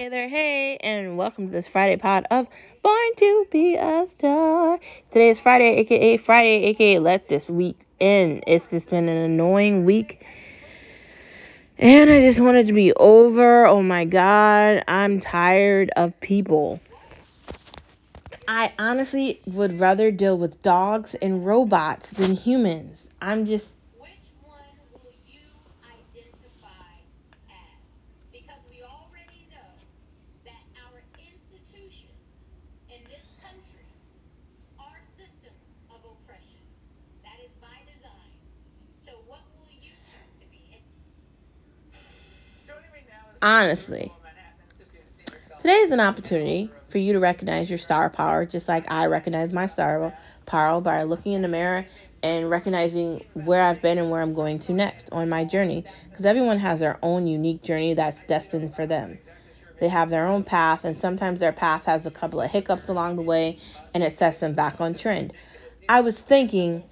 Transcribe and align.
Hey 0.00 0.08
there, 0.08 0.30
hey, 0.30 0.78
and 0.78 1.18
welcome 1.18 1.48
to 1.48 1.52
this 1.52 1.68
Friday 1.68 1.98
pod 1.98 2.26
of 2.30 2.46
Born 2.82 3.14
to 3.18 3.46
Be 3.50 3.74
a 3.76 4.06
Star. 4.16 4.78
Today 5.08 5.28
is 5.28 5.38
Friday, 5.38 5.76
aka 5.76 6.16
Friday, 6.16 6.64
aka 6.68 6.98
Let 6.98 7.28
This 7.28 7.50
Week 7.50 7.78
In. 7.98 8.42
It's 8.46 8.70
just 8.70 8.88
been 8.88 9.10
an 9.10 9.18
annoying 9.18 9.84
week, 9.84 10.24
and 11.76 12.08
I 12.08 12.20
just 12.20 12.40
wanted 12.40 12.68
to 12.68 12.72
be 12.72 12.94
over. 12.94 13.66
Oh 13.66 13.82
my 13.82 14.06
god, 14.06 14.84
I'm 14.88 15.20
tired 15.20 15.90
of 15.96 16.18
people. 16.20 16.80
I 18.48 18.72
honestly 18.78 19.40
would 19.46 19.78
rather 19.80 20.10
deal 20.10 20.38
with 20.38 20.62
dogs 20.62 21.14
and 21.14 21.44
robots 21.44 22.10
than 22.12 22.32
humans. 22.34 23.06
I'm 23.20 23.44
just 23.44 23.68
Which 23.98 24.10
one 24.42 24.64
will 24.94 25.12
you 25.28 25.40
identify 25.84 26.96
as? 27.50 27.78
Because 28.32 28.60
we 28.70 28.82
already 28.82 29.46
know 29.50 29.70
that 30.44 30.62
our 30.82 30.98
institutions 31.14 32.18
in 32.90 32.98
this 33.06 33.26
country 33.38 33.86
are 34.78 34.98
systems 35.14 35.62
of 35.94 36.02
oppression. 36.02 36.64
That 37.22 37.38
is 37.44 37.54
by 37.62 37.78
design. 37.86 38.34
So 38.98 39.12
what 39.28 39.46
will 39.54 39.70
you 39.70 39.94
choose 40.10 40.32
to 40.42 40.46
be? 40.50 40.58
Honestly. 43.42 44.12
Today 45.58 45.74
is 45.74 45.90
an 45.90 46.00
opportunity 46.00 46.70
for 46.88 46.98
you 46.98 47.12
to 47.12 47.20
recognize 47.20 47.68
your 47.68 47.78
star 47.78 48.10
power, 48.10 48.46
just 48.46 48.68
like 48.68 48.90
I 48.90 49.06
recognize 49.06 49.52
my 49.52 49.66
star 49.66 50.14
power 50.46 50.80
by 50.80 51.02
looking 51.02 51.32
in 51.32 51.42
the 51.42 51.48
mirror 51.48 51.86
and 52.22 52.50
recognizing 52.50 53.24
where 53.34 53.62
I've 53.62 53.80
been 53.80 53.98
and 53.98 54.10
where 54.10 54.20
I'm 54.20 54.34
going 54.34 54.58
to 54.60 54.72
next 54.72 55.10
on 55.12 55.28
my 55.28 55.44
journey. 55.44 55.84
Because 56.08 56.26
everyone 56.26 56.58
has 56.58 56.80
their 56.80 56.98
own 57.02 57.26
unique 57.26 57.62
journey 57.62 57.94
that's 57.94 58.22
destined 58.22 58.74
for 58.74 58.86
them. 58.86 59.18
They 59.80 59.88
have 59.88 60.10
their 60.10 60.26
own 60.26 60.44
path, 60.44 60.84
and 60.84 60.94
sometimes 60.94 61.40
their 61.40 61.52
path 61.52 61.86
has 61.86 62.04
a 62.04 62.10
couple 62.10 62.40
of 62.40 62.50
hiccups 62.50 62.88
along 62.88 63.16
the 63.16 63.22
way 63.22 63.58
and 63.94 64.02
it 64.02 64.18
sets 64.18 64.38
them 64.38 64.52
back 64.52 64.80
on 64.80 64.94
trend. 64.94 65.32
I 65.88 66.02
was 66.02 66.18
thinking, 66.18 66.84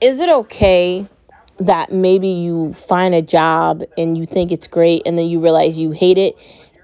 is 0.00 0.20
it 0.20 0.28
okay 0.28 1.08
that 1.58 1.90
maybe 1.92 2.28
you 2.28 2.72
find 2.72 3.14
a 3.14 3.22
job 3.22 3.82
and 3.96 4.16
you 4.16 4.26
think 4.26 4.52
it's 4.52 4.66
great 4.66 5.02
and 5.06 5.18
then 5.18 5.26
you 5.26 5.40
realize 5.40 5.78
you 5.78 5.90
hate 5.90 6.18
it 6.18 6.36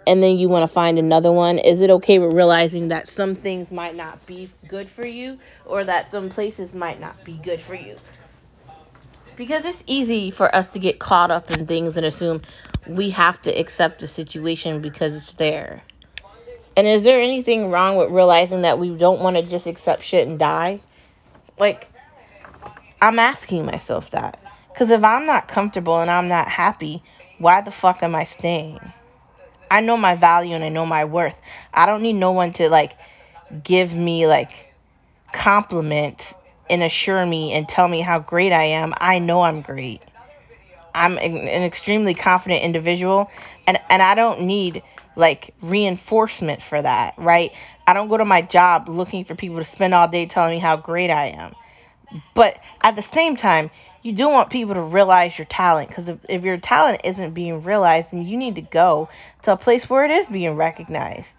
and 0.06 0.22
then 0.22 0.38
you 0.38 0.48
want 0.48 0.68
to 0.68 0.72
find 0.72 0.98
another 0.98 1.30
one? 1.30 1.58
Is 1.58 1.80
it 1.80 1.90
okay 1.90 2.18
with 2.18 2.34
realizing 2.34 2.88
that 2.88 3.08
some 3.08 3.34
things 3.34 3.70
might 3.70 3.94
not 3.94 4.24
be 4.26 4.50
good 4.66 4.88
for 4.88 5.06
you 5.06 5.38
or 5.66 5.84
that 5.84 6.10
some 6.10 6.28
places 6.28 6.74
might 6.74 7.00
not 7.00 7.22
be 7.24 7.34
good 7.34 7.60
for 7.60 7.74
you? 7.74 7.96
Because 9.36 9.64
it's 9.64 9.82
easy 9.86 10.30
for 10.30 10.54
us 10.54 10.66
to 10.68 10.78
get 10.78 10.98
caught 10.98 11.30
up 11.30 11.50
in 11.50 11.66
things 11.66 11.96
and 11.96 12.04
assume 12.04 12.42
we 12.86 13.10
have 13.10 13.40
to 13.42 13.50
accept 13.50 14.00
the 14.00 14.06
situation 14.06 14.80
because 14.80 15.14
it's 15.14 15.32
there. 15.32 15.82
And 16.76 16.86
is 16.86 17.02
there 17.02 17.20
anything 17.20 17.70
wrong 17.70 17.96
with 17.96 18.10
realizing 18.10 18.62
that 18.62 18.78
we 18.78 18.90
don't 18.90 19.20
want 19.20 19.36
to 19.36 19.42
just 19.42 19.66
accept 19.66 20.02
shit 20.02 20.26
and 20.26 20.38
die? 20.38 20.80
Like, 21.58 21.88
I'm 23.00 23.18
asking 23.18 23.66
myself 23.66 24.10
that. 24.10 24.41
Because 24.72 24.90
if 24.90 25.04
I'm 25.04 25.26
not 25.26 25.48
comfortable 25.48 26.00
and 26.00 26.10
I'm 26.10 26.28
not 26.28 26.48
happy, 26.48 27.02
why 27.38 27.60
the 27.60 27.70
fuck 27.70 28.02
am 28.02 28.14
I 28.14 28.24
staying? 28.24 28.80
I 29.70 29.80
know 29.80 29.96
my 29.96 30.16
value 30.16 30.54
and 30.54 30.64
I 30.64 30.68
know 30.68 30.86
my 30.86 31.04
worth. 31.04 31.36
I 31.72 31.86
don't 31.86 32.02
need 32.02 32.14
no 32.14 32.32
one 32.32 32.52
to 32.54 32.68
like 32.68 32.92
give 33.62 33.94
me 33.94 34.26
like 34.26 34.68
compliment 35.32 36.32
and 36.70 36.82
assure 36.82 37.24
me 37.24 37.52
and 37.52 37.68
tell 37.68 37.88
me 37.88 38.00
how 38.00 38.18
great 38.18 38.52
I 38.52 38.64
am. 38.64 38.94
I 38.98 39.18
know 39.18 39.42
I'm 39.42 39.62
great. 39.62 40.02
I'm 40.94 41.16
an 41.18 41.64
extremely 41.64 42.14
confident 42.14 42.62
individual 42.62 43.30
and 43.66 43.78
and 43.88 44.02
I 44.02 44.14
don't 44.14 44.42
need 44.42 44.82
like 45.16 45.54
reinforcement 45.62 46.62
for 46.62 46.80
that, 46.80 47.14
right? 47.16 47.52
I 47.86 47.94
don't 47.94 48.08
go 48.08 48.16
to 48.16 48.24
my 48.24 48.42
job 48.42 48.88
looking 48.88 49.24
for 49.24 49.34
people 49.34 49.58
to 49.58 49.64
spend 49.64 49.94
all 49.94 50.08
day 50.08 50.26
telling 50.26 50.54
me 50.54 50.58
how 50.58 50.76
great 50.76 51.10
I 51.10 51.28
am. 51.28 51.54
But 52.34 52.58
at 52.80 52.96
the 52.96 53.02
same 53.02 53.36
time, 53.36 53.70
you 54.02 54.12
do 54.12 54.28
want 54.28 54.50
people 54.50 54.74
to 54.74 54.82
realize 54.82 55.38
your 55.38 55.46
talent 55.46 55.88
because 55.88 56.08
if, 56.08 56.18
if 56.28 56.42
your 56.42 56.56
talent 56.56 57.02
isn't 57.04 57.34
being 57.34 57.62
realized, 57.62 58.10
then 58.10 58.26
you 58.26 58.36
need 58.36 58.56
to 58.56 58.62
go 58.62 59.08
to 59.44 59.52
a 59.52 59.56
place 59.56 59.88
where 59.88 60.04
it 60.04 60.10
is 60.10 60.26
being 60.26 60.56
recognized. 60.56 61.34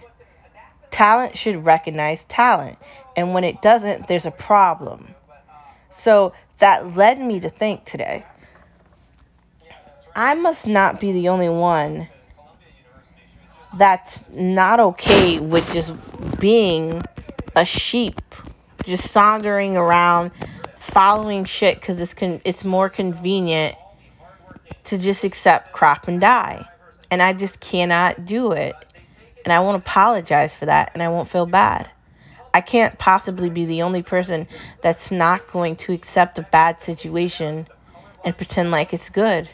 Talent 0.91 1.37
should 1.37 1.65
recognize 1.65 2.23
talent. 2.29 2.77
And 3.15 3.33
when 3.33 3.43
it 3.43 3.61
doesn't, 3.61 4.07
there's 4.07 4.25
a 4.25 4.31
problem. 4.31 5.13
So 6.01 6.33
that 6.59 6.95
led 6.95 7.19
me 7.19 7.41
to 7.41 7.49
think 7.49 7.85
today 7.85 8.25
I 10.15 10.35
must 10.35 10.67
not 10.67 10.99
be 10.99 11.11
the 11.11 11.29
only 11.29 11.49
one 11.49 12.07
that's 13.75 14.23
not 14.31 14.79
okay 14.79 15.39
with 15.39 15.71
just 15.73 15.91
being 16.39 17.01
a 17.55 17.65
sheep, 17.65 18.21
just 18.85 19.11
sauntering 19.11 19.75
around, 19.75 20.31
following 20.91 21.45
shit 21.45 21.79
because 21.79 21.99
it's 21.99 22.13
con- 22.13 22.41
it's 22.45 22.63
more 22.63 22.89
convenient 22.89 23.75
to 24.85 24.97
just 24.97 25.23
accept 25.23 25.73
crop 25.73 26.07
and 26.07 26.19
die, 26.19 26.67
and 27.09 27.21
I 27.21 27.33
just 27.33 27.59
cannot 27.59 28.25
do 28.25 28.51
it, 28.51 28.75
and 29.43 29.53
I 29.53 29.59
won't 29.59 29.77
apologize 29.77 30.53
for 30.53 30.65
that, 30.65 30.91
and 30.93 31.01
I 31.01 31.09
won't 31.09 31.29
feel 31.29 31.45
bad. 31.45 31.89
I 32.53 32.61
can't 32.61 32.97
possibly 32.99 33.49
be 33.49 33.65
the 33.65 33.81
only 33.81 34.03
person 34.03 34.47
that's 34.81 35.09
not 35.09 35.51
going 35.51 35.75
to 35.77 35.93
accept 35.93 36.37
a 36.37 36.47
bad 36.51 36.83
situation 36.83 37.67
and 38.23 38.37
pretend 38.37 38.69
like 38.69 38.93
it's 38.93 39.09
good 39.09 39.49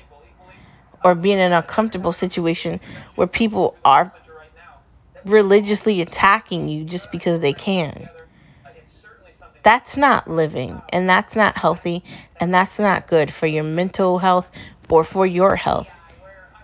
or 1.03 1.15
be 1.15 1.31
in 1.31 1.39
an 1.39 1.53
uncomfortable 1.53 2.11
situation 2.11 2.79
where 3.15 3.27
people 3.27 3.77
are 3.85 4.13
religiously 5.25 6.01
attacking 6.01 6.67
you 6.67 6.83
just 6.83 7.11
because 7.11 7.39
they 7.39 7.53
can. 7.53 8.09
That's 9.63 9.97
not 9.97 10.29
living, 10.29 10.81
and 10.89 11.09
that's 11.09 11.35
not 11.35 11.57
healthy, 11.57 12.03
and 12.39 12.53
that's 12.53 12.79
not 12.79 13.07
good 13.07 13.33
for 13.33 13.47
your 13.47 13.63
mental 13.63 14.19
health 14.19 14.47
or 14.89 15.03
for 15.03 15.25
your 15.25 15.55
health. 15.55 15.89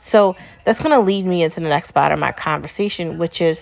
So 0.07 0.35
that's 0.65 0.79
going 0.79 0.91
to 0.91 1.01
lead 1.01 1.25
me 1.25 1.43
into 1.43 1.59
the 1.59 1.69
next 1.69 1.91
part 1.91 2.11
of 2.11 2.19
my 2.19 2.31
conversation, 2.31 3.17
which 3.17 3.41
is 3.41 3.59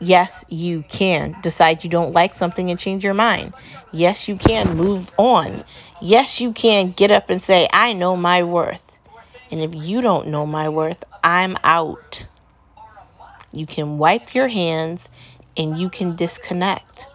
yes, 0.00 0.44
you 0.48 0.84
can 0.88 1.36
decide 1.42 1.84
you 1.84 1.90
don't 1.90 2.12
like 2.12 2.38
something 2.38 2.70
and 2.70 2.78
change 2.78 3.04
your 3.04 3.14
mind. 3.14 3.54
Yes, 3.92 4.28
you 4.28 4.36
can 4.36 4.76
move 4.76 5.10
on. 5.16 5.64
Yes, 6.00 6.40
you 6.40 6.52
can 6.52 6.92
get 6.92 7.10
up 7.10 7.30
and 7.30 7.42
say, 7.42 7.68
I 7.72 7.92
know 7.92 8.16
my 8.16 8.42
worth. 8.42 8.82
And 9.50 9.60
if 9.60 9.74
you 9.74 10.00
don't 10.00 10.28
know 10.28 10.46
my 10.46 10.68
worth, 10.68 11.02
I'm 11.24 11.56
out. 11.64 12.26
You 13.52 13.66
can 13.66 13.98
wipe 13.98 14.34
your 14.34 14.48
hands 14.48 15.08
and 15.56 15.78
you 15.80 15.88
can 15.88 16.16
disconnect. 16.16 17.06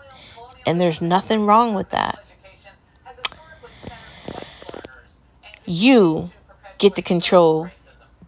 And 0.65 0.79
there's 0.79 1.01
nothing 1.01 1.45
wrong 1.45 1.73
with 1.73 1.89
that. 1.91 2.19
You 5.65 6.31
get 6.77 6.95
to 6.95 7.01
control 7.01 7.69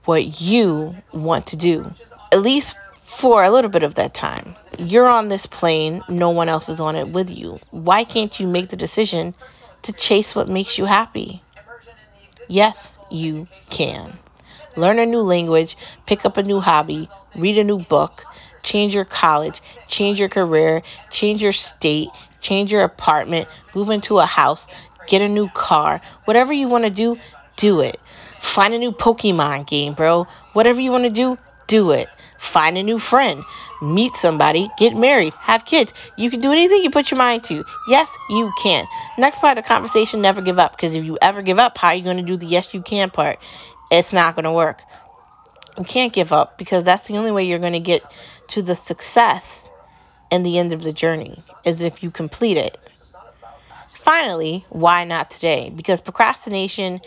what 0.06 0.40
you 0.40 0.96
want 1.14 1.48
to 1.48 1.56
do, 1.56 1.94
at 2.32 2.42
least 2.42 2.76
for 3.06 3.44
a 3.44 3.52
little 3.52 3.70
bit 3.70 3.84
of 3.84 3.96
that 3.96 4.14
time. 4.14 4.56
You're 4.78 5.08
on 5.08 5.30
this 5.30 5.46
plane, 5.46 6.04
no 6.10 6.30
one 6.30 6.50
else 6.50 6.70
is 6.70 6.80
on 6.80 6.96
it 6.96 7.10
with 7.10 7.30
you. 7.30 7.60
Why 7.72 8.04
can't 8.04 8.40
you 8.40 8.48
make 8.48 8.70
the 8.70 8.78
decision 8.78 9.34
to 9.84 9.94
chase 9.94 10.36
what 10.36 10.50
makes 10.50 10.78
you 10.78 10.86
happy? 10.86 11.42
Yes, 12.48 12.78
you 13.10 13.48
can. 13.70 14.18
Learn 14.76 15.00
a 15.00 15.06
new 15.06 15.22
language, 15.22 15.78
pick 16.06 16.26
up 16.26 16.38
a 16.38 16.44
new 16.44 16.60
hobby, 16.60 17.10
read 17.36 17.58
a 17.58 17.64
new 17.64 17.80
book, 17.80 18.26
change 18.66 18.94
your 18.94 19.06
college, 19.06 19.62
change 19.88 20.20
your 20.20 20.28
career, 20.28 20.82
change 21.12 21.42
your 21.42 21.54
state, 21.54 22.10
change 22.42 22.72
your 22.72 22.84
apartment, 22.84 23.48
move 23.74 23.90
into 23.90 24.20
a 24.20 24.26
house, 24.26 24.68
get 25.08 25.22
a 25.22 25.30
new 25.30 25.48
car. 25.50 26.02
Whatever 26.26 26.52
you 26.52 26.68
want 26.68 26.84
to 26.84 26.90
do, 26.90 27.18
do 27.56 27.80
it. 27.80 28.00
Find 28.42 28.74
a 28.74 28.80
new 28.80 28.92
Pokemon 28.92 29.68
game, 29.68 29.94
bro. 29.94 30.28
Whatever 30.54 30.82
you 30.82 30.92
want 30.92 31.06
to 31.06 31.10
do, 31.10 31.38
do 31.68 31.92
it. 31.92 32.10
Find 32.38 32.78
a 32.78 32.84
new 32.84 33.00
friend, 33.00 33.44
meet 33.82 34.16
somebody, 34.18 34.70
get 34.78 34.96
married, 34.96 35.34
have 35.40 35.66
kids. 35.66 35.94
You 36.18 36.30
can 36.30 36.42
do 36.42 36.52
anything 36.52 36.84
you 36.84 36.92
put 36.92 37.10
your 37.10 37.18
mind 37.18 37.44
to. 37.46 37.64
Yes, 37.88 38.10
you 38.30 38.52
can. 38.62 38.86
Next 39.18 39.40
part 39.40 39.58
of 39.58 39.64
the 39.64 39.68
conversation 39.68 40.22
never 40.22 40.42
give 40.42 40.60
up 40.60 40.76
because 40.76 40.94
if 40.94 41.04
you 41.04 41.18
ever 41.22 41.42
give 41.42 41.60
up, 41.60 41.78
how 41.78 41.90
are 41.90 41.96
you 41.96 42.04
going 42.04 42.18
to 42.18 42.24
do 42.24 42.38
the 42.38 42.46
yes, 42.46 42.74
you 42.74 42.82
can 42.82 43.10
part? 43.10 43.40
It's 43.90 44.12
not 44.12 44.36
going 44.36 44.44
to 44.46 44.52
work. 44.52 44.82
You 45.78 45.86
can't 45.86 46.14
give 46.14 46.32
up 46.32 46.58
because 46.58 46.84
that's 46.84 47.08
the 47.08 47.18
only 47.18 47.32
way 47.32 47.46
you're 47.46 47.60
going 47.60 47.74
to 47.74 47.80
get 47.80 48.04
to 48.50 48.62
the 48.62 48.76
success 48.76 49.46
and 50.32 50.46
the 50.46 50.58
end 50.58 50.74
of 50.74 50.84
the 50.84 50.94
journey 50.94 51.44
is 51.64 51.82
if 51.82 52.04
you 52.04 52.12
complete 52.12 52.58
it. 52.58 52.78
Finally, 54.04 54.66
why 54.70 55.04
not 55.04 55.32
today? 55.32 55.72
Because 55.76 56.02
procrastination 56.02 57.02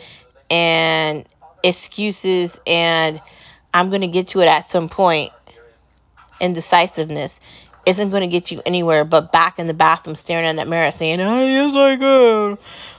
and 0.50 1.24
excuses 1.62 2.50
and 2.66 3.20
I'm 3.74 3.90
going 3.90 4.00
to 4.00 4.08
get 4.08 4.28
to 4.28 4.40
it 4.40 4.46
at 4.46 4.70
some 4.70 4.88
point 4.88 5.32
indecisiveness 6.40 7.32
isn't 7.86 8.10
going 8.10 8.22
to 8.22 8.26
get 8.28 8.50
you 8.50 8.62
anywhere 8.66 9.04
but 9.04 9.32
back 9.32 9.58
in 9.58 9.66
the 9.66 9.74
bathroom 9.74 10.16
staring 10.16 10.46
at 10.46 10.56
that 10.56 10.68
mirror 10.68 10.92
saying, 10.92 11.20
oh, 11.20 11.46
yes, 11.46 11.74
I 11.74 11.96
can. 11.96 12.58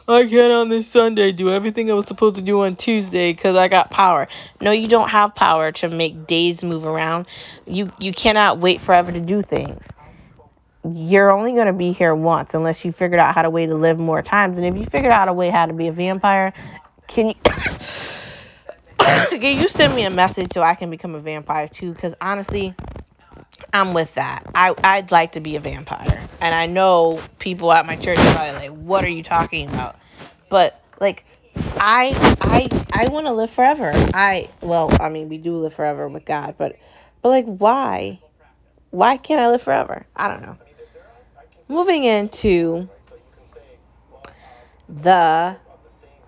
I 0.10 0.28
can 0.28 0.50
on 0.50 0.70
this 0.70 0.88
Sunday 0.88 1.32
do 1.32 1.52
everything 1.52 1.92
I 1.92 1.94
was 1.94 2.08
supposed 2.08 2.38
to 2.38 2.42
do 2.42 2.62
on 2.62 2.76
Tuesday 2.76 3.32
because 3.32 3.56
I 3.56 3.68
got 3.68 3.92
power. 3.92 4.28
No, 4.60 4.72
you 4.72 4.88
don't 4.88 5.10
have 5.10 5.36
power 5.36 5.72
to 5.74 5.88
make 5.88 6.26
days 6.26 6.64
move 6.64 6.84
around. 6.84 7.28
You 7.68 7.92
you 8.00 8.12
cannot 8.12 8.58
wait 8.58 8.82
forever 8.82 9.12
to 9.12 9.20
do 9.20 9.44
things. 9.44 9.86
You're 10.84 11.30
only 11.30 11.54
going 11.54 11.68
to 11.68 11.74
be 11.74 11.92
here 11.92 12.16
once 12.16 12.56
unless 12.56 12.84
you 12.84 12.92
figured 12.92 13.20
out 13.20 13.36
how 13.36 13.44
to 13.44 13.52
way 13.52 13.68
to 13.68 13.76
live 13.76 14.00
more 14.00 14.24
times. 14.24 14.58
And 14.58 14.66
if 14.66 14.76
you 14.76 14.86
figured 14.86 15.12
out 15.12 15.28
a 15.28 15.34
way 15.34 15.52
how 15.52 15.68
to 15.68 15.74
be 15.74 15.88
a 15.88 15.92
vampire, 15.92 16.54
can 17.08 17.28
you 17.28 17.36
can 19.00 19.60
you 19.60 19.68
send 19.68 19.94
me 19.96 20.06
a 20.06 20.10
message 20.10 20.54
so 20.54 20.64
I 20.64 20.74
can 20.74 20.90
become 20.90 21.14
a 21.14 21.20
vampire 21.20 21.68
too? 21.68 21.94
Because 21.94 22.16
honestly, 22.20 22.74
I'm 23.74 23.94
with 23.94 24.14
that. 24.16 24.46
I 24.56 24.74
I'd 24.84 25.12
like 25.12 25.34
to 25.34 25.40
be 25.40 25.56
a 25.56 25.60
vampire, 25.60 26.28
and 26.42 26.56
I 26.56 26.66
know 26.66 27.22
people 27.38 27.72
at 27.72 27.86
my 27.86 27.96
church 27.96 28.18
are 28.18 28.34
probably 28.34 28.70
like, 28.70 28.78
"What 28.78 29.06
are 29.06 29.10
you 29.10 29.24
talking 29.24 29.70
about?" 29.70 29.98
But 30.50 30.82
like, 31.00 31.26
I 31.78 32.38
I 32.42 32.68
I 32.92 33.08
want 33.10 33.28
to 33.28 33.34
live 33.34 33.52
forever. 33.52 33.92
I 34.14 34.50
well, 34.62 34.90
I 35.00 35.10
mean, 35.10 35.30
we 35.30 35.38
do 35.38 35.58
live 35.58 35.74
forever 35.74 36.08
with 36.08 36.26
God, 36.26 36.56
but 36.58 36.78
but 37.22 37.30
like, 37.30 37.46
why? 37.46 38.20
Why 38.92 39.18
can't 39.18 39.40
I 39.40 39.50
live 39.50 39.62
forever? 39.62 40.06
I 40.16 40.28
don't 40.28 40.42
know. 40.42 40.58
Moving 41.68 42.04
into 42.04 42.90
the 44.88 45.58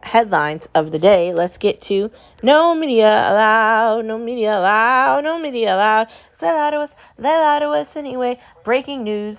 headlines 0.03 0.67
of 0.75 0.91
the 0.91 0.99
day, 0.99 1.33
let's 1.33 1.57
get 1.57 1.81
to 1.83 2.11
no 2.43 2.73
media 2.75 3.07
allowed, 3.07 4.05
no 4.05 4.17
media 4.17 4.57
allowed, 4.57 5.23
no 5.23 5.39
media 5.39 5.75
allowed. 5.75 6.07
They 6.39 6.47
lie 6.47 6.71
to 6.71 6.77
us, 6.77 6.89
they 7.17 7.29
lie 7.29 7.59
to 7.59 7.69
us 7.69 7.95
anyway. 7.95 8.39
Breaking 8.63 9.03
news. 9.03 9.37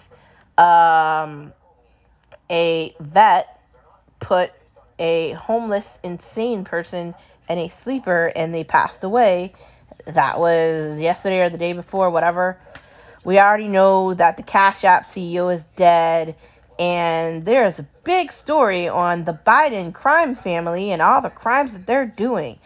Um, 0.58 1.52
a 2.50 2.94
vet 3.00 3.60
put 4.20 4.52
a 4.98 5.32
homeless, 5.32 5.86
insane 6.02 6.64
person 6.64 7.14
in 7.48 7.58
a 7.58 7.68
sleeper 7.68 8.32
and 8.36 8.54
they 8.54 8.62
passed 8.62 9.04
away. 9.04 9.52
That 10.06 10.38
was 10.38 10.98
yesterday 10.98 11.40
or 11.40 11.50
the 11.50 11.58
day 11.58 11.72
before, 11.72 12.10
whatever. 12.10 12.58
We 13.24 13.38
already 13.38 13.68
know 13.68 14.14
that 14.14 14.36
the 14.36 14.42
Cash 14.42 14.84
App 14.84 15.06
CEO 15.06 15.52
is 15.54 15.62
dead, 15.76 16.34
and 16.78 17.44
there's 17.44 17.78
a 17.78 17.86
big 18.04 18.32
story 18.32 18.88
on 18.88 19.24
the 19.24 19.38
Biden 19.46 19.92
crime 19.92 20.34
family 20.34 20.92
and 20.92 21.02
all 21.02 21.20
the 21.20 21.30
crimes 21.30 21.72
that 21.72 21.86
they're 21.86 22.06
doing. 22.06 22.58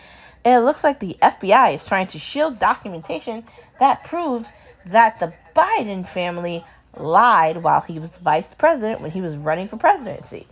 it 0.45 0.59
looks 0.61 0.85
like 0.85 1.01
the 1.01 1.17
FBI 1.23 1.75
is 1.75 1.85
trying 1.85 2.07
to 2.09 2.19
shield 2.19 2.59
documentation 2.59 3.45
that 3.81 4.05
proves 4.05 4.49
that 4.87 5.19
the 5.19 5.33
Biden 5.55 6.09
family 6.09 6.65
lied 6.97 7.63
while 7.63 7.81
he 7.81 7.99
was 7.99 8.11
vice 8.19 8.55
president 8.55 9.01
when 9.01 9.11
he 9.11 9.21
was 9.21 9.37
running 9.37 9.69
for 9.69 9.77
presidency. 9.77 10.47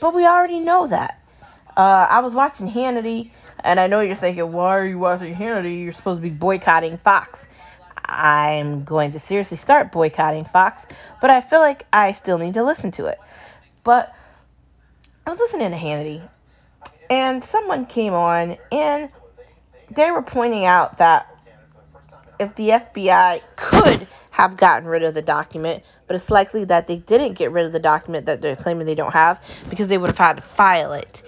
But 0.00 0.14
we 0.14 0.26
already 0.26 0.60
know 0.60 0.86
that. 0.88 1.20
Uh, 1.76 2.06
I 2.08 2.20
was 2.20 2.32
watching 2.32 2.70
Hannity, 2.70 3.30
and 3.60 3.78
I 3.78 3.86
know 3.86 4.00
you're 4.00 4.16
thinking, 4.16 4.52
why 4.52 4.76
are 4.76 4.86
you 4.86 4.98
watching 4.98 5.34
Hannity? 5.34 5.82
You're 5.82 5.92
supposed 5.92 6.18
to 6.18 6.22
be 6.22 6.30
boycotting 6.30 6.98
Fox. 6.98 7.44
I'm 8.06 8.84
going 8.84 9.12
to 9.12 9.18
seriously 9.18 9.56
start 9.56 9.92
boycotting 9.92 10.44
Fox, 10.44 10.86
but 11.20 11.30
I 11.30 11.40
feel 11.40 11.60
like 11.60 11.86
I 11.92 12.12
still 12.12 12.38
need 12.38 12.54
to 12.54 12.64
listen 12.64 12.90
to 12.92 13.06
it. 13.06 13.18
But 13.84 14.14
I 15.26 15.30
was 15.30 15.38
listening 15.38 15.70
to 15.70 15.76
Hannity, 15.76 16.28
and 17.10 17.44
someone 17.44 17.86
came 17.86 18.14
on, 18.14 18.56
and 18.70 19.10
they 19.90 20.10
were 20.10 20.22
pointing 20.22 20.64
out 20.64 20.98
that 20.98 21.32
if 22.38 22.54
the 22.54 22.70
FBI 22.70 23.40
could 23.56 24.06
have 24.30 24.56
gotten 24.56 24.86
rid 24.86 25.02
of 25.02 25.14
the 25.14 25.22
document, 25.22 25.82
but 26.06 26.14
it's 26.14 26.30
likely 26.30 26.64
that 26.64 26.86
they 26.86 26.98
didn't 26.98 27.34
get 27.34 27.50
rid 27.50 27.64
of 27.64 27.72
the 27.72 27.80
document 27.80 28.26
that 28.26 28.42
they're 28.42 28.56
claiming 28.56 28.86
they 28.86 28.94
don't 28.94 29.12
have 29.12 29.40
because 29.70 29.88
they 29.88 29.98
would 29.98 30.08
have 30.08 30.18
had 30.18 30.36
to 30.36 30.42
file 30.42 30.92
it. 30.92 31.22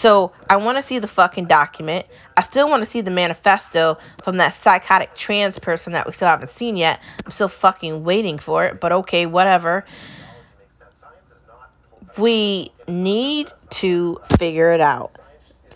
So 0.00 0.32
I 0.48 0.56
want 0.56 0.78
to 0.80 0.86
see 0.86 0.98
the 1.00 1.08
fucking 1.08 1.46
document. 1.46 2.06
I 2.36 2.42
still 2.42 2.68
want 2.68 2.84
to 2.84 2.90
see 2.90 3.00
the 3.00 3.10
manifesto 3.10 3.98
from 4.22 4.36
that 4.36 4.54
psychotic 4.62 5.16
trans 5.16 5.58
person 5.58 5.92
that 5.94 6.06
we 6.06 6.12
still 6.12 6.28
haven't 6.28 6.56
seen 6.56 6.76
yet. 6.76 7.00
I'm 7.24 7.32
still 7.32 7.48
fucking 7.48 8.04
waiting 8.04 8.38
for 8.38 8.64
it, 8.66 8.80
but 8.80 8.92
okay, 8.92 9.26
whatever. 9.26 9.84
We 12.16 12.72
need 12.86 13.50
to 13.70 14.20
figure 14.38 14.72
it 14.72 14.80
out. 14.80 15.12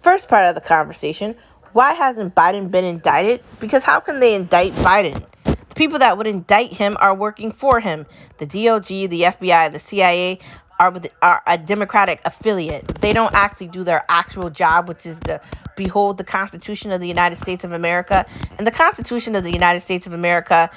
First 0.02 0.28
part 0.28 0.48
of 0.48 0.54
the 0.54 0.60
conversation 0.60 1.36
why 1.72 1.94
hasn't 1.94 2.34
Biden 2.34 2.70
been 2.70 2.84
indicted? 2.84 3.42
Because 3.58 3.82
how 3.82 4.00
can 4.00 4.20
they 4.20 4.34
indict 4.34 4.72
Biden? 4.74 5.24
The 5.44 5.74
people 5.74 6.00
that 6.00 6.18
would 6.18 6.26
indict 6.26 6.70
him 6.70 6.98
are 7.00 7.14
working 7.14 7.50
for 7.50 7.80
him. 7.80 8.04
The 8.38 8.46
DOJ, 8.46 9.08
the 9.08 9.22
FBI, 9.22 9.72
the 9.72 9.78
CIA 9.78 10.38
are 10.78 10.90
with 10.90 11.06
are 11.20 11.42
a 11.46 11.58
Democratic 11.58 12.20
affiliate. 12.24 12.86
They 13.00 13.12
don't 13.12 13.34
actually 13.34 13.68
do 13.68 13.84
their 13.84 14.04
actual 14.08 14.50
job, 14.50 14.88
which 14.88 15.06
is 15.06 15.16
to 15.24 15.40
behold 15.76 16.18
the 16.18 16.24
Constitution 16.24 16.92
of 16.92 17.00
the 17.00 17.08
United 17.08 17.40
States 17.40 17.64
of 17.64 17.72
America. 17.72 18.26
And 18.58 18.66
the 18.66 18.72
Constitution 18.72 19.34
of 19.34 19.44
the 19.44 19.52
United 19.52 19.82
States 19.82 20.06
of 20.06 20.12
America 20.12 20.70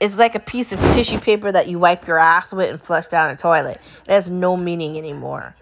is 0.00 0.16
like 0.16 0.34
a 0.34 0.40
piece 0.40 0.72
of 0.72 0.78
tissue 0.94 1.18
paper 1.18 1.50
that 1.50 1.68
you 1.68 1.78
wipe 1.78 2.06
your 2.06 2.18
ass 2.18 2.52
with 2.52 2.70
and 2.70 2.80
flush 2.80 3.06
down 3.06 3.34
the 3.34 3.40
toilet. 3.40 3.80
It 4.06 4.12
has 4.12 4.28
no 4.28 4.56
meaning 4.56 4.98
anymore 4.98 5.54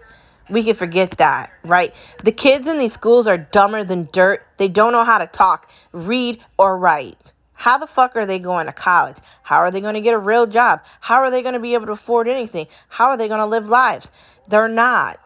we 0.49 0.63
can 0.63 0.75
forget 0.75 1.11
that, 1.11 1.51
right? 1.63 1.93
The 2.23 2.31
kids 2.31 2.67
in 2.67 2.77
these 2.77 2.93
schools 2.93 3.27
are 3.27 3.37
dumber 3.37 3.83
than 3.83 4.09
dirt. 4.11 4.45
They 4.57 4.67
don't 4.67 4.91
know 4.91 5.03
how 5.03 5.17
to 5.17 5.27
talk, 5.27 5.69
read, 5.91 6.39
or 6.57 6.77
write. 6.77 7.33
How 7.65 7.79
the 7.79 7.87
fuck 7.87 8.15
are 8.15 8.27
they 8.27 8.37
going 8.37 8.67
to 8.67 8.71
college? 8.71 9.17
How 9.41 9.57
are 9.57 9.71
they 9.71 9.81
going 9.81 9.95
to 9.95 10.01
get 10.01 10.13
a 10.13 10.19
real 10.19 10.45
job? 10.45 10.81
How 10.99 11.21
are 11.21 11.31
they 11.31 11.41
going 11.41 11.55
to 11.55 11.59
be 11.59 11.73
able 11.73 11.87
to 11.87 11.93
afford 11.93 12.27
anything? 12.27 12.67
How 12.89 13.07
are 13.07 13.17
they 13.17 13.27
going 13.27 13.39
to 13.39 13.47
live 13.47 13.67
lives? 13.67 14.11
They're 14.47 14.67
not. 14.67 15.19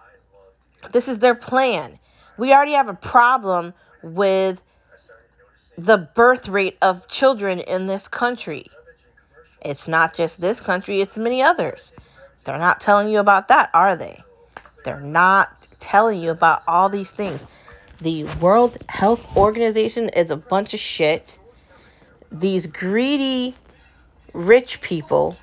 This 0.94 1.10
is 1.10 1.20
their 1.20 1.36
plan. 1.36 2.00
We 2.38 2.54
already 2.54 2.76
have 2.76 2.88
a 2.88 2.94
problem 2.94 3.74
with 4.02 4.64
the 5.78 5.98
birth 5.98 6.48
rate 6.48 6.78
of 6.82 7.10
children 7.10 7.60
in 7.60 7.88
this 7.88 8.08
country. 8.08 8.68
It's 9.62 9.90
not 9.90 10.14
just 10.14 10.40
this 10.40 10.62
country, 10.62 11.02
it's 11.02 11.18
many 11.18 11.42
others. 11.42 11.92
They're 12.46 12.58
not 12.58 12.80
telling 12.80 13.10
you 13.10 13.20
about 13.20 13.50
that, 13.50 13.70
are 13.74 13.98
they? 13.98 14.24
They're 14.86 15.02
not 15.02 15.50
telling 15.82 16.24
you 16.24 16.32
about 16.32 16.64
all 16.70 16.88
these 16.88 17.12
things. 17.12 17.46
The 18.00 18.24
World 18.40 18.78
Health 18.88 19.28
Organization 19.36 20.08
is 20.08 20.32
a 20.32 20.38
bunch 20.38 20.74
of 20.74 20.80
shit. 20.80 21.38
These 22.32 22.68
greedy 22.68 23.56
rich 24.34 24.82
people, 24.82 25.38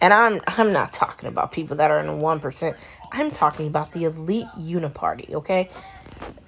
and 0.00 0.12
I'm 0.12 0.40
I'm 0.46 0.72
not 0.72 0.92
talking 0.92 1.28
about 1.28 1.52
people 1.52 1.76
that 1.76 1.90
are 1.90 1.98
in 1.98 2.06
the 2.06 2.12
1%. 2.12 2.76
I'm 3.12 3.30
talking 3.30 3.66
about 3.66 3.92
the 3.92 4.04
elite 4.04 4.48
uniparty, 4.58 5.34
okay? 5.34 5.70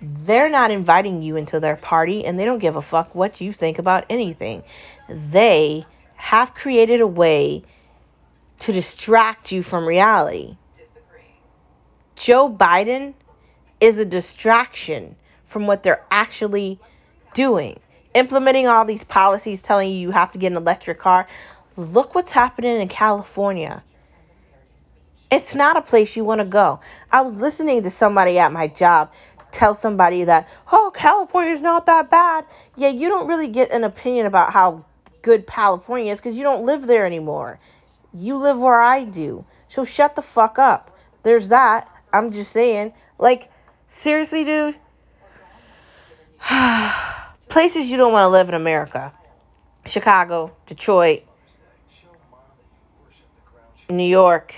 They're 0.00 0.48
not 0.48 0.70
inviting 0.70 1.22
you 1.22 1.36
into 1.36 1.60
their 1.60 1.76
party 1.76 2.24
and 2.24 2.38
they 2.38 2.44
don't 2.44 2.58
give 2.58 2.76
a 2.76 2.82
fuck 2.82 3.14
what 3.14 3.40
you 3.40 3.52
think 3.52 3.78
about 3.78 4.06
anything. 4.08 4.62
They 5.08 5.84
have 6.14 6.54
created 6.54 7.00
a 7.00 7.06
way 7.06 7.62
to 8.60 8.72
distract 8.72 9.52
you 9.52 9.62
from 9.62 9.86
reality. 9.86 10.56
Joe 12.16 12.52
Biden 12.52 13.14
is 13.80 13.98
a 13.98 14.04
distraction 14.04 15.14
from 15.46 15.66
what 15.66 15.82
they're 15.82 16.04
actually 16.10 16.78
doing. 17.34 17.78
Implementing 18.18 18.66
all 18.66 18.84
these 18.84 19.04
policies 19.04 19.60
telling 19.60 19.92
you 19.92 19.96
you 19.96 20.10
have 20.10 20.32
to 20.32 20.38
get 20.38 20.50
an 20.50 20.56
electric 20.56 20.98
car. 20.98 21.28
Look 21.76 22.16
what's 22.16 22.32
happening 22.32 22.80
in 22.80 22.88
California. 22.88 23.84
It's 25.30 25.54
not 25.54 25.76
a 25.76 25.82
place 25.82 26.16
you 26.16 26.24
want 26.24 26.40
to 26.40 26.44
go. 26.44 26.80
I 27.12 27.20
was 27.20 27.36
listening 27.36 27.84
to 27.84 27.90
somebody 27.90 28.40
at 28.40 28.50
my 28.50 28.66
job 28.66 29.12
tell 29.52 29.76
somebody 29.76 30.24
that, 30.24 30.48
oh, 30.72 30.90
California's 30.92 31.62
not 31.62 31.86
that 31.86 32.10
bad. 32.10 32.44
Yeah, 32.74 32.88
you 32.88 33.08
don't 33.08 33.28
really 33.28 33.46
get 33.46 33.70
an 33.70 33.84
opinion 33.84 34.26
about 34.26 34.52
how 34.52 34.84
good 35.22 35.46
California 35.46 36.12
is 36.12 36.18
because 36.18 36.36
you 36.36 36.42
don't 36.42 36.66
live 36.66 36.88
there 36.88 37.06
anymore. 37.06 37.60
You 38.12 38.38
live 38.38 38.58
where 38.58 38.80
I 38.80 39.04
do. 39.04 39.44
So 39.68 39.84
shut 39.84 40.16
the 40.16 40.22
fuck 40.22 40.58
up. 40.58 40.98
There's 41.22 41.46
that. 41.48 41.88
I'm 42.12 42.32
just 42.32 42.50
saying. 42.50 42.94
Like, 43.16 43.48
seriously, 43.86 44.42
dude? 44.42 44.74
Places 47.48 47.86
you 47.86 47.96
don't 47.96 48.12
want 48.12 48.24
to 48.24 48.28
live 48.28 48.48
in 48.48 48.54
America 48.54 49.12
Chicago, 49.86 50.54
Detroit, 50.66 51.22
New 53.88 54.08
York, 54.08 54.54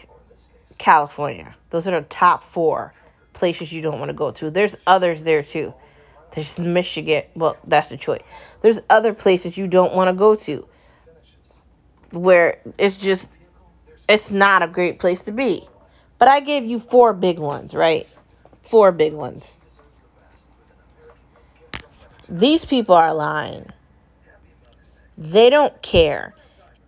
California. 0.76 1.54
Those 1.70 1.86
are 1.86 2.00
the 2.00 2.06
top 2.06 2.42
four 2.42 2.92
places 3.32 3.70
you 3.70 3.80
don't 3.80 3.98
want 3.98 4.08
to 4.08 4.14
go 4.14 4.32
to. 4.32 4.50
There's 4.50 4.74
others 4.86 5.22
there 5.22 5.42
too. 5.42 5.72
There's 6.34 6.58
Michigan. 6.58 7.24
Well, 7.34 7.56
that's 7.66 7.88
Detroit. 7.88 8.22
There's 8.62 8.80
other 8.88 9.14
places 9.14 9.56
you 9.56 9.68
don't 9.68 9.94
want 9.94 10.08
to 10.08 10.12
go 10.12 10.34
to 10.34 10.66
where 12.10 12.60
it's 12.76 12.96
just, 12.96 13.26
it's 14.08 14.30
not 14.30 14.62
a 14.62 14.66
great 14.66 14.98
place 14.98 15.20
to 15.22 15.32
be. 15.32 15.68
But 16.18 16.28
I 16.28 16.40
gave 16.40 16.64
you 16.64 16.78
four 16.78 17.12
big 17.12 17.38
ones, 17.38 17.72
right? 17.72 18.08
Four 18.68 18.92
big 18.92 19.12
ones. 19.12 19.60
These 22.30 22.64
people 22.64 22.94
are 22.94 23.12
lying. 23.12 23.66
They 25.18 25.50
don't 25.50 25.82
care. 25.82 26.32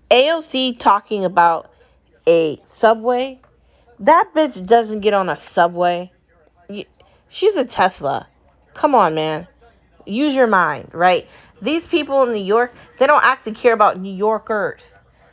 AOC 0.09 0.79
talking 0.79 1.25
about 1.25 1.71
a 2.29 2.61
subway. 2.63 3.41
That 3.99 4.31
bitch 4.35 4.65
doesn't 4.65 5.01
get 5.01 5.15
on 5.15 5.29
a 5.29 5.37
subway. 5.37 6.13
She's 7.29 7.57
a 7.57 7.65
Tesla. 7.65 8.29
Come 8.75 8.95
on, 8.95 9.15
man. 9.15 9.49
Use 10.07 10.33
your 10.33 10.47
mind, 10.47 10.91
right? 10.93 11.27
These 11.61 11.85
people 11.87 12.23
in 12.23 12.33
New 12.33 12.45
York, 12.45 12.73
they 12.99 13.07
don't 13.07 13.25
actually 13.25 13.55
care 13.55 13.73
about 13.73 13.99
New 13.99 14.15
Yorkers. 14.15 14.83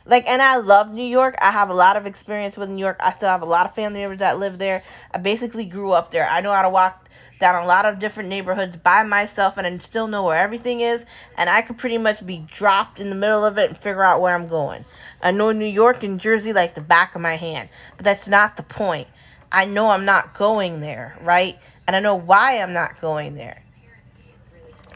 Like, 0.06 0.26
and 0.26 0.42
I 0.42 0.56
love 0.56 0.90
New 0.90 1.06
York. 1.06 1.36
I 1.40 1.52
have 1.52 1.70
a 1.70 1.74
lot 1.74 1.96
of 1.96 2.06
experience 2.06 2.56
with 2.56 2.68
New 2.68 2.80
York. 2.80 2.96
I 2.98 3.12
still 3.12 3.28
have 3.28 3.42
a 3.42 3.46
lot 3.46 3.66
of 3.66 3.76
family 3.76 4.00
members 4.00 4.18
that 4.18 4.40
live 4.40 4.58
there. 4.58 4.82
I 5.12 5.18
basically 5.18 5.66
grew 5.66 5.92
up 5.92 6.10
there. 6.10 6.28
I 6.28 6.40
know 6.40 6.52
how 6.52 6.62
to 6.62 6.70
walk 6.70 7.08
down 7.40 7.62
a 7.62 7.66
lot 7.66 7.86
of 7.86 7.98
different 7.98 8.28
neighborhoods 8.28 8.76
by 8.76 9.02
myself, 9.02 9.54
and 9.56 9.66
I 9.66 9.78
still 9.78 10.06
know 10.06 10.24
where 10.24 10.38
everything 10.38 10.82
is. 10.82 11.04
And 11.36 11.50
I 11.50 11.62
could 11.62 11.78
pretty 11.78 11.98
much 11.98 12.24
be 12.24 12.38
dropped 12.38 13.00
in 13.00 13.08
the 13.08 13.16
middle 13.16 13.44
of 13.44 13.58
it 13.58 13.70
and 13.70 13.76
figure 13.76 14.04
out 14.04 14.20
where 14.20 14.34
I'm 14.34 14.46
going. 14.46 14.84
I 15.22 15.32
know 15.32 15.50
New 15.50 15.66
York 15.66 16.02
and 16.02 16.20
Jersey 16.20 16.52
like 16.52 16.74
the 16.74 16.80
back 16.80 17.14
of 17.14 17.20
my 17.20 17.36
hand, 17.36 17.70
but 17.96 18.04
that's 18.04 18.28
not 18.28 18.56
the 18.56 18.62
point. 18.62 19.08
I 19.50 19.64
know 19.64 19.90
I'm 19.90 20.04
not 20.04 20.34
going 20.34 20.80
there, 20.80 21.18
right? 21.22 21.58
And 21.86 21.96
I 21.96 22.00
know 22.00 22.14
why 22.14 22.60
I'm 22.60 22.72
not 22.72 23.00
going 23.00 23.34
there. 23.34 23.62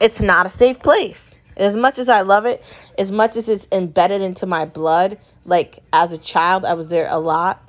It's 0.01 0.21
not 0.21 0.47
a 0.47 0.51
safe 0.51 0.79
place. 0.79 1.35
As 1.57 1.75
much 1.75 1.99
as 1.99 2.09
I 2.09 2.23
love 2.23 2.47
it, 2.47 2.63
as 2.99 3.11
much 3.11 3.37
as 3.37 3.49
it's 3.49 3.67
embedded 3.73 4.23
into 4.23 4.45
my 4.45 4.65
blood, 4.65 5.19
like 5.45 5.81
as 5.93 6.13
a 6.13 6.19
child, 6.19 6.65
I 6.65 6.75
was 6.75 6.89
there 6.89 7.07
a 7.09 7.19
lot. 7.19 7.63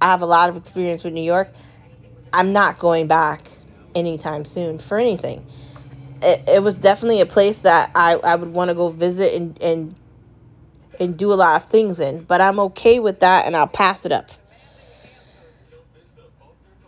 I 0.00 0.06
have 0.06 0.22
a 0.22 0.26
lot 0.26 0.50
of 0.50 0.56
experience 0.56 1.04
with 1.04 1.12
New 1.12 1.22
York. 1.22 1.48
I'm 2.32 2.52
not 2.52 2.78
going 2.78 3.06
back 3.06 3.51
anytime 3.94 4.44
soon 4.44 4.78
for 4.78 4.98
anything. 4.98 5.44
It, 6.22 6.48
it 6.48 6.62
was 6.62 6.76
definitely 6.76 7.20
a 7.20 7.26
place 7.26 7.58
that 7.58 7.90
I, 7.94 8.14
I 8.14 8.36
would 8.36 8.52
want 8.52 8.68
to 8.68 8.74
go 8.74 8.88
visit 8.88 9.34
and, 9.34 9.60
and 9.60 9.94
and 11.00 11.16
do 11.16 11.32
a 11.32 11.34
lot 11.34 11.60
of 11.60 11.68
things 11.68 11.98
in, 11.98 12.22
but 12.24 12.40
I'm 12.40 12.60
okay 12.60 13.00
with 13.00 13.20
that 13.20 13.46
and 13.46 13.56
I'll 13.56 13.66
pass 13.66 14.04
it 14.04 14.12
up. 14.12 14.30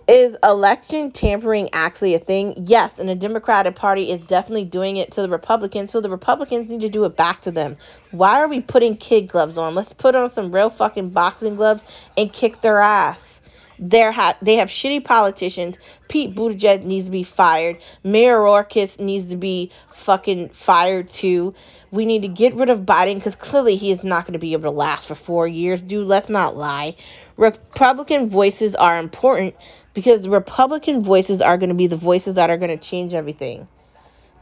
Is 0.07 0.37
election 0.45 1.13
tampering 1.13 1.71
actually 1.73 2.15
a 2.15 2.19
thing? 2.19 2.67
Yes, 2.67 2.99
and 2.99 3.09
the 3.09 3.15
Democratic 3.15 3.75
Party 3.75 4.11
is 4.11 4.21
definitely 4.21 4.67
doing 4.67 4.99
it 4.99 5.11
to 5.13 5.23
the 5.23 5.31
Republicans, 5.31 5.91
so 5.91 6.03
the 6.03 6.11
Republicans 6.11 6.69
need 6.69 6.83
to 6.83 6.91
do 6.91 7.05
it 7.07 7.17
back 7.17 7.41
to 7.43 7.51
them. 7.51 7.79
Why 8.11 8.41
are 8.41 8.49
we 8.49 8.61
putting 8.61 8.99
kid 8.99 9.29
gloves 9.29 9.57
on? 9.57 9.75
Let's 9.75 9.95
put 9.95 10.15
on 10.15 10.31
some 10.31 10.55
real 10.55 10.69
fucking 10.69 11.11
boxing 11.11 11.57
gloves 11.57 11.83
and 12.19 12.31
kick 12.31 12.61
their 12.61 12.81
ass. 12.81 13.34
They're 13.79 14.13
ha- 14.13 14.37
they 14.41 14.57
have 14.57 14.69
shitty 14.69 15.05
politicians. 15.05 15.79
Pete 16.09 16.35
Buttigieg 16.35 16.85
needs 16.85 17.07
to 17.07 17.11
be 17.11 17.23
fired. 17.23 17.79
Mayorkas 18.05 18.99
needs 18.99 19.27
to 19.27 19.37
be 19.37 19.71
fucking 19.93 20.51
fired 20.51 21.09
too. 21.09 21.55
We 21.91 22.07
need 22.07 22.23
to 22.23 22.29
get 22.29 22.55
rid 22.55 22.71
of 22.71 22.81
Biden 22.81 23.17
because 23.17 23.35
clearly 23.35 23.77
he 23.77 23.91
is 23.91 24.05
not 24.05 24.25
going 24.25 24.33
to 24.35 24.39
be 24.39 24.53
able 24.53 24.65
to 24.65 24.77
last 24.77 25.09
for 25.09 25.15
four 25.15 25.47
years, 25.47 25.83
dude. 25.83 26.07
Let's 26.07 26.29
not 26.29 26.57
lie. 26.57 26.97
Republican 27.37 28.31
voices 28.31 28.75
are 28.75 28.99
important 28.99 29.55
because 29.93 30.29
Republican 30.29 31.03
voices 31.03 31.41
are 31.41 31.59
going 31.59 31.69
to 31.69 31.75
be 31.75 31.87
the 31.87 31.97
voices 31.97 32.35
that 32.35 32.51
are 32.51 32.57
going 32.59 32.77
to 32.77 32.85
change 32.85 33.15
everything 33.15 33.67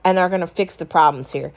and 0.05 0.19
are 0.19 0.29
going 0.29 0.41
to 0.41 0.47
fix 0.47 0.77
the 0.77 0.87
problems 0.87 1.31
here. 1.31 1.53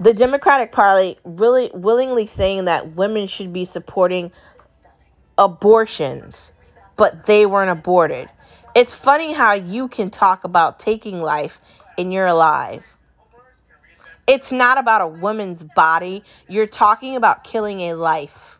The 0.00 0.14
Democratic 0.14 0.70
Party 0.70 1.18
really 1.24 1.70
willingly 1.74 2.26
saying 2.26 2.66
that 2.66 2.94
women 2.94 3.26
should 3.26 3.52
be 3.52 3.64
supporting 3.64 4.30
abortions, 5.38 6.36
but 6.96 7.24
they 7.24 7.46
weren't 7.46 7.70
aborted. 7.70 8.28
It's 8.74 8.92
funny 8.92 9.32
how 9.32 9.54
you 9.54 9.88
can 9.88 10.10
talk 10.10 10.44
about 10.44 10.78
taking 10.78 11.22
life 11.22 11.58
and 11.96 12.12
you're 12.12 12.26
alive. 12.26 12.84
It's 14.26 14.52
not 14.52 14.76
about 14.76 15.00
a 15.00 15.06
woman's 15.06 15.62
body. 15.62 16.22
You're 16.48 16.66
talking 16.66 17.16
about 17.16 17.44
killing 17.44 17.80
a 17.80 17.94
life, 17.94 18.58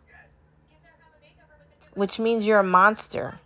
which 1.92 2.18
means 2.18 2.46
you're 2.46 2.60
a 2.60 2.64
monster. 2.64 3.38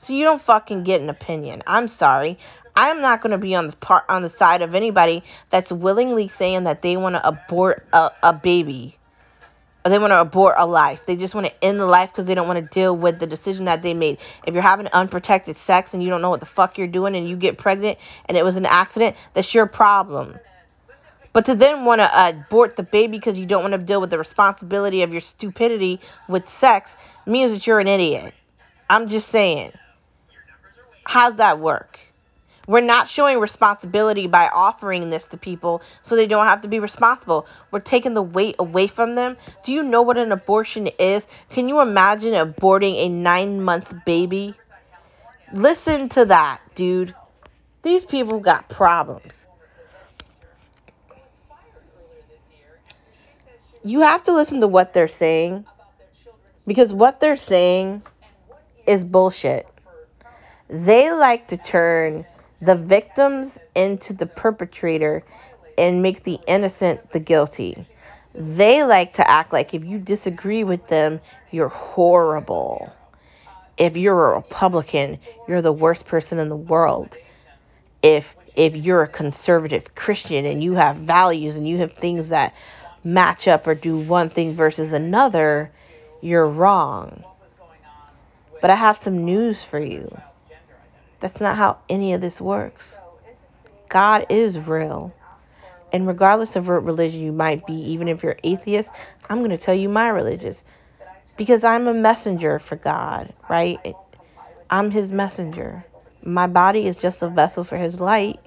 So 0.00 0.12
you 0.12 0.24
don't 0.24 0.40
fucking 0.40 0.84
get 0.84 1.00
an 1.00 1.08
opinion. 1.08 1.62
I'm 1.66 1.88
sorry. 1.88 2.38
I'm 2.76 3.00
not 3.00 3.22
going 3.22 3.32
to 3.32 3.38
be 3.38 3.54
on 3.54 3.68
the 3.68 3.76
part 3.76 4.04
on 4.08 4.22
the 4.22 4.28
side 4.28 4.62
of 4.62 4.74
anybody 4.74 5.24
that's 5.50 5.72
willingly 5.72 6.28
saying 6.28 6.64
that 6.64 6.82
they 6.82 6.96
want 6.96 7.16
to 7.16 7.26
abort 7.26 7.86
a, 7.92 8.10
a 8.22 8.32
baby. 8.32 8.96
They 9.88 9.98
want 9.98 10.12
to 10.12 10.20
abort 10.20 10.54
a 10.58 10.66
life. 10.66 11.02
They 11.06 11.16
just 11.16 11.34
want 11.34 11.46
to 11.46 11.64
end 11.64 11.80
the 11.80 11.86
life 11.86 12.10
because 12.10 12.26
they 12.26 12.34
don't 12.34 12.46
want 12.46 12.58
to 12.58 12.74
deal 12.74 12.96
with 12.96 13.18
the 13.18 13.26
decision 13.26 13.66
that 13.66 13.82
they 13.82 13.94
made. 13.94 14.18
If 14.46 14.54
you're 14.54 14.62
having 14.62 14.86
unprotected 14.88 15.56
sex 15.56 15.94
and 15.94 16.02
you 16.02 16.10
don't 16.10 16.22
know 16.22 16.30
what 16.30 16.40
the 16.40 16.46
fuck 16.46 16.78
you're 16.78 16.86
doing 16.86 17.16
and 17.16 17.28
you 17.28 17.36
get 17.36 17.58
pregnant 17.58 17.98
and 18.26 18.36
it 18.36 18.44
was 18.44 18.56
an 18.56 18.66
accident, 18.66 19.16
that's 19.34 19.54
your 19.54 19.66
problem. 19.66 20.38
But 21.32 21.44
to 21.46 21.54
then 21.54 21.84
want 21.84 22.00
to 22.00 22.28
abort 22.28 22.76
the 22.76 22.82
baby 22.82 23.18
because 23.18 23.38
you 23.38 23.46
don't 23.46 23.62
want 23.62 23.72
to 23.72 23.78
deal 23.78 24.00
with 24.00 24.10
the 24.10 24.18
responsibility 24.18 25.02
of 25.02 25.12
your 25.12 25.20
stupidity 25.20 26.00
with 26.28 26.48
sex 26.48 26.96
means 27.26 27.52
that 27.52 27.66
you're 27.66 27.80
an 27.80 27.88
idiot. 27.88 28.34
I'm 28.90 29.08
just 29.08 29.28
saying. 29.28 29.72
How's 31.04 31.36
that 31.36 31.58
work? 31.58 31.98
We're 32.68 32.82
not 32.82 33.08
showing 33.08 33.38
responsibility 33.38 34.26
by 34.26 34.48
offering 34.48 35.08
this 35.08 35.24
to 35.28 35.38
people 35.38 35.80
so 36.02 36.14
they 36.14 36.26
don't 36.26 36.44
have 36.44 36.60
to 36.60 36.68
be 36.68 36.80
responsible. 36.80 37.46
We're 37.70 37.80
taking 37.80 38.12
the 38.12 38.22
weight 38.22 38.56
away 38.58 38.88
from 38.88 39.14
them. 39.14 39.38
Do 39.64 39.72
you 39.72 39.82
know 39.82 40.02
what 40.02 40.18
an 40.18 40.32
abortion 40.32 40.88
is? 40.98 41.26
Can 41.48 41.70
you 41.70 41.80
imagine 41.80 42.34
aborting 42.34 43.06
a 43.06 43.08
nine 43.08 43.62
month 43.62 43.92
baby? 44.04 44.54
Listen 45.50 46.10
to 46.10 46.26
that, 46.26 46.60
dude. 46.74 47.14
These 47.82 48.04
people 48.04 48.38
got 48.38 48.68
problems. 48.68 49.32
You 53.82 54.00
have 54.00 54.24
to 54.24 54.34
listen 54.34 54.60
to 54.60 54.68
what 54.68 54.92
they're 54.92 55.08
saying 55.08 55.64
because 56.66 56.92
what 56.92 57.18
they're 57.18 57.36
saying 57.36 58.02
is 58.86 59.06
bullshit. 59.06 59.66
They 60.68 61.10
like 61.12 61.48
to 61.48 61.56
turn 61.56 62.26
the 62.60 62.74
victims 62.74 63.58
into 63.74 64.12
the 64.12 64.26
perpetrator 64.26 65.24
and 65.76 66.02
make 66.02 66.24
the 66.24 66.38
innocent 66.46 67.12
the 67.12 67.20
guilty. 67.20 67.86
They 68.34 68.82
like 68.82 69.14
to 69.14 69.30
act 69.30 69.52
like 69.52 69.74
if 69.74 69.84
you 69.84 69.98
disagree 69.98 70.64
with 70.64 70.86
them, 70.88 71.20
you're 71.50 71.68
horrible. 71.68 72.92
If 73.76 73.96
you're 73.96 74.32
a 74.32 74.36
Republican, 74.36 75.18
you're 75.46 75.62
the 75.62 75.72
worst 75.72 76.04
person 76.06 76.38
in 76.38 76.48
the 76.48 76.56
world. 76.56 77.16
If 78.02 78.34
if 78.56 78.74
you're 78.74 79.02
a 79.02 79.08
conservative 79.08 79.94
Christian 79.94 80.44
and 80.44 80.62
you 80.62 80.74
have 80.74 80.96
values 80.96 81.56
and 81.56 81.68
you 81.68 81.78
have 81.78 81.92
things 81.92 82.30
that 82.30 82.54
match 83.04 83.46
up 83.46 83.68
or 83.68 83.74
do 83.76 83.96
one 83.96 84.30
thing 84.30 84.54
versus 84.54 84.92
another, 84.92 85.70
you're 86.20 86.46
wrong. 86.46 87.22
But 88.60 88.70
I 88.70 88.74
have 88.74 88.98
some 88.98 89.24
news 89.24 89.62
for 89.62 89.78
you. 89.78 90.10
That's 91.20 91.40
not 91.40 91.56
how 91.56 91.78
any 91.88 92.12
of 92.12 92.20
this 92.20 92.40
works. 92.40 92.84
God 93.88 94.26
is 94.28 94.58
real. 94.58 95.14
And 95.92 96.06
regardless 96.06 96.54
of 96.56 96.68
what 96.68 96.84
religion 96.84 97.20
you 97.20 97.32
might 97.32 97.66
be, 97.66 97.74
even 97.74 98.08
if 98.08 98.22
you're 98.22 98.36
atheist, 98.44 98.90
I'm 99.28 99.38
going 99.38 99.50
to 99.50 99.58
tell 99.58 99.74
you 99.74 99.88
my 99.88 100.08
religion. 100.08 100.54
Because 101.36 101.64
I'm 101.64 101.88
a 101.88 101.94
messenger 101.94 102.58
for 102.58 102.76
God, 102.76 103.32
right? 103.48 103.78
I'm 104.68 104.90
his 104.90 105.10
messenger. 105.10 105.84
My 106.22 106.46
body 106.46 106.86
is 106.86 106.96
just 106.96 107.22
a 107.22 107.28
vessel 107.28 107.64
for 107.64 107.76
his 107.76 108.00
light, 108.00 108.40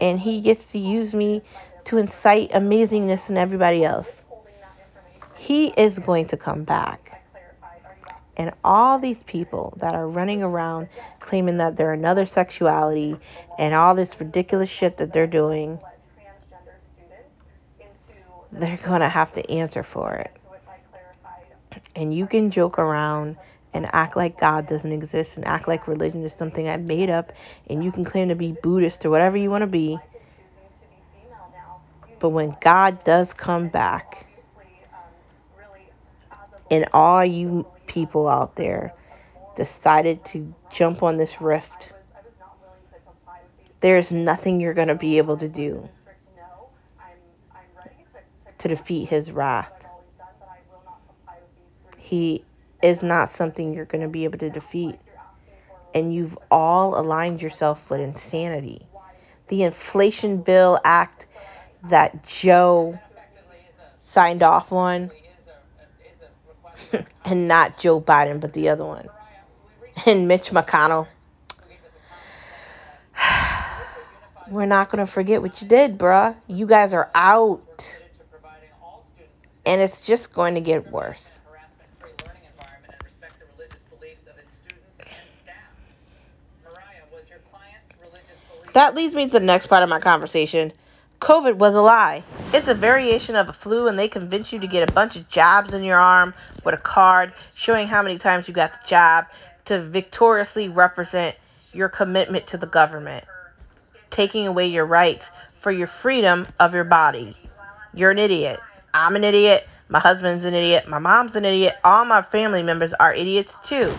and 0.00 0.18
he 0.18 0.40
gets 0.40 0.66
to 0.72 0.78
use 0.78 1.14
me 1.14 1.42
to 1.84 1.98
incite 1.98 2.50
amazingness 2.50 3.28
in 3.30 3.36
everybody 3.36 3.84
else. 3.84 4.16
He 5.36 5.68
is 5.68 5.98
going 5.98 6.28
to 6.28 6.36
come 6.36 6.64
back. 6.64 7.13
And 8.36 8.52
all 8.64 8.98
these 8.98 9.22
people 9.22 9.74
that 9.76 9.94
are 9.94 10.08
running 10.08 10.42
around 10.42 10.88
claiming 11.20 11.58
that 11.58 11.76
they're 11.76 11.92
another 11.92 12.26
sexuality 12.26 13.16
and 13.58 13.74
all 13.74 13.94
this 13.94 14.18
ridiculous 14.18 14.68
shit 14.68 14.96
that 14.98 15.12
they're 15.12 15.26
doing, 15.26 15.78
they're 18.50 18.78
going 18.78 19.00
to 19.00 19.08
have 19.08 19.32
to 19.34 19.50
answer 19.50 19.82
for 19.82 20.12
it. 20.14 20.32
And 21.94 22.12
you 22.12 22.26
can 22.26 22.50
joke 22.50 22.78
around 22.78 23.36
and 23.72 23.88
act 23.92 24.16
like 24.16 24.38
God 24.38 24.68
doesn't 24.68 24.92
exist 24.92 25.36
and 25.36 25.44
act 25.44 25.68
like 25.68 25.86
religion 25.88 26.24
is 26.24 26.32
something 26.32 26.68
I 26.68 26.76
made 26.76 27.10
up 27.10 27.32
and 27.68 27.84
you 27.84 27.92
can 27.92 28.04
claim 28.04 28.28
to 28.28 28.34
be 28.34 28.56
Buddhist 28.62 29.04
or 29.04 29.10
whatever 29.10 29.36
you 29.36 29.50
want 29.50 29.62
to 29.62 29.70
be. 29.70 29.98
But 32.20 32.30
when 32.30 32.56
God 32.60 33.04
does 33.04 33.32
come 33.32 33.68
back, 33.68 34.26
and 36.70 36.86
all 36.92 37.24
you 37.24 37.66
people 37.94 38.26
out 38.28 38.56
there 38.56 38.92
decided 39.56 40.24
to 40.24 40.52
jump 40.70 41.02
on 41.02 41.16
this 41.16 41.40
rift, 41.40 41.92
there's 43.80 44.10
nothing 44.10 44.60
you're 44.60 44.74
going 44.74 44.88
to 44.88 44.96
be 44.96 45.18
able 45.18 45.36
to 45.36 45.48
do 45.48 45.88
to 48.58 48.68
defeat 48.68 49.08
his 49.08 49.30
wrath. 49.30 49.70
He 51.98 52.44
is 52.82 53.02
not 53.02 53.34
something 53.36 53.72
you're 53.72 53.84
going 53.84 54.02
to 54.02 54.08
be 54.08 54.24
able 54.24 54.38
to 54.38 54.50
defeat. 54.50 54.98
And 55.94 56.12
you've 56.12 56.36
all 56.50 56.98
aligned 56.98 57.40
yourself 57.40 57.88
with 57.88 58.00
insanity. 58.00 58.86
The 59.48 59.62
Inflation 59.62 60.42
Bill 60.42 60.80
Act 60.84 61.26
that 61.90 62.26
Joe 62.26 62.98
signed 64.00 64.42
off 64.42 64.72
on, 64.72 65.10
and 67.24 67.48
not 67.48 67.78
Joe 67.78 68.00
Biden, 68.00 68.40
but 68.40 68.52
the 68.52 68.68
other 68.68 68.84
one, 68.84 69.08
and 70.06 70.28
Mitch 70.28 70.50
McConnell. 70.50 71.06
We're 74.50 74.66
not 74.66 74.90
gonna 74.90 75.06
forget 75.06 75.40
what 75.42 75.62
you 75.62 75.68
did, 75.68 75.98
bruh. 75.98 76.34
You 76.46 76.66
guys 76.66 76.92
are 76.92 77.10
out, 77.14 77.96
and 79.64 79.80
it's 79.80 80.02
just 80.02 80.32
going 80.32 80.54
to 80.54 80.60
get 80.60 80.90
worse. 80.90 81.40
That 88.74 88.96
leads 88.96 89.14
me 89.14 89.26
to 89.26 89.32
the 89.32 89.40
next 89.40 89.68
part 89.68 89.84
of 89.84 89.88
my 89.88 90.00
conversation. 90.00 90.72
COVID 91.20 91.54
was 91.54 91.76
a 91.76 91.80
lie. 91.80 92.24
It's 92.54 92.68
a 92.68 92.74
variation 92.74 93.34
of 93.34 93.48
a 93.48 93.52
flu, 93.52 93.88
and 93.88 93.98
they 93.98 94.06
convince 94.06 94.52
you 94.52 94.60
to 94.60 94.66
get 94.66 94.88
a 94.88 94.92
bunch 94.92 95.16
of 95.16 95.28
jabs 95.28 95.74
in 95.74 95.82
your 95.82 95.98
arm 95.98 96.34
with 96.64 96.74
a 96.74 96.78
card 96.78 97.32
showing 97.56 97.88
how 97.88 98.00
many 98.00 98.16
times 98.16 98.46
you 98.46 98.54
got 98.54 98.72
the 98.72 98.88
jab 98.88 99.26
to 99.64 99.82
victoriously 99.82 100.68
represent 100.68 101.34
your 101.72 101.88
commitment 101.88 102.46
to 102.46 102.56
the 102.56 102.66
government, 102.66 103.24
taking 104.10 104.46
away 104.46 104.68
your 104.68 104.86
rights 104.86 105.32
for 105.56 105.72
your 105.72 105.88
freedom 105.88 106.46
of 106.60 106.74
your 106.74 106.84
body. 106.84 107.36
You're 107.92 108.12
an 108.12 108.18
idiot. 108.18 108.60
I'm 108.94 109.16
an 109.16 109.24
idiot. 109.24 109.66
My 109.88 109.98
husband's 109.98 110.44
an 110.44 110.54
idiot. 110.54 110.88
My 110.88 111.00
mom's 111.00 111.34
an 111.34 111.44
idiot. 111.44 111.74
All 111.82 112.04
my 112.04 112.22
family 112.22 112.62
members 112.62 112.92
are 112.94 113.12
idiots 113.12 113.56
too. 113.64 113.92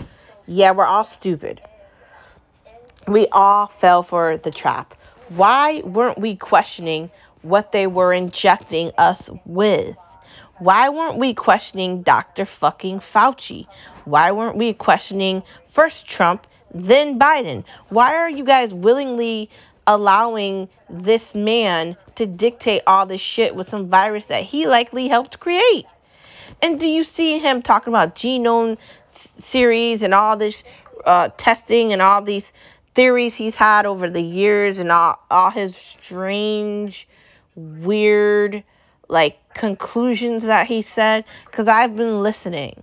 Yeah, 0.46 0.70
we're 0.70 0.86
all 0.86 1.04
stupid 1.04 1.60
we 3.06 3.26
all 3.28 3.66
fell 3.68 4.02
for 4.02 4.36
the 4.36 4.50
trap. 4.50 4.94
Why 5.28 5.80
weren't 5.84 6.18
we 6.18 6.36
questioning 6.36 7.10
what 7.48 7.72
they 7.72 7.86
were 7.86 8.12
injecting 8.12 8.92
us 8.98 9.30
with? 9.44 9.96
Why 10.58 10.88
weren't 10.88 11.18
we 11.18 11.34
questioning 11.34 12.02
Dr. 12.02 12.46
fucking 12.46 13.00
Fauci? 13.00 13.66
Why 14.04 14.32
weren't 14.32 14.56
we 14.56 14.72
questioning 14.72 15.42
first 15.68 16.06
Trump, 16.06 16.46
then 16.74 17.18
Biden? 17.18 17.64
Why 17.90 18.14
are 18.14 18.30
you 18.30 18.44
guys 18.44 18.72
willingly 18.72 19.50
allowing 19.86 20.68
this 20.88 21.34
man 21.34 21.96
to 22.14 22.26
dictate 22.26 22.82
all 22.86 23.04
this 23.06 23.20
shit 23.20 23.54
with 23.54 23.68
some 23.68 23.88
virus 23.88 24.24
that 24.26 24.44
he 24.44 24.66
likely 24.66 25.08
helped 25.08 25.40
create? 25.40 25.84
And 26.62 26.80
do 26.80 26.86
you 26.86 27.04
see 27.04 27.38
him 27.38 27.60
talking 27.60 27.92
about 27.92 28.14
genome 28.14 28.78
series 29.40 30.02
and 30.02 30.14
all 30.14 30.36
this 30.36 30.64
uh, 31.04 31.28
testing 31.36 31.92
and 31.92 32.00
all 32.00 32.22
these 32.22 32.44
theories 32.94 33.34
he's 33.34 33.54
had 33.54 33.84
over 33.84 34.08
the 34.08 34.22
years 34.22 34.78
and 34.78 34.90
all, 34.90 35.18
all 35.30 35.50
his 35.50 35.76
strange, 35.76 37.06
weird, 37.56 38.62
like 39.08 39.38
conclusions 39.54 40.44
that 40.44 40.66
he 40.66 40.82
said. 40.82 41.24
Because 41.46 41.66
I've 41.68 41.96
been 41.96 42.22
listening. 42.22 42.82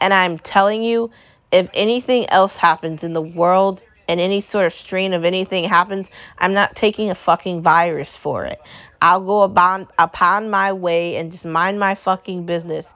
And 0.00 0.12
I'm 0.12 0.38
telling 0.38 0.82
you, 0.82 1.10
if 1.52 1.70
anything 1.72 2.28
else 2.30 2.56
happens 2.56 3.04
in 3.04 3.12
the 3.12 3.22
world 3.22 3.82
and 4.08 4.20
any 4.20 4.40
sort 4.40 4.66
of 4.66 4.74
strain 4.74 5.14
of 5.14 5.24
anything 5.24 5.64
happens, 5.64 6.06
I'm 6.38 6.52
not 6.52 6.74
taking 6.76 7.10
a 7.10 7.14
fucking 7.14 7.62
virus 7.62 8.10
for 8.10 8.44
it. 8.44 8.60
I'll 9.00 9.20
go 9.20 9.42
upon, 9.42 9.86
upon 9.98 10.50
my 10.50 10.72
way 10.72 11.16
and 11.16 11.30
just 11.30 11.44
mind 11.44 11.78
my 11.78 11.94
fucking 11.94 12.44
business. 12.44 12.86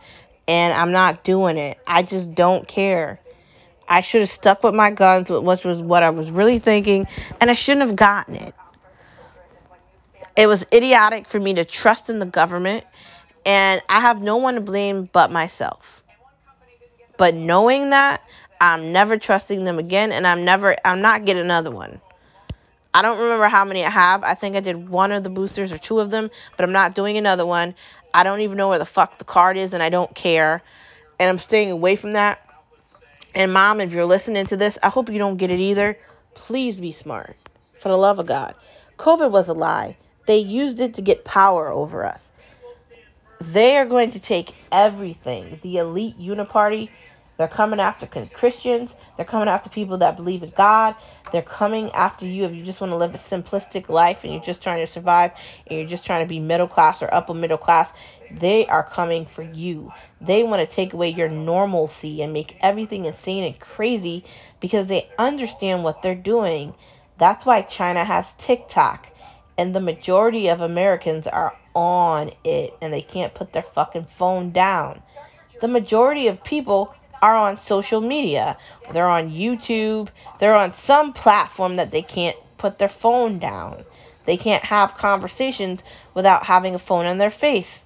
And 0.48 0.72
I'm 0.74 0.92
not 0.92 1.24
doing 1.24 1.56
it. 1.58 1.78
I 1.86 2.02
just 2.02 2.34
don't 2.34 2.66
care. 2.66 3.20
I 3.88 4.02
should 4.02 4.20
have 4.20 4.30
stuck 4.30 4.62
with 4.62 4.74
my 4.74 4.90
guns, 4.90 5.30
which 5.30 5.64
was 5.64 5.80
what 5.80 6.02
I 6.02 6.10
was 6.10 6.30
really 6.30 6.58
thinking, 6.58 7.06
and 7.40 7.50
I 7.50 7.54
shouldn't 7.54 7.86
have 7.86 7.96
gotten 7.96 8.34
it. 8.36 8.54
It 10.38 10.46
was 10.46 10.64
idiotic 10.72 11.28
for 11.28 11.38
me 11.38 11.54
to 11.54 11.64
trust 11.64 12.08
in 12.08 12.18
the 12.20 12.26
government, 12.26 12.84
and 13.44 13.82
I 13.88 14.00
have 14.00 14.22
no 14.22 14.36
one 14.36 14.54
to 14.54 14.60
blame 14.60 15.10
but 15.12 15.30
myself. 15.30 16.02
But 17.18 17.34
knowing 17.34 17.90
that, 17.90 18.22
I'm 18.60 18.92
never 18.92 19.18
trusting 19.18 19.64
them 19.64 19.78
again, 19.78 20.12
and 20.12 20.26
I'm 20.26 20.44
never, 20.44 20.76
I'm 20.84 21.02
not 21.02 21.26
getting 21.26 21.42
another 21.42 21.70
one. 21.70 22.00
I 22.94 23.02
don't 23.02 23.18
remember 23.18 23.48
how 23.48 23.64
many 23.64 23.84
I 23.84 23.90
have. 23.90 24.22
I 24.22 24.34
think 24.34 24.56
I 24.56 24.60
did 24.60 24.88
one 24.88 25.12
of 25.12 25.24
the 25.24 25.30
boosters 25.30 25.72
or 25.72 25.78
two 25.78 26.00
of 26.00 26.10
them, 26.10 26.30
but 26.56 26.64
I'm 26.64 26.72
not 26.72 26.94
doing 26.94 27.18
another 27.18 27.44
one. 27.44 27.74
I 28.14 28.24
don't 28.24 28.40
even 28.40 28.56
know 28.56 28.68
where 28.68 28.78
the 28.78 28.86
fuck 28.86 29.18
the 29.18 29.24
card 29.24 29.58
is, 29.58 29.74
and 29.74 29.82
I 29.82 29.90
don't 29.90 30.14
care. 30.14 30.62
And 31.18 31.28
I'm 31.28 31.38
staying 31.38 31.70
away 31.70 31.96
from 31.96 32.12
that 32.12 32.40
and 33.34 33.52
mom, 33.52 33.80
if 33.80 33.92
you're 33.92 34.04
listening 34.04 34.46
to 34.46 34.56
this, 34.56 34.78
I 34.82 34.88
hope 34.88 35.10
you 35.10 35.18
don't 35.18 35.36
get 35.36 35.50
it 35.50 35.60
either. 35.60 35.98
Please 36.34 36.80
be 36.80 36.92
smart. 36.92 37.36
For 37.80 37.88
the 37.88 37.96
love 37.96 38.18
of 38.18 38.26
God. 38.26 38.54
COVID 38.98 39.30
was 39.30 39.48
a 39.48 39.52
lie. 39.52 39.96
They 40.28 40.36
used 40.40 40.78
it 40.80 40.92
to 40.96 41.00
get 41.00 41.24
power 41.24 41.68
over 41.68 42.04
us. 42.04 42.30
They 43.40 43.78
are 43.78 43.86
going 43.86 44.10
to 44.10 44.20
take 44.20 44.52
everything. 44.70 45.58
The 45.62 45.78
elite 45.78 46.20
uniparty, 46.20 46.90
they're 47.38 47.48
coming 47.48 47.80
after 47.80 48.06
Christians. 48.34 48.94
They're 49.16 49.24
coming 49.24 49.48
after 49.48 49.70
people 49.70 49.96
that 49.96 50.16
believe 50.16 50.42
in 50.42 50.50
God. 50.50 50.96
They're 51.32 51.40
coming 51.40 51.90
after 51.92 52.26
you 52.26 52.44
if 52.44 52.52
you 52.52 52.62
just 52.62 52.82
want 52.82 52.90
to 52.90 52.96
live 52.98 53.14
a 53.14 53.16
simplistic 53.16 53.88
life 53.88 54.22
and 54.22 54.34
you're 54.34 54.42
just 54.42 54.62
trying 54.62 54.84
to 54.84 54.92
survive 54.92 55.32
and 55.66 55.78
you're 55.78 55.88
just 55.88 56.04
trying 56.04 56.26
to 56.26 56.28
be 56.28 56.40
middle 56.40 56.68
class 56.68 57.00
or 57.00 57.08
upper 57.14 57.32
middle 57.32 57.56
class. 57.56 57.90
They 58.30 58.66
are 58.66 58.82
coming 58.84 59.24
for 59.24 59.44
you. 59.44 59.90
They 60.20 60.42
want 60.42 60.60
to 60.60 60.76
take 60.76 60.92
away 60.92 61.08
your 61.08 61.30
normalcy 61.30 62.20
and 62.20 62.34
make 62.34 62.54
everything 62.60 63.06
insane 63.06 63.44
and 63.44 63.58
crazy 63.58 64.24
because 64.60 64.88
they 64.88 65.08
understand 65.16 65.84
what 65.84 66.02
they're 66.02 66.14
doing. 66.14 66.74
That's 67.16 67.46
why 67.46 67.62
China 67.62 68.04
has 68.04 68.30
TikTok. 68.34 69.10
And 69.58 69.74
the 69.74 69.80
majority 69.80 70.48
of 70.48 70.60
Americans 70.60 71.26
are 71.26 71.54
on 71.74 72.30
it 72.44 72.74
and 72.80 72.92
they 72.92 73.02
can't 73.02 73.34
put 73.34 73.52
their 73.52 73.62
fucking 73.62 74.04
phone 74.04 74.52
down. 74.52 75.02
The 75.60 75.68
majority 75.68 76.28
of 76.28 76.42
people 76.44 76.94
are 77.20 77.34
on 77.34 77.56
social 77.56 78.00
media. 78.00 78.56
They're 78.92 79.08
on 79.08 79.30
YouTube. 79.30 80.08
They're 80.38 80.54
on 80.54 80.72
some 80.74 81.12
platform 81.12 81.76
that 81.76 81.90
they 81.90 82.02
can't 82.02 82.36
put 82.56 82.78
their 82.78 82.88
phone 82.88 83.38
down. 83.38 83.84
They 84.24 84.36
can't 84.36 84.64
have 84.64 84.96
conversations 84.96 85.82
without 86.14 86.44
having 86.44 86.74
a 86.74 86.78
phone 86.78 87.06
in 87.06 87.18
their 87.18 87.30
face. 87.30 87.82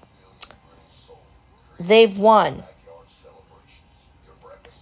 They've 1.79 2.17
won. 2.19 2.65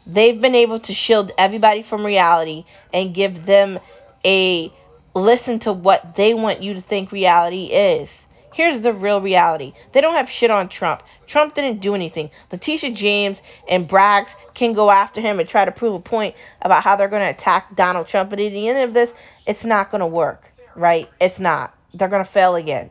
They've 0.07 0.41
been 0.41 0.55
able 0.55 0.81
to 0.81 0.95
shield 0.95 1.33
everybody 1.39 1.83
from 1.83 2.05
reality 2.05 2.65
and 2.93 3.15
give 3.15 3.47
them 3.47 3.79
a 4.25 4.73
listen 5.21 5.59
to 5.61 5.73
what 5.73 6.15
they 6.15 6.35
want 6.35 6.63
you 6.63 6.75
to 6.75 6.81
think 6.81 7.13
reality 7.13 7.65
is. 7.67 8.09
Here's 8.53 8.81
the 8.81 8.93
real 8.93 9.21
reality. 9.21 9.75
They 9.93 10.01
don't 10.01 10.15
have 10.15 10.29
shit 10.29 10.51
on 10.51 10.69
Trump. 10.69 11.03
Trump 11.27 11.55
didn't 11.55 11.81
do 11.81 11.95
anything. 11.95 12.31
Letitia 12.51 12.91
James 12.91 13.41
and 13.69 13.89
Braggs 13.89 14.31
can 14.55 14.73
go 14.73 14.91
after 14.91 15.21
him 15.21 15.39
and 15.39 15.49
try 15.49 15.65
to 15.65 15.71
prove 15.71 15.95
a 15.95 16.01
point 16.01 16.35
about 16.61 16.83
how 16.83 16.97
they're 16.97 17.09
going 17.09 17.23
to 17.23 17.39
attack 17.39 17.77
Donald 17.77 18.09
Trump. 18.09 18.31
But 18.31 18.41
at 18.41 18.51
the 18.51 18.69
end 18.69 18.79
of 18.79 18.93
this, 18.93 19.13
it's 19.47 19.65
not 19.65 19.91
going 19.91 20.01
to 20.01 20.07
work, 20.07 20.45
right? 20.75 21.09
It's 21.21 21.39
not. 21.39 21.77
They're 21.95 22.09
going 22.09 22.25
to 22.25 22.31
fail 22.31 22.57
again. 22.57 22.91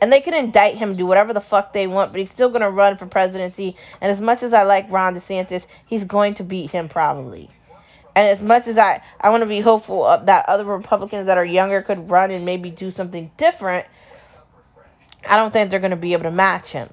And 0.00 0.12
they 0.12 0.20
can 0.20 0.34
indict 0.34 0.76
him, 0.76 0.96
do 0.96 1.06
whatever 1.06 1.32
the 1.32 1.40
fuck 1.40 1.72
they 1.72 1.86
want, 1.86 2.12
but 2.12 2.20
he's 2.20 2.30
still 2.30 2.48
going 2.48 2.62
to 2.62 2.70
run 2.70 2.96
for 2.96 3.06
presidency. 3.06 3.76
And 4.00 4.10
as 4.10 4.20
much 4.20 4.42
as 4.42 4.52
I 4.52 4.62
like 4.62 4.90
Ron 4.90 5.14
DeSantis, 5.14 5.64
he's 5.86 6.04
going 6.04 6.34
to 6.34 6.44
beat 6.44 6.70
him 6.70 6.88
probably. 6.88 7.50
And 8.14 8.26
as 8.26 8.42
much 8.42 8.66
as 8.66 8.76
I, 8.76 9.02
I 9.20 9.30
want 9.30 9.42
to 9.42 9.46
be 9.46 9.60
hopeful 9.60 10.04
that 10.24 10.48
other 10.48 10.64
Republicans 10.64 11.26
that 11.26 11.38
are 11.38 11.44
younger 11.44 11.82
could 11.82 12.10
run 12.10 12.30
and 12.30 12.44
maybe 12.44 12.70
do 12.70 12.90
something 12.90 13.30
different, 13.36 13.86
I 15.26 15.36
don't 15.36 15.52
think 15.52 15.70
they're 15.70 15.80
going 15.80 15.92
to 15.92 15.96
be 15.96 16.12
able 16.12 16.24
to 16.24 16.30
match 16.30 16.68
him. 16.68 16.90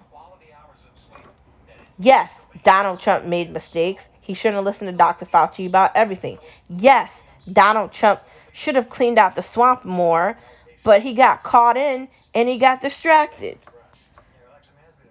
Yes, 1.98 2.34
Donald 2.64 3.02
Trump 3.02 3.26
made 3.26 3.52
mistakes. 3.52 4.04
He 4.22 4.34
shouldn't 4.34 4.56
have 4.56 4.66
listened 4.66 4.90
to 4.90 4.96
Dr. 4.96 5.26
Fauci 5.26 5.68
about 5.68 5.92
everything. 5.96 6.38
Yes, 6.70 7.14
Donald 7.52 7.92
Trump 7.92 8.22
should 8.54 8.76
have 8.76 8.90
cleaned 8.90 9.18
out 9.18 9.36
the 9.36 9.44
swamp 9.44 9.84
more, 9.84 10.38
but 10.84 11.02
he 11.02 11.14
got 11.14 11.44
caught 11.44 11.76
in 11.76 12.08
and 12.34 12.48
he 12.48 12.58
got 12.58 12.80
distracted. 12.80 13.58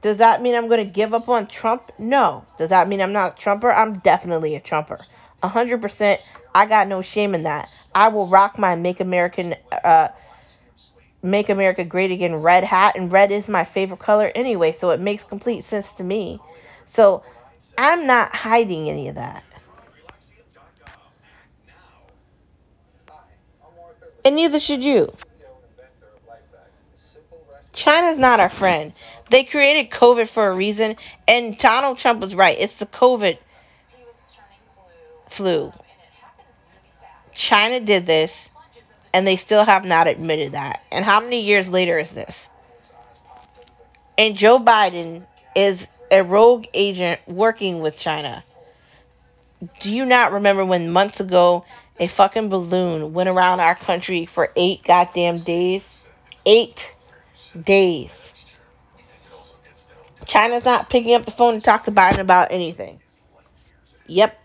Does 0.00 0.18
that 0.18 0.40
mean 0.40 0.54
I'm 0.54 0.68
going 0.68 0.84
to 0.84 0.90
give 0.90 1.12
up 1.12 1.28
on 1.28 1.48
Trump? 1.48 1.90
No. 1.98 2.44
Does 2.56 2.68
that 2.68 2.88
mean 2.88 3.00
I'm 3.00 3.12
not 3.12 3.34
a 3.34 3.40
Trumper? 3.40 3.72
I'm 3.72 3.98
definitely 3.98 4.54
a 4.54 4.60
Trumper. 4.60 5.00
100%. 5.42 6.18
I 6.54 6.66
got 6.66 6.88
no 6.88 7.02
shame 7.02 7.34
in 7.34 7.44
that. 7.44 7.68
I 7.94 8.08
will 8.08 8.26
rock 8.26 8.58
my 8.58 8.74
Make 8.74 9.00
American 9.00 9.54
uh, 9.72 10.08
Make 11.22 11.48
America 11.48 11.84
Great 11.84 12.10
Again 12.10 12.36
red 12.36 12.64
hat, 12.64 12.96
and 12.96 13.12
red 13.12 13.32
is 13.32 13.48
my 13.48 13.64
favorite 13.64 14.00
color 14.00 14.30
anyway, 14.34 14.76
so 14.78 14.90
it 14.90 15.00
makes 15.00 15.24
complete 15.24 15.64
sense 15.66 15.86
to 15.96 16.04
me. 16.04 16.40
So 16.94 17.22
I'm 17.76 18.06
not 18.06 18.34
hiding 18.34 18.88
any 18.88 19.08
of 19.08 19.16
that. 19.16 19.42
And 24.24 24.36
neither 24.36 24.60
should 24.60 24.84
you. 24.84 25.12
China's 27.72 28.18
not 28.18 28.40
our 28.40 28.48
friend. 28.48 28.92
They 29.30 29.44
created 29.44 29.90
COVID 29.90 30.28
for 30.28 30.48
a 30.48 30.54
reason, 30.54 30.96
and 31.26 31.56
Donald 31.56 31.98
Trump 31.98 32.20
was 32.20 32.34
right. 32.34 32.56
It's 32.58 32.74
the 32.76 32.86
COVID 32.86 33.38
flu. 35.30 35.72
China 37.32 37.80
did 37.80 38.06
this 38.06 38.32
and 39.12 39.26
they 39.26 39.36
still 39.36 39.64
have 39.64 39.84
not 39.84 40.06
admitted 40.06 40.52
that. 40.52 40.82
And 40.90 41.04
how 41.04 41.20
many 41.20 41.40
years 41.40 41.66
later 41.68 41.98
is 41.98 42.10
this? 42.10 42.34
And 44.16 44.36
Joe 44.36 44.58
Biden 44.58 45.26
is 45.54 45.86
a 46.10 46.22
rogue 46.22 46.66
agent 46.74 47.20
working 47.26 47.80
with 47.80 47.96
China. 47.96 48.44
Do 49.80 49.92
you 49.92 50.04
not 50.04 50.32
remember 50.32 50.64
when 50.64 50.90
months 50.90 51.20
ago 51.20 51.64
a 51.98 52.08
fucking 52.08 52.48
balloon 52.48 53.12
went 53.12 53.28
around 53.28 53.60
our 53.60 53.74
country 53.74 54.26
for 54.26 54.52
eight 54.56 54.84
goddamn 54.84 55.40
days? 55.40 55.82
Eight 56.44 56.90
days. 57.64 58.10
China's 60.26 60.64
not 60.64 60.90
picking 60.90 61.14
up 61.14 61.24
the 61.24 61.32
phone 61.32 61.54
to 61.54 61.60
talk 61.60 61.84
to 61.84 61.92
Biden 61.92 62.18
about 62.18 62.52
anything. 62.52 63.00
Yep. 64.06 64.38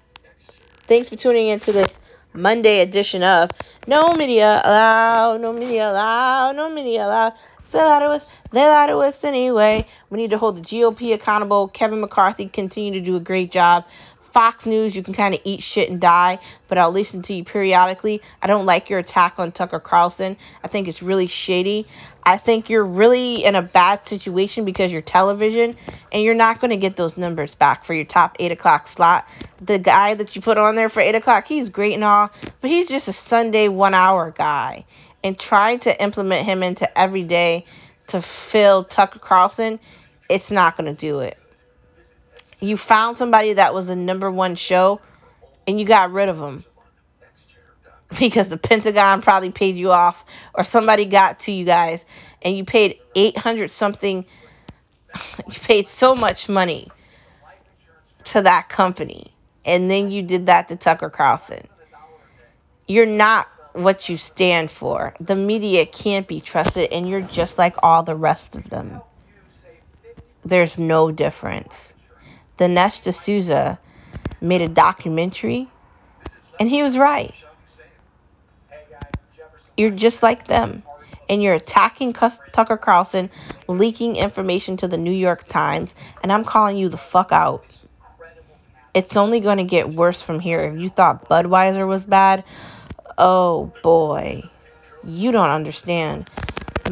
Thanks 0.86 1.08
for 1.08 1.16
tuning 1.16 1.48
into 1.48 1.72
this 1.72 1.98
Monday 2.34 2.82
edition 2.82 3.24
of 3.24 3.52
No 3.88 4.14
Media 4.16 4.62
Allowed, 4.66 5.40
No 5.40 5.54
Media 5.54 5.90
Allowed, 5.90 6.58
No 6.58 6.70
Media 6.70 7.06
Allowed. 7.06 7.34
They 7.72 7.80
lied 7.80 8.02
to 8.02 8.08
us. 8.10 8.26
They 8.52 8.68
lied 8.68 8.90
to 8.90 8.98
us 8.98 9.16
anyway. 9.24 9.88
We 10.10 10.18
need 10.18 10.32
to 10.32 10.38
hold 10.38 10.58
the 10.58 10.62
GOP 10.62 11.14
accountable. 11.14 11.70
Kevin 11.70 12.02
McCarthy 12.02 12.50
continue 12.50 12.92
to 12.94 13.00
do 13.00 13.16
a 13.16 13.22
great 13.22 13.50
job. 13.50 13.86
Fox 14.34 14.66
News, 14.66 14.96
you 14.96 15.04
can 15.04 15.14
kind 15.14 15.36
of 15.36 15.42
eat 15.44 15.62
shit 15.62 15.92
and 15.92 16.02
die, 16.02 16.40
but 16.68 16.80
I'll 16.80 16.92
listen 16.92 17.22
to 17.24 17.36
you 17.36 17.46
periodically. 17.46 18.20
I 18.42 18.48
don't 18.48 18.66
like 18.66 18.90
your 18.90 18.98
attack 18.98 19.36
on 19.38 19.52
Tucker 19.52 19.80
Carlson. 19.80 20.38
I 20.64 20.68
think 20.68 20.88
it's 20.88 21.04
really 21.04 21.28
shady. 21.28 21.88
I 22.24 22.40
think 22.40 22.68
you're 22.68 22.84
really 22.84 23.46
in 23.46 23.54
a 23.54 23.62
bad 23.62 24.08
situation 24.08 24.66
because 24.66 24.92
you're 24.92 25.04
television 25.04 25.78
and 26.12 26.24
you're 26.24 26.34
not 26.34 26.60
going 26.60 26.72
to 26.72 26.78
get 26.78 26.98
those 26.98 27.16
numbers 27.16 27.54
back 27.54 27.86
for 27.86 27.94
your 27.94 28.06
top 28.06 28.36
8 28.40 28.52
o'clock 28.52 28.88
slot. 28.88 29.28
The 29.62 29.78
guy 29.78 30.16
that 30.16 30.36
you 30.36 30.42
put 30.42 30.58
on 30.58 30.76
there 30.76 30.90
for 30.90 31.00
8 31.00 31.14
o'clock, 31.14 31.48
he's 31.48 31.70
great 31.70 31.94
and 31.94 32.04
all, 32.04 32.32
but 32.60 32.72
he's 32.72 32.88
just 32.88 33.08
a 33.08 33.14
Sunday 33.14 33.68
one 33.68 33.94
hour 33.94 34.34
guy. 34.36 34.86
And 35.24 35.40
trying 35.40 35.80
to 35.82 36.04
implement 36.04 36.46
him 36.46 36.64
into 36.64 36.98
every 36.98 37.24
day 37.24 37.66
to 38.08 38.22
fill 38.22 38.84
Tucker 38.84 39.20
Carlson, 39.20 39.80
it's 40.28 40.50
not 40.50 40.76
going 40.76 40.94
to 40.94 41.00
do 41.00 41.20
it 41.20 41.38
you 42.64 42.78
found 42.78 43.18
somebody 43.18 43.54
that 43.54 43.74
was 43.74 43.88
the 43.88 43.96
number 43.96 44.32
one 44.32 44.56
show 44.56 45.02
and 45.68 45.80
you 45.80 45.86
got 45.86 46.12
rid 46.12 46.30
of 46.30 46.38
them 46.38 46.64
because 48.20 48.48
the 48.48 48.58
Pentagon 48.58 49.22
probably 49.22 49.52
paid 49.52 49.76
you 49.76 49.92
off 49.92 50.18
or 50.54 50.64
somebody 50.64 51.06
got 51.06 51.42
to 51.42 51.52
you 51.52 51.66
guys 51.66 52.00
and 52.42 52.56
you 52.56 52.64
paid 52.64 53.00
800 53.16 53.70
something 53.70 54.26
you 55.48 55.54
paid 55.54 55.88
so 55.90 56.16
much 56.16 56.48
money 56.48 56.90
to 58.26 58.42
that 58.42 58.70
company 58.70 59.34
and 59.66 59.92
then 59.92 60.10
you 60.12 60.22
did 60.22 60.46
that 60.46 60.70
to 60.70 60.76
Tucker 60.76 61.10
Carlson. 61.10 61.68
You're 62.88 63.06
not 63.06 63.48
what 63.74 64.08
you 64.08 64.18
stand 64.18 64.70
for. 64.72 65.14
The 65.20 65.36
media 65.36 65.86
can't 65.86 66.28
be 66.28 66.40
trusted 66.40 66.92
and 66.92 67.10
you're 67.10 67.22
just 67.22 67.58
like 67.58 67.76
all 67.82 68.04
the 68.04 68.16
rest 68.16 68.56
of 68.56 68.70
them. 68.70 69.02
There's 70.46 70.78
no 70.78 71.12
difference. 71.12 71.74
Dinesh 72.58 73.02
D'Souza 73.04 73.80
made 74.42 74.62
a 74.62 74.68
documentary, 74.68 75.70
and 76.60 76.70
he 76.70 76.84
was 76.84 76.98
right. 76.98 77.34
You're 79.76 79.92
just 79.92 80.22
like 80.22 80.48
them. 80.48 80.84
And 81.30 81.42
you're 81.42 81.54
attacking 81.54 82.14
Tucker 82.14 82.78
Carlson, 82.78 83.30
leaking 83.68 84.18
information 84.18 84.76
to 84.78 84.90
the 84.90 84.98
New 84.98 85.14
York 85.14 85.48
Times, 85.48 85.90
and 86.22 86.32
I'm 86.34 86.44
calling 86.44 86.76
you 86.76 86.90
the 86.90 86.98
fuck 86.98 87.32
out. 87.32 87.64
It's 88.94 89.16
only 89.16 89.40
going 89.40 89.58
to 89.58 89.64
get 89.64 89.92
worse 89.92 90.22
from 90.22 90.42
here. 90.42 90.62
If 90.62 90.80
you 90.80 90.90
thought 90.90 91.30
Budweiser 91.30 91.88
was 91.88 92.04
bad, 92.04 92.44
oh 93.18 93.72
boy, 93.82 94.44
you 95.04 95.32
don't 95.32 95.50
understand. 95.50 96.30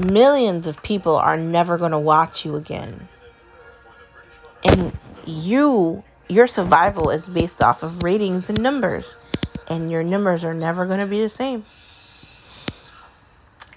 Millions 0.06 0.66
of 0.66 0.82
people 0.82 1.18
are 1.18 1.38
never 1.38 1.78
going 1.78 1.92
to 1.92 2.00
watch 2.00 2.46
you 2.46 2.56
again. 2.56 3.10
And 4.64 4.98
you 5.28 6.04
your 6.30 6.48
survival 6.48 7.10
is 7.10 7.28
based 7.28 7.62
off 7.62 7.84
of 7.84 8.04
ratings 8.04 8.50
and 8.50 8.64
numbers 8.64 9.16
and 9.68 9.92
your 9.92 10.04
numbers 10.04 10.44
are 10.44 10.54
never 10.54 10.86
going 10.86 11.00
to 11.00 11.06
be 11.06 11.22
the 11.22 11.30
same. 11.30 11.66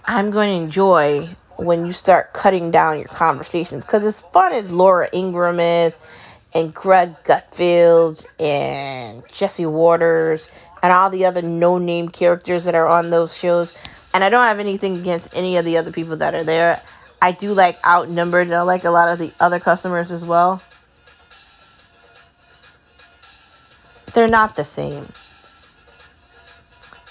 I'm 0.05 0.31
going 0.31 0.49
to 0.49 0.65
enjoy 0.65 1.37
when 1.57 1.87
you 1.87 1.93
start 1.93 2.33
cutting 2.33 2.71
down 2.71 2.99
your 2.99 3.09
conversations 3.09 3.85
because 3.85 4.05
as 4.05 4.21
fun 4.21 4.53
as 4.53 4.69
laura 4.71 5.09
ingraham 5.13 5.61
is 5.61 5.97
and 6.53 6.75
greg 6.75 7.15
gutfield 7.25 8.25
and 8.41 9.23
jesse 9.29 9.67
watters 9.67 10.49
and 10.83 10.93
all 10.93 11.11
the 11.11 11.25
other 11.27 11.43
no 11.43 11.79
name 11.79 12.09
characters 12.09 12.65
that 12.65 12.75
are 12.75 12.89
on 12.89 13.11
those 13.11 13.37
shows 13.37 13.73
and 14.13 14.25
i 14.25 14.29
don't 14.29 14.47
have 14.47 14.59
anything 14.59 14.97
against 14.97 15.35
any 15.37 15.57
of 15.57 15.65
the 15.65 15.77
other 15.77 15.93
people 15.93 16.17
that 16.17 16.35
are 16.35 16.45
there 16.45 16.83
i 17.23 17.31
do 17.31 17.55
like 17.55 17.79
outnumbered 17.87 18.49
and 18.49 18.55
i 18.55 18.63
like 18.63 18.85
a 18.85 18.91
lot 18.91 19.09
of 19.09 19.19
the 19.21 19.33
other 19.39 19.61
customers 19.61 20.11
as 20.11 20.25
well 20.25 20.61
They're 24.15 24.29
not 24.29 24.57
the 24.57 24.65
same. 24.65 25.13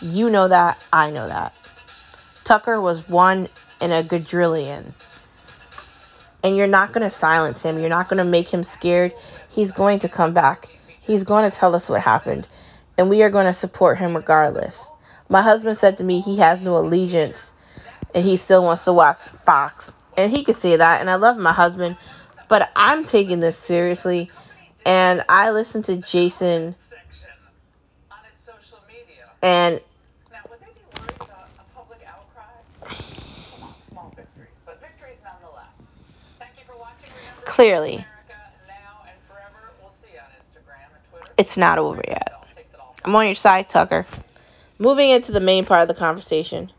You 0.01 0.29
know 0.29 0.47
that. 0.47 0.77
I 0.91 1.11
know 1.11 1.27
that. 1.27 1.53
Tucker 2.43 2.79
was 2.79 3.07
one 3.07 3.49
in 3.81 3.91
a 3.91 4.03
quadrillion. 4.03 4.93
And 6.43 6.57
you're 6.57 6.67
not 6.67 6.91
going 6.93 7.03
to 7.03 7.09
silence 7.09 7.61
him. 7.61 7.79
You're 7.79 7.89
not 7.89 8.09
going 8.09 8.17
to 8.17 8.29
make 8.29 8.49
him 8.49 8.63
scared. 8.63 9.13
He's 9.49 9.71
going 9.71 9.99
to 9.99 10.09
come 10.09 10.33
back. 10.33 10.69
He's 11.01 11.23
going 11.23 11.49
to 11.49 11.55
tell 11.55 11.75
us 11.75 11.89
what 11.89 12.01
happened. 12.01 12.47
And 12.97 13.09
we 13.09 13.23
are 13.23 13.29
going 13.29 13.45
to 13.45 13.53
support 13.53 13.97
him 13.97 14.15
regardless. 14.15 14.85
My 15.29 15.41
husband 15.41 15.77
said 15.77 15.97
to 15.97 16.03
me 16.03 16.21
he 16.21 16.37
has 16.37 16.61
no 16.61 16.77
allegiance 16.77 17.51
and 18.13 18.23
he 18.23 18.37
still 18.37 18.63
wants 18.63 18.83
to 18.83 18.93
watch 18.93 19.19
Fox. 19.45 19.93
And 20.17 20.31
he 20.31 20.43
could 20.43 20.55
say 20.55 20.75
that. 20.75 21.01
And 21.01 21.09
I 21.09 21.15
love 21.15 21.37
my 21.37 21.53
husband. 21.53 21.97
But 22.47 22.69
I'm 22.75 23.05
taking 23.05 23.39
this 23.39 23.57
seriously. 23.57 24.29
And 24.85 25.23
I 25.29 25.51
listen 25.51 25.83
to 25.83 25.95
Jason 25.95 26.75
and 29.43 29.81
now, 30.31 30.39
would 30.49 30.59
they 30.61 30.71
be 30.73 30.85
worried 30.97 31.15
about 31.19 31.49
a 31.59 31.75
public 31.75 31.99
outcry? 32.07 32.47
Come 33.51 33.67
on, 33.67 33.75
small 33.87 34.13
victories, 34.15 34.61
but 34.65 34.79
victories 34.79 35.17
nonetheless. 35.21 35.95
Thank 36.39 36.51
you 36.57 36.63
for 36.65 36.79
watching. 36.79 37.09
Remember, 37.11 37.45
clearly, 37.45 37.95
America 37.95 38.39
now 38.67 39.03
and 39.05 39.19
forever. 39.27 39.69
We'll 39.81 39.91
see 39.91 40.07
you 40.13 40.19
on 40.19 40.31
Instagram 40.39 40.95
and 40.95 41.03
Twitter. 41.11 41.33
it's 41.37 41.57
not 41.57 41.77
over 41.77 42.01
yet. 42.07 42.31
I'm 43.05 43.13
on 43.15 43.25
your 43.25 43.35
side, 43.35 43.67
Tucker. 43.67 44.07
Moving 44.79 45.09
into 45.09 45.33
the 45.33 45.41
main 45.41 45.65
part 45.65 45.81
of 45.81 45.87
the 45.89 45.93
conversation. 45.93 46.71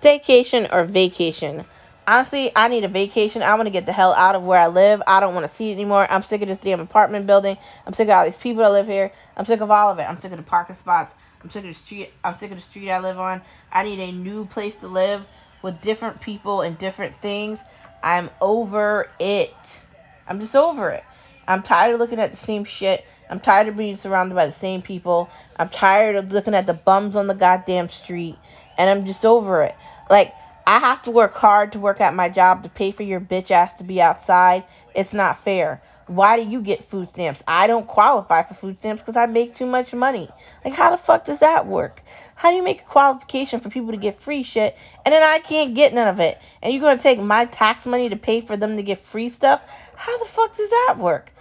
Staycation 0.00 0.68
or 0.70 0.84
vacation? 0.84 1.64
Honestly, 2.08 2.50
I 2.56 2.68
need 2.68 2.84
a 2.84 2.88
vacation. 2.88 3.42
I 3.42 3.54
want 3.54 3.66
to 3.66 3.70
get 3.70 3.84
the 3.84 3.92
hell 3.92 4.14
out 4.14 4.34
of 4.34 4.42
where 4.42 4.58
I 4.58 4.68
live. 4.68 5.02
I 5.06 5.20
don't 5.20 5.34
want 5.34 5.48
to 5.48 5.54
see 5.56 5.70
it 5.70 5.74
anymore. 5.74 6.10
I'm 6.10 6.22
sick 6.22 6.40
of 6.40 6.48
this 6.48 6.58
damn 6.58 6.80
apartment 6.80 7.26
building. 7.26 7.58
I'm 7.86 7.92
sick 7.92 8.08
of 8.08 8.14
all 8.14 8.24
these 8.24 8.36
people 8.36 8.62
that 8.62 8.72
live 8.72 8.86
here. 8.86 9.12
I'm 9.36 9.44
sick 9.44 9.60
of 9.60 9.70
all 9.70 9.90
of 9.90 9.98
it. 9.98 10.04
I'm 10.04 10.18
sick 10.18 10.32
of 10.32 10.38
the 10.38 10.42
parking 10.42 10.74
spots. 10.74 11.14
I'm 11.42 11.50
sick 11.50 11.64
of 11.64 11.68
the 11.68 11.74
street. 11.74 12.14
I'm 12.24 12.34
sick 12.34 12.50
of 12.50 12.56
the 12.56 12.62
street 12.62 12.90
I 12.90 13.00
live 13.00 13.18
on. 13.18 13.42
I 13.70 13.82
need 13.82 14.00
a 14.00 14.10
new 14.10 14.46
place 14.46 14.74
to 14.76 14.88
live 14.88 15.26
with 15.60 15.82
different 15.82 16.22
people 16.22 16.62
and 16.62 16.78
different 16.78 17.14
things. 17.20 17.58
I'm 18.02 18.30
over 18.40 19.10
it. 19.20 19.82
I'm 20.26 20.40
just 20.40 20.56
over 20.56 20.88
it. 20.88 21.04
I'm 21.46 21.62
tired 21.62 21.92
of 21.92 22.00
looking 22.00 22.20
at 22.20 22.30
the 22.30 22.38
same 22.38 22.64
shit. 22.64 23.04
I'm 23.28 23.40
tired 23.40 23.68
of 23.68 23.76
being 23.76 23.96
surrounded 23.96 24.34
by 24.34 24.46
the 24.46 24.52
same 24.52 24.80
people. 24.80 25.28
I'm 25.58 25.68
tired 25.68 26.16
of 26.16 26.32
looking 26.32 26.54
at 26.54 26.66
the 26.66 26.74
bums 26.74 27.16
on 27.16 27.26
the 27.26 27.34
goddamn 27.34 27.90
street. 27.90 28.36
And 28.78 28.88
I'm 28.88 29.04
just 29.04 29.26
over 29.26 29.62
it. 29.62 29.74
Like, 30.08 30.32
I 30.68 30.80
have 30.80 31.00
to 31.04 31.10
work 31.10 31.34
hard 31.34 31.72
to 31.72 31.78
work 31.78 31.98
at 32.02 32.12
my 32.12 32.28
job 32.28 32.62
to 32.62 32.68
pay 32.68 32.92
for 32.92 33.02
your 33.02 33.20
bitch 33.20 33.50
ass 33.50 33.72
to 33.78 33.84
be 33.84 34.02
outside. 34.02 34.64
It's 34.94 35.14
not 35.14 35.42
fair. 35.42 35.80
Why 36.08 36.36
do 36.36 36.46
you 36.46 36.60
get 36.60 36.84
food 36.84 37.08
stamps? 37.08 37.42
I 37.48 37.66
don't 37.66 37.86
qualify 37.86 38.42
for 38.42 38.52
food 38.52 38.78
stamps 38.78 39.00
because 39.00 39.16
I 39.16 39.24
make 39.24 39.56
too 39.56 39.64
much 39.64 39.94
money. 39.94 40.28
Like, 40.62 40.74
how 40.74 40.90
the 40.90 40.98
fuck 40.98 41.24
does 41.24 41.38
that 41.38 41.66
work? 41.66 42.02
How 42.34 42.50
do 42.50 42.56
you 42.56 42.62
make 42.62 42.82
a 42.82 42.84
qualification 42.84 43.60
for 43.60 43.70
people 43.70 43.92
to 43.92 43.96
get 43.96 44.20
free 44.20 44.42
shit 44.42 44.76
and 45.06 45.14
then 45.14 45.22
I 45.22 45.38
can't 45.38 45.74
get 45.74 45.94
none 45.94 46.06
of 46.08 46.20
it? 46.20 46.38
And 46.60 46.70
you're 46.70 46.82
going 46.82 46.98
to 46.98 47.02
take 47.02 47.18
my 47.18 47.46
tax 47.46 47.86
money 47.86 48.10
to 48.10 48.16
pay 48.16 48.42
for 48.42 48.58
them 48.58 48.76
to 48.76 48.82
get 48.82 48.98
free 48.98 49.30
stuff? 49.30 49.62
How 49.96 50.18
the 50.18 50.26
fuck 50.26 50.54
does 50.54 50.68
that 50.68 50.96
work? 50.98 51.32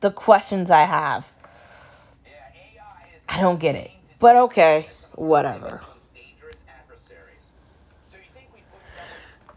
The 0.00 0.12
questions 0.12 0.70
I 0.70 0.84
have. 0.84 1.30
I 3.28 3.42
don't 3.42 3.60
get 3.60 3.74
it. 3.74 3.90
But 4.18 4.36
okay, 4.36 4.88
whatever. 5.14 5.82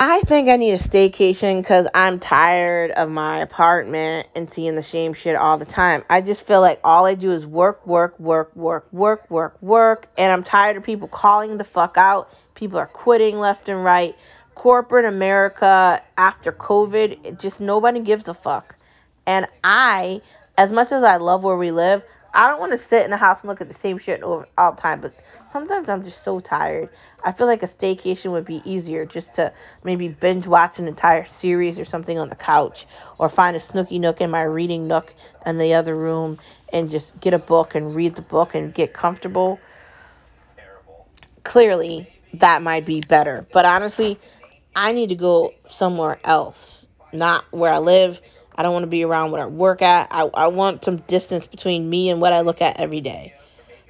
I 0.01 0.21
think 0.21 0.47
I 0.47 0.55
need 0.55 0.71
a 0.71 0.77
staycation 0.77 1.61
because 1.61 1.85
I'm 1.93 2.21
tired 2.21 2.91
of 2.91 3.09
my 3.09 3.39
apartment 3.39 4.29
and 4.33 4.49
seeing 4.49 4.75
the 4.75 4.83
same 4.83 5.13
shit 5.13 5.35
all 5.35 5.57
the 5.57 5.65
time. 5.65 6.05
I 6.09 6.21
just 6.21 6.47
feel 6.47 6.61
like 6.61 6.79
all 6.85 7.05
I 7.05 7.15
do 7.15 7.33
is 7.33 7.45
work, 7.45 7.85
work, 7.85 8.17
work, 8.17 8.55
work, 8.55 8.87
work, 8.93 9.29
work, 9.29 9.61
work, 9.61 10.07
and 10.17 10.31
I'm 10.31 10.43
tired 10.43 10.77
of 10.77 10.83
people 10.83 11.09
calling 11.09 11.57
the 11.57 11.65
fuck 11.65 11.97
out. 11.97 12.33
People 12.55 12.79
are 12.79 12.87
quitting 12.87 13.39
left 13.39 13.67
and 13.67 13.83
right. 13.83 14.15
Corporate 14.55 15.03
America 15.03 16.01
after 16.17 16.53
COVID, 16.53 17.37
just 17.37 17.59
nobody 17.59 17.99
gives 17.99 18.29
a 18.29 18.33
fuck. 18.33 18.77
And 19.25 19.47
I, 19.65 20.21
as 20.57 20.71
much 20.71 20.93
as 20.93 21.03
I 21.03 21.17
love 21.17 21.43
where 21.43 21.57
we 21.57 21.71
live, 21.71 22.03
I 22.33 22.47
don't 22.47 22.61
want 22.61 22.71
to 22.71 22.77
sit 22.77 23.03
in 23.03 23.11
the 23.11 23.17
house 23.17 23.41
and 23.41 23.49
look 23.49 23.59
at 23.59 23.67
the 23.67 23.73
same 23.73 23.97
shit 23.97 24.23
all 24.23 24.45
the 24.57 24.81
time. 24.81 25.01
But 25.01 25.13
sometimes 25.51 25.89
I'm 25.89 26.03
just 26.03 26.23
so 26.23 26.39
tired. 26.39 26.89
I 27.23 27.31
feel 27.31 27.47
like 27.47 27.63
a 27.63 27.67
staycation 27.67 28.31
would 28.31 28.45
be 28.45 28.61
easier 28.65 29.05
just 29.05 29.35
to 29.35 29.51
maybe 29.83 30.07
binge 30.07 30.47
watch 30.47 30.79
an 30.79 30.87
entire 30.87 31.25
series 31.25 31.79
or 31.79 31.85
something 31.85 32.17
on 32.17 32.29
the 32.29 32.35
couch 32.35 32.85
or 33.17 33.29
find 33.29 33.55
a 33.55 33.59
snooky 33.59 33.99
nook 33.99 34.21
in 34.21 34.31
my 34.31 34.43
reading 34.43 34.87
nook 34.87 35.13
in 35.45 35.57
the 35.57 35.73
other 35.73 35.95
room 35.95 36.39
and 36.71 36.89
just 36.89 37.19
get 37.19 37.33
a 37.33 37.39
book 37.39 37.75
and 37.75 37.95
read 37.95 38.15
the 38.15 38.21
book 38.21 38.55
and 38.55 38.73
get 38.73 38.93
comfortable. 38.93 39.59
Clearly, 41.43 42.07
that 42.35 42.61
might 42.61 42.85
be 42.85 43.01
better. 43.01 43.45
But 43.51 43.65
honestly, 43.65 44.19
I 44.75 44.91
need 44.91 45.09
to 45.09 45.15
go 45.15 45.53
somewhere 45.67 46.19
else, 46.23 46.85
not 47.11 47.43
where 47.51 47.71
I 47.71 47.79
live. 47.79 48.21
I 48.55 48.63
don't 48.63 48.73
want 48.73 48.83
to 48.83 48.87
be 48.87 49.03
around 49.03 49.31
what 49.31 49.41
I 49.41 49.45
work 49.45 49.81
at. 49.81 50.09
I, 50.11 50.29
I 50.33 50.47
want 50.47 50.83
some 50.83 50.97
distance 50.97 51.47
between 51.47 51.89
me 51.89 52.09
and 52.09 52.21
what 52.21 52.33
I 52.33 52.41
look 52.41 52.61
at 52.61 52.79
every 52.79 53.01
day. 53.01 53.33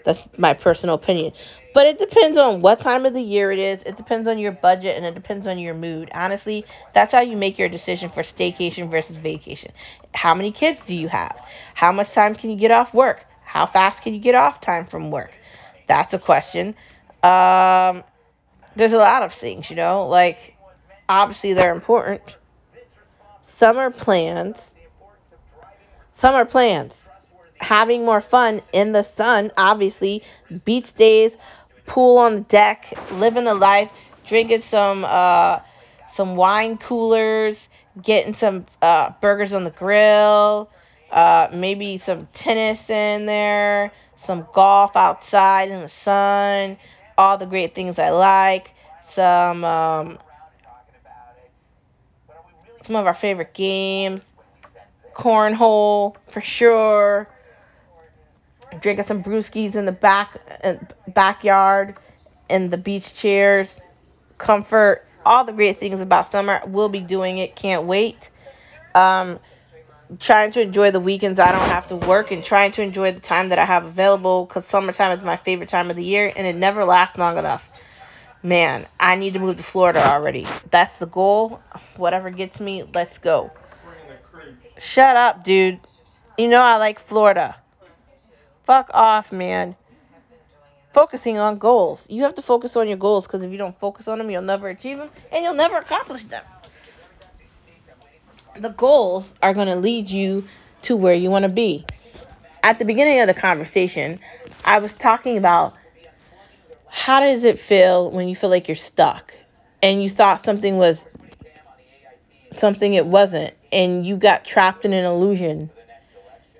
That's 0.03 0.27
my 0.37 0.53
personal 0.53 0.95
opinion. 0.95 1.33
But 1.73 1.87
it 1.87 1.99
depends 1.99 2.37
on 2.37 2.61
what 2.61 2.81
time 2.81 3.05
of 3.05 3.13
the 3.13 3.21
year 3.21 3.51
it 3.51 3.59
is. 3.59 3.79
It 3.85 3.95
depends 3.95 4.27
on 4.27 4.39
your 4.39 4.51
budget 4.51 4.97
and 4.97 5.05
it 5.05 5.13
depends 5.13 5.45
on 5.45 5.59
your 5.59 5.75
mood. 5.75 6.09
Honestly, 6.13 6.65
that's 6.93 7.13
how 7.13 7.21
you 7.21 7.37
make 7.37 7.59
your 7.59 7.69
decision 7.69 8.09
for 8.09 8.23
staycation 8.23 8.89
versus 8.89 9.17
vacation. 9.17 9.71
How 10.13 10.33
many 10.33 10.51
kids 10.51 10.81
do 10.85 10.95
you 10.95 11.07
have? 11.09 11.39
How 11.75 11.91
much 11.91 12.11
time 12.11 12.35
can 12.35 12.49
you 12.49 12.55
get 12.55 12.71
off 12.71 12.93
work? 12.93 13.23
How 13.43 13.65
fast 13.65 14.01
can 14.01 14.13
you 14.13 14.19
get 14.19 14.35
off 14.35 14.61
time 14.61 14.87
from 14.87 15.11
work? 15.11 15.31
That's 15.87 16.13
a 16.13 16.19
question. 16.19 16.75
Um, 17.21 18.03
there's 18.75 18.93
a 18.93 18.97
lot 18.97 19.23
of 19.23 19.33
things, 19.33 19.69
you 19.69 19.75
know, 19.75 20.07
like 20.07 20.55
obviously 21.07 21.53
they're 21.53 21.73
important. 21.73 22.35
Summer 23.41 23.91
plans. 23.91 24.71
Summer 26.13 26.45
plans 26.45 26.99
having 27.59 28.05
more 28.05 28.21
fun 28.21 28.61
in 28.73 28.91
the 28.91 29.03
sun, 29.03 29.51
obviously, 29.57 30.23
beach 30.65 30.93
days, 30.93 31.37
pool 31.85 32.17
on 32.17 32.35
the 32.35 32.41
deck, 32.41 32.93
living 33.11 33.47
a 33.47 33.53
life, 33.53 33.91
drinking 34.25 34.61
some 34.61 35.05
uh, 35.07 35.59
some 36.13 36.35
wine 36.35 36.77
coolers, 36.77 37.57
getting 38.01 38.33
some 38.33 38.65
uh, 38.81 39.11
burgers 39.21 39.53
on 39.53 39.63
the 39.63 39.69
grill, 39.71 40.69
uh, 41.11 41.47
maybe 41.53 41.97
some 41.97 42.27
tennis 42.33 42.79
in 42.89 43.25
there, 43.25 43.91
some 44.25 44.47
golf 44.53 44.95
outside 44.95 45.69
in 45.69 45.81
the 45.81 45.89
sun, 45.89 46.77
all 47.17 47.37
the 47.37 47.45
great 47.45 47.75
things 47.75 47.99
I 47.99 48.09
like, 48.09 48.71
some 49.13 49.63
um, 49.63 50.17
some 52.85 52.95
of 52.95 53.05
our 53.05 53.13
favorite 53.13 53.53
games, 53.53 54.21
cornhole 55.13 56.15
for 56.29 56.41
sure 56.41 57.27
drinking 58.81 59.05
some 59.05 59.23
brewskis 59.23 59.75
in 59.75 59.85
the 59.85 59.91
back 59.91 60.37
uh, 60.63 60.75
backyard 61.07 61.95
in 62.49 62.69
the 62.69 62.77
beach 62.77 63.13
chairs. 63.15 63.69
Comfort 64.37 65.05
all 65.25 65.43
the 65.45 65.51
great 65.51 65.79
things 65.79 65.99
about 65.99 66.31
summer. 66.31 66.61
We'll 66.65 66.89
be 66.89 67.01
doing 67.01 67.37
it. 67.39 67.55
Can't 67.55 67.85
wait. 67.85 68.29
Um, 68.95 69.39
trying 70.19 70.51
to 70.51 70.61
enjoy 70.61 70.89
the 70.91 70.99
weekends 70.99 71.39
i 71.39 71.51
don't 71.51 71.69
have 71.69 71.87
to 71.87 71.95
work 71.95 72.31
and 72.31 72.43
trying 72.43 72.71
to 72.71 72.81
enjoy 72.81 73.11
the 73.11 73.19
time 73.19 73.49
that 73.49 73.59
i 73.59 73.65
have 73.65 73.85
available 73.85 74.45
because 74.45 74.65
summertime 74.65 75.17
is 75.17 75.23
my 75.23 75.37
favorite 75.37 75.69
time 75.69 75.89
of 75.91 75.95
the 75.95 76.03
year 76.03 76.31
and 76.35 76.47
it 76.47 76.55
never 76.55 76.83
lasts 76.83 77.17
long 77.17 77.37
enough. 77.37 77.69
Man 78.41 78.87
i 78.99 79.15
need 79.15 79.33
to 79.33 79.39
move 79.39 79.57
to 79.57 79.63
florida 79.63 80.03
already. 80.03 80.47
That's 80.71 80.97
the 80.99 81.05
goal. 81.05 81.61
Whatever 81.97 82.29
gets 82.31 82.59
me 82.59 82.83
let's 82.93 83.17
go. 83.19 83.51
Shut 84.77 85.15
up 85.15 85.43
dude. 85.43 85.79
You 86.37 86.47
know 86.47 86.61
i 86.61 86.77
like 86.77 86.99
florida 86.99 87.55
Fuck 88.69 88.91
off, 88.93 89.31
man. 89.31 89.75
Focusing 90.93 91.39
on 91.39 91.57
goals. 91.57 92.05
You 92.07 92.21
have 92.21 92.35
to 92.35 92.43
focus 92.43 92.77
on 92.77 92.87
your 92.87 92.97
goals 92.97 93.25
because 93.25 93.41
if 93.41 93.51
you 93.51 93.57
don't 93.57 93.75
focus 93.79 94.07
on 94.07 94.19
them, 94.19 94.29
you'll 94.29 94.43
never 94.43 94.69
achieve 94.69 94.99
them 94.99 95.09
and 95.31 95.43
you'll 95.43 95.55
never 95.55 95.77
accomplish 95.77 96.21
them. 96.25 96.43
The 98.59 98.69
goals 98.69 99.33
are 99.41 99.55
going 99.55 99.69
to 99.69 99.75
lead 99.75 100.11
you 100.11 100.47
to 100.83 100.95
where 100.95 101.15
you 101.15 101.31
want 101.31 101.45
to 101.45 101.49
be. 101.49 101.83
At 102.61 102.77
the 102.77 102.85
beginning 102.85 103.19
of 103.21 103.25
the 103.25 103.33
conversation, 103.33 104.19
I 104.63 104.77
was 104.77 104.93
talking 104.93 105.39
about 105.39 105.73
how 106.85 107.21
does 107.21 107.45
it 107.45 107.57
feel 107.57 108.11
when 108.11 108.27
you 108.27 108.35
feel 108.35 108.51
like 108.51 108.67
you're 108.67 108.75
stuck 108.75 109.33
and 109.81 110.03
you 110.03 110.09
thought 110.09 110.41
something 110.41 110.77
was 110.77 111.07
something 112.51 112.93
it 112.93 113.07
wasn't 113.07 113.55
and 113.71 114.05
you 114.05 114.15
got 114.15 114.45
trapped 114.45 114.85
in 114.85 114.93
an 114.93 115.05
illusion 115.05 115.71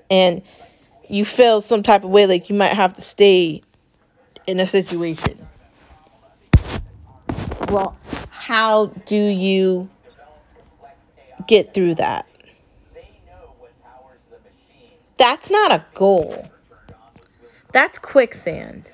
and 0.10 0.42
you 1.10 1.26
feel 1.26 1.60
some 1.60 1.84
type 1.84 2.04
of 2.04 2.12
way 2.12 2.28
like 2.28 2.50
you 2.50 2.56
might 2.56 2.74
have 2.74 2.94
to 2.94 3.02
stay 3.02 3.64
in 4.48 4.60
a 4.60 4.68
situation. 4.68 5.48
Well, 7.68 7.98
how 8.30 8.86
do 8.86 9.18
you 9.18 9.90
get 11.48 11.74
through 11.74 11.96
that? 11.96 12.26
That's 15.18 15.52
not 15.52 15.72
a 15.72 15.86
goal. 15.96 16.50
That's 17.74 17.98
quicksand. 17.98 18.90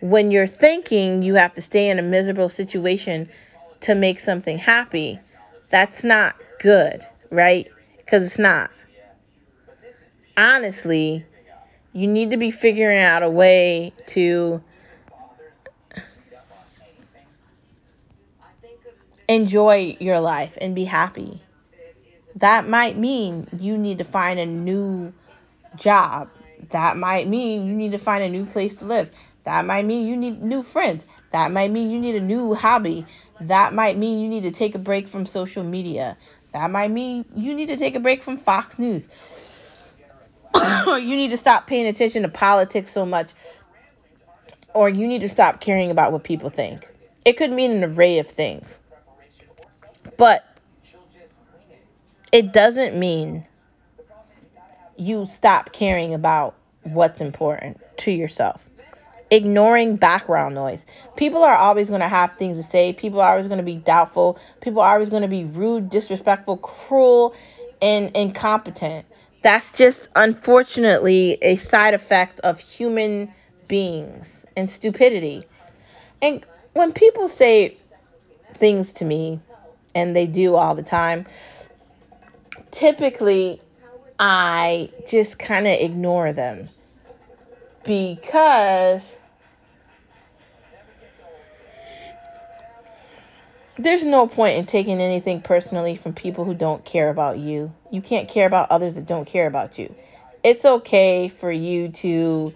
When 0.00 0.30
you're 0.30 0.46
thinking 0.46 1.22
you 1.22 1.34
have 1.34 1.54
to 1.54 1.62
stay 1.62 1.88
in 1.88 1.98
a 1.98 2.02
miserable 2.02 2.48
situation 2.48 3.28
to 3.80 3.94
make 3.94 4.20
something 4.20 4.58
happy, 4.58 5.18
that's 5.70 6.04
not 6.04 6.36
good, 6.60 7.06
right? 7.30 7.68
Because 7.98 8.24
it's 8.24 8.38
not 8.38 8.70
honestly, 10.36 11.24
you 11.92 12.06
need 12.06 12.30
to 12.30 12.36
be 12.36 12.50
figuring 12.50 12.98
out 12.98 13.22
a 13.22 13.30
way 13.30 13.92
to 14.08 14.62
enjoy 19.28 19.96
your 20.00 20.20
life 20.20 20.56
and 20.60 20.74
be 20.74 20.84
happy. 20.84 21.42
That 22.36 22.66
might 22.68 22.98
mean 22.98 23.46
you 23.58 23.76
need 23.76 23.98
to 23.98 24.04
find 24.04 24.38
a 24.38 24.46
new 24.46 25.12
job. 25.76 26.28
That 26.70 26.96
might 26.96 27.28
mean 27.28 27.66
you 27.66 27.74
need 27.74 27.92
to 27.92 27.98
find 27.98 28.22
a 28.22 28.28
new 28.28 28.46
place 28.46 28.76
to 28.76 28.84
live. 28.84 29.10
That 29.44 29.64
might 29.64 29.84
mean 29.84 30.06
you 30.06 30.16
need 30.16 30.42
new 30.42 30.62
friends. 30.62 31.06
That 31.32 31.50
might 31.50 31.70
mean 31.70 31.90
you 31.90 31.98
need 31.98 32.14
a 32.14 32.20
new 32.20 32.54
hobby. 32.54 33.06
That 33.40 33.74
might 33.74 33.98
mean 33.98 34.20
you 34.20 34.28
need 34.28 34.42
to 34.42 34.50
take 34.50 34.74
a 34.74 34.78
break 34.78 35.08
from 35.08 35.26
social 35.26 35.64
media. 35.64 36.16
That 36.52 36.70
might 36.70 36.90
mean 36.90 37.24
you 37.34 37.54
need 37.54 37.66
to 37.66 37.76
take 37.76 37.94
a 37.94 38.00
break 38.00 38.22
from 38.22 38.36
Fox 38.36 38.78
News. 38.78 39.08
you 40.86 41.16
need 41.16 41.30
to 41.30 41.36
stop 41.36 41.66
paying 41.66 41.86
attention 41.86 42.22
to 42.22 42.28
politics 42.28 42.90
so 42.90 43.06
much, 43.06 43.30
or 44.74 44.88
you 44.88 45.06
need 45.06 45.20
to 45.20 45.28
stop 45.28 45.60
caring 45.60 45.90
about 45.90 46.12
what 46.12 46.24
people 46.24 46.50
think. 46.50 46.88
It 47.24 47.36
could 47.36 47.52
mean 47.52 47.70
an 47.70 47.84
array 47.84 48.18
of 48.18 48.28
things. 48.28 48.78
But 50.16 50.44
it 52.32 52.52
doesn't 52.52 52.98
mean 52.98 53.46
you 54.96 55.24
stop 55.26 55.72
caring 55.72 56.14
about 56.14 56.54
what's 56.82 57.20
important 57.20 57.80
to 57.98 58.10
yourself. 58.10 58.64
Ignoring 59.30 59.96
background 59.96 60.54
noise. 60.54 60.84
People 61.16 61.42
are 61.42 61.54
always 61.54 61.88
going 61.88 62.02
to 62.02 62.08
have 62.08 62.36
things 62.36 62.58
to 62.58 62.62
say. 62.62 62.92
People 62.92 63.20
are 63.20 63.30
always 63.30 63.46
going 63.46 63.58
to 63.58 63.64
be 63.64 63.76
doubtful. 63.76 64.38
People 64.60 64.82
are 64.82 64.92
always 64.92 65.08
going 65.08 65.22
to 65.22 65.28
be 65.28 65.44
rude, 65.44 65.88
disrespectful, 65.88 66.58
cruel, 66.58 67.34
and 67.80 68.14
incompetent. 68.14 69.06
That's 69.42 69.72
just 69.72 70.08
unfortunately 70.14 71.38
a 71.42 71.56
side 71.56 71.94
effect 71.94 72.40
of 72.40 72.60
human 72.60 73.32
beings 73.68 74.46
and 74.56 74.70
stupidity. 74.70 75.44
And 76.20 76.46
when 76.74 76.92
people 76.92 77.28
say 77.28 77.76
things 78.54 78.92
to 78.94 79.04
me, 79.04 79.40
and 79.94 80.16
they 80.16 80.26
do 80.26 80.54
all 80.54 80.74
the 80.74 80.82
time, 80.82 81.26
typically 82.70 83.60
I 84.18 84.90
just 85.06 85.38
kind 85.38 85.66
of 85.66 85.72
ignore 85.74 86.32
them 86.32 86.68
because 87.84 89.14
there's 93.78 94.04
no 94.04 94.26
point 94.26 94.58
in 94.58 94.66
taking 94.66 95.00
anything 95.00 95.40
personally 95.40 95.96
from 95.96 96.12
people 96.12 96.44
who 96.44 96.54
don't 96.54 96.84
care 96.84 97.08
about 97.08 97.38
you. 97.38 97.72
You 97.90 98.02
can't 98.02 98.28
care 98.28 98.46
about 98.46 98.70
others 98.70 98.94
that 98.94 99.06
don't 99.06 99.24
care 99.24 99.46
about 99.46 99.78
you. 99.78 99.94
It's 100.42 100.64
okay 100.64 101.28
for 101.28 101.50
you 101.50 101.88
to 101.88 102.52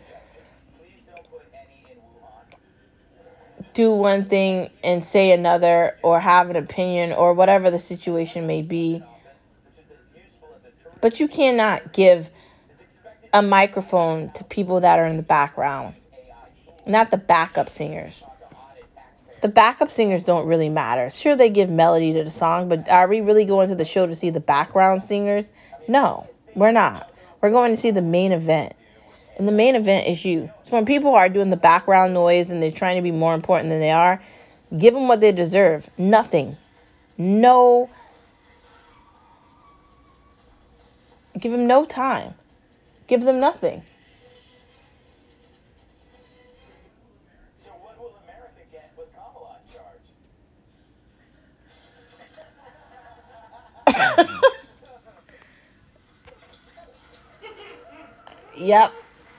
do 3.72 3.92
one 3.92 4.26
thing 4.26 4.70
and 4.82 5.04
say 5.04 5.32
another 5.32 5.96
or 6.02 6.20
have 6.20 6.50
an 6.50 6.56
opinion 6.56 7.12
or 7.12 7.32
whatever 7.32 7.70
the 7.70 7.78
situation 7.78 8.46
may 8.46 8.62
be. 8.62 9.02
But 11.00 11.20
you 11.20 11.28
cannot 11.28 11.92
give 11.92 12.30
a 13.32 13.42
microphone 13.42 14.32
to 14.32 14.44
people 14.44 14.80
that 14.80 14.98
are 14.98 15.06
in 15.06 15.16
the 15.16 15.22
background, 15.22 15.94
not 16.86 17.10
the 17.10 17.18
backup 17.18 17.70
singers 17.70 18.22
the 19.42 19.48
backup 19.48 19.90
singers 19.90 20.22
don't 20.22 20.46
really 20.46 20.68
matter. 20.68 21.10
Sure, 21.10 21.36
they 21.36 21.50
give 21.50 21.70
melody 21.70 22.12
to 22.14 22.24
the 22.24 22.30
song, 22.30 22.68
but 22.68 22.88
are 22.88 23.08
we 23.08 23.20
really 23.20 23.44
going 23.44 23.68
to 23.68 23.74
the 23.74 23.84
show 23.84 24.06
to 24.06 24.16
see 24.16 24.30
the 24.30 24.40
background 24.40 25.02
singers? 25.06 25.44
No, 25.88 26.26
we're 26.54 26.72
not. 26.72 27.10
We're 27.40 27.50
going 27.50 27.74
to 27.74 27.80
see 27.80 27.90
the 27.90 28.02
main 28.02 28.32
event. 28.32 28.74
And 29.36 29.46
the 29.46 29.52
main 29.52 29.76
event 29.76 30.08
is 30.08 30.24
you. 30.24 30.50
So 30.62 30.72
when 30.72 30.86
people 30.86 31.14
are 31.14 31.28
doing 31.28 31.50
the 31.50 31.56
background 31.56 32.14
noise 32.14 32.48
and 32.48 32.62
they're 32.62 32.70
trying 32.70 32.96
to 32.96 33.02
be 33.02 33.12
more 33.12 33.34
important 33.34 33.68
than 33.68 33.80
they 33.80 33.90
are, 33.90 34.22
give 34.76 34.94
them 34.94 35.08
what 35.08 35.20
they 35.20 35.32
deserve. 35.32 35.88
Nothing. 35.98 36.56
No. 37.18 37.90
Give 41.38 41.52
them 41.52 41.66
no 41.66 41.84
time. 41.84 42.32
Give 43.06 43.22
them 43.22 43.38
nothing. 43.38 43.82
So 47.62 47.70
what 47.82 47.98
will 47.98 48.16
America 48.24 48.62
get 48.72 48.90
with 48.96 49.14
Kamala 49.14 49.58
in 49.60 49.66
charge? 49.74 50.00
Yep. 58.56 58.92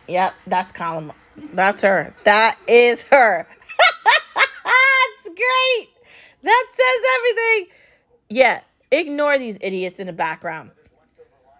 Yep. 0.08 0.34
That's 0.46 0.72
Colin. 0.72 1.12
That's 1.54 1.82
her. 1.82 2.14
That 2.24 2.58
is 2.68 3.04
her. 3.04 3.48
it's 4.38 5.24
great. 5.24 5.90
That 6.44 6.66
says 6.76 7.10
everything. 7.18 7.76
Yeah. 8.30 8.62
Ignore 8.92 9.38
these 9.40 9.58
idiots 9.60 10.00
in 10.00 10.08
the 10.08 10.14
background. 10.14 10.72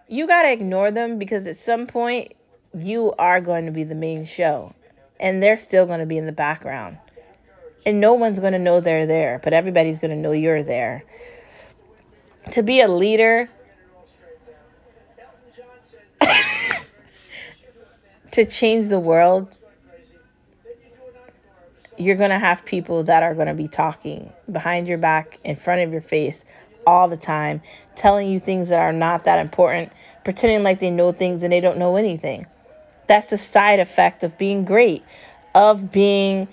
You 0.08 0.26
got 0.26 0.44
to 0.44 0.52
ignore 0.52 0.90
them 0.90 1.18
because 1.18 1.46
at 1.46 1.56
some 1.56 1.86
point 1.86 2.34
you 2.74 3.12
are 3.18 3.40
going 3.40 3.66
to 3.66 3.72
be 3.72 3.84
the 3.84 3.94
main 3.94 4.24
show 4.24 4.74
and 5.20 5.42
they're 5.42 5.58
still 5.58 5.84
going 5.84 6.00
to 6.00 6.06
be 6.06 6.16
in 6.16 6.26
the 6.26 6.32
background. 6.32 6.96
And 7.84 8.00
no 8.00 8.14
one's 8.14 8.40
going 8.40 8.52
to 8.52 8.58
know 8.58 8.80
they're 8.80 9.06
there, 9.06 9.40
but 9.42 9.52
everybody's 9.52 9.98
going 9.98 10.10
to 10.10 10.16
know 10.16 10.32
you're 10.32 10.62
there. 10.62 11.04
To 12.52 12.62
be 12.62 12.80
a 12.80 12.88
leader, 12.88 13.50
to 18.32 18.44
change 18.46 18.88
the 18.88 18.98
world, 18.98 19.48
you're 21.98 22.16
going 22.16 22.30
to 22.30 22.38
have 22.38 22.64
people 22.64 23.04
that 23.04 23.22
are 23.22 23.34
going 23.34 23.48
to 23.48 23.54
be 23.54 23.68
talking 23.68 24.32
behind 24.50 24.88
your 24.88 24.98
back, 24.98 25.38
in 25.44 25.56
front 25.56 25.82
of 25.82 25.92
your 25.92 26.00
face, 26.00 26.44
all 26.86 27.08
the 27.08 27.16
time, 27.16 27.60
telling 27.96 28.30
you 28.30 28.40
things 28.40 28.68
that 28.70 28.80
are 28.80 28.92
not 28.92 29.24
that 29.24 29.38
important, 29.40 29.92
pretending 30.24 30.62
like 30.62 30.80
they 30.80 30.90
know 30.90 31.12
things 31.12 31.42
and 31.42 31.52
they 31.52 31.60
don't 31.60 31.76
know 31.76 31.96
anything. 31.96 32.46
That's 33.08 33.30
the 33.30 33.38
side 33.38 33.80
effect 33.80 34.22
of 34.22 34.38
being 34.38 34.64
great, 34.64 35.04
of 35.54 35.92
being 35.92 36.48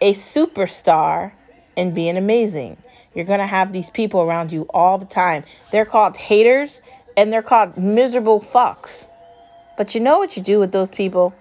a 0.00 0.12
superstar 0.12 1.32
and 1.76 1.94
being 1.94 2.16
amazing. 2.16 2.76
You're 3.16 3.24
going 3.24 3.38
to 3.38 3.46
have 3.46 3.72
these 3.72 3.88
people 3.88 4.20
around 4.20 4.52
you 4.52 4.66
all 4.74 4.98
the 4.98 5.06
time. 5.06 5.44
They're 5.72 5.86
called 5.86 6.18
haters 6.18 6.78
and 7.16 7.32
they're 7.32 7.42
called 7.42 7.78
miserable 7.78 8.42
fucks. 8.42 9.06
But 9.78 9.94
you 9.94 10.02
know 10.02 10.18
what 10.18 10.36
you 10.36 10.42
do 10.42 10.60
with 10.60 10.70
those 10.70 10.90
people? 10.90 11.34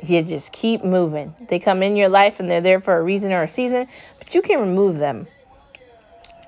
You 0.00 0.22
just 0.22 0.52
keep 0.52 0.84
moving. 0.84 1.34
They 1.48 1.58
come 1.58 1.82
in 1.82 1.96
your 1.96 2.08
life 2.08 2.38
and 2.38 2.48
they're 2.48 2.60
there 2.60 2.80
for 2.80 2.96
a 2.96 3.02
reason 3.02 3.32
or 3.32 3.42
a 3.42 3.48
season, 3.48 3.88
but 4.20 4.36
you 4.36 4.40
can 4.40 4.60
remove 4.60 4.98
them. 4.98 5.26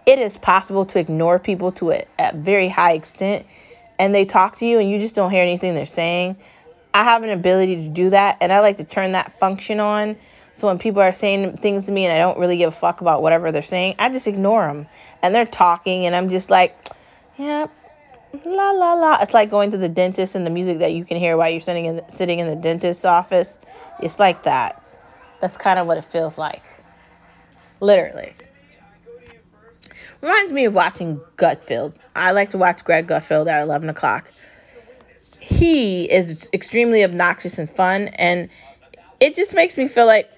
It 0.06 0.20
is 0.20 0.38
possible 0.38 0.86
to 0.86 1.00
ignore 1.00 1.40
people 1.40 1.72
to 1.72 1.90
a, 1.90 2.04
a 2.20 2.36
very 2.36 2.68
high 2.68 2.92
extent 2.92 3.46
and 3.98 4.14
they 4.14 4.24
talk 4.24 4.58
to 4.58 4.66
you 4.66 4.78
and 4.78 4.88
you 4.88 5.00
just 5.00 5.16
don't 5.16 5.32
hear 5.32 5.42
anything 5.42 5.74
they're 5.74 5.86
saying. 5.86 6.36
I 6.94 7.02
have 7.02 7.24
an 7.24 7.30
ability 7.30 7.74
to 7.76 7.88
do 7.88 8.10
that 8.10 8.38
and 8.40 8.52
I 8.52 8.60
like 8.60 8.76
to 8.76 8.84
turn 8.84 9.12
that 9.12 9.40
function 9.40 9.80
on. 9.80 10.16
So 10.60 10.66
when 10.66 10.78
people 10.78 11.00
are 11.00 11.14
saying 11.14 11.56
things 11.56 11.84
to 11.84 11.92
me 11.92 12.04
and 12.04 12.12
I 12.12 12.18
don't 12.18 12.38
really 12.38 12.58
give 12.58 12.68
a 12.68 12.76
fuck 12.76 13.00
about 13.00 13.22
whatever 13.22 13.50
they're 13.50 13.62
saying, 13.62 13.94
I 13.98 14.10
just 14.10 14.26
ignore 14.26 14.66
them. 14.66 14.86
And 15.22 15.34
they're 15.34 15.46
talking 15.46 16.04
and 16.04 16.14
I'm 16.14 16.28
just 16.28 16.50
like, 16.50 16.76
yep, 17.38 17.72
la 18.44 18.70
la 18.72 18.92
la. 18.92 19.18
It's 19.22 19.32
like 19.32 19.48
going 19.48 19.70
to 19.70 19.78
the 19.78 19.88
dentist 19.88 20.34
and 20.34 20.44
the 20.44 20.50
music 20.50 20.80
that 20.80 20.92
you 20.92 21.06
can 21.06 21.16
hear 21.16 21.38
while 21.38 21.48
you're 21.48 21.62
sitting 21.62 21.86
in 21.86 21.96
the, 21.96 22.04
sitting 22.14 22.40
in 22.40 22.46
the 22.46 22.56
dentist's 22.56 23.06
office. 23.06 23.48
It's 24.00 24.18
like 24.18 24.42
that. 24.42 24.84
That's 25.40 25.56
kind 25.56 25.78
of 25.78 25.86
what 25.86 25.96
it 25.96 26.04
feels 26.04 26.36
like. 26.36 26.64
Literally. 27.80 28.34
Reminds 30.20 30.52
me 30.52 30.66
of 30.66 30.74
watching 30.74 31.22
Gutfeld. 31.38 31.94
I 32.14 32.32
like 32.32 32.50
to 32.50 32.58
watch 32.58 32.84
Greg 32.84 33.06
Gutfeld 33.06 33.50
at 33.50 33.62
11 33.62 33.88
o'clock. 33.88 34.30
He 35.38 36.04
is 36.04 36.50
extremely 36.52 37.02
obnoxious 37.02 37.58
and 37.58 37.70
fun, 37.70 38.08
and 38.08 38.50
it 39.20 39.34
just 39.34 39.54
makes 39.54 39.78
me 39.78 39.88
feel 39.88 40.04
like 40.04 40.30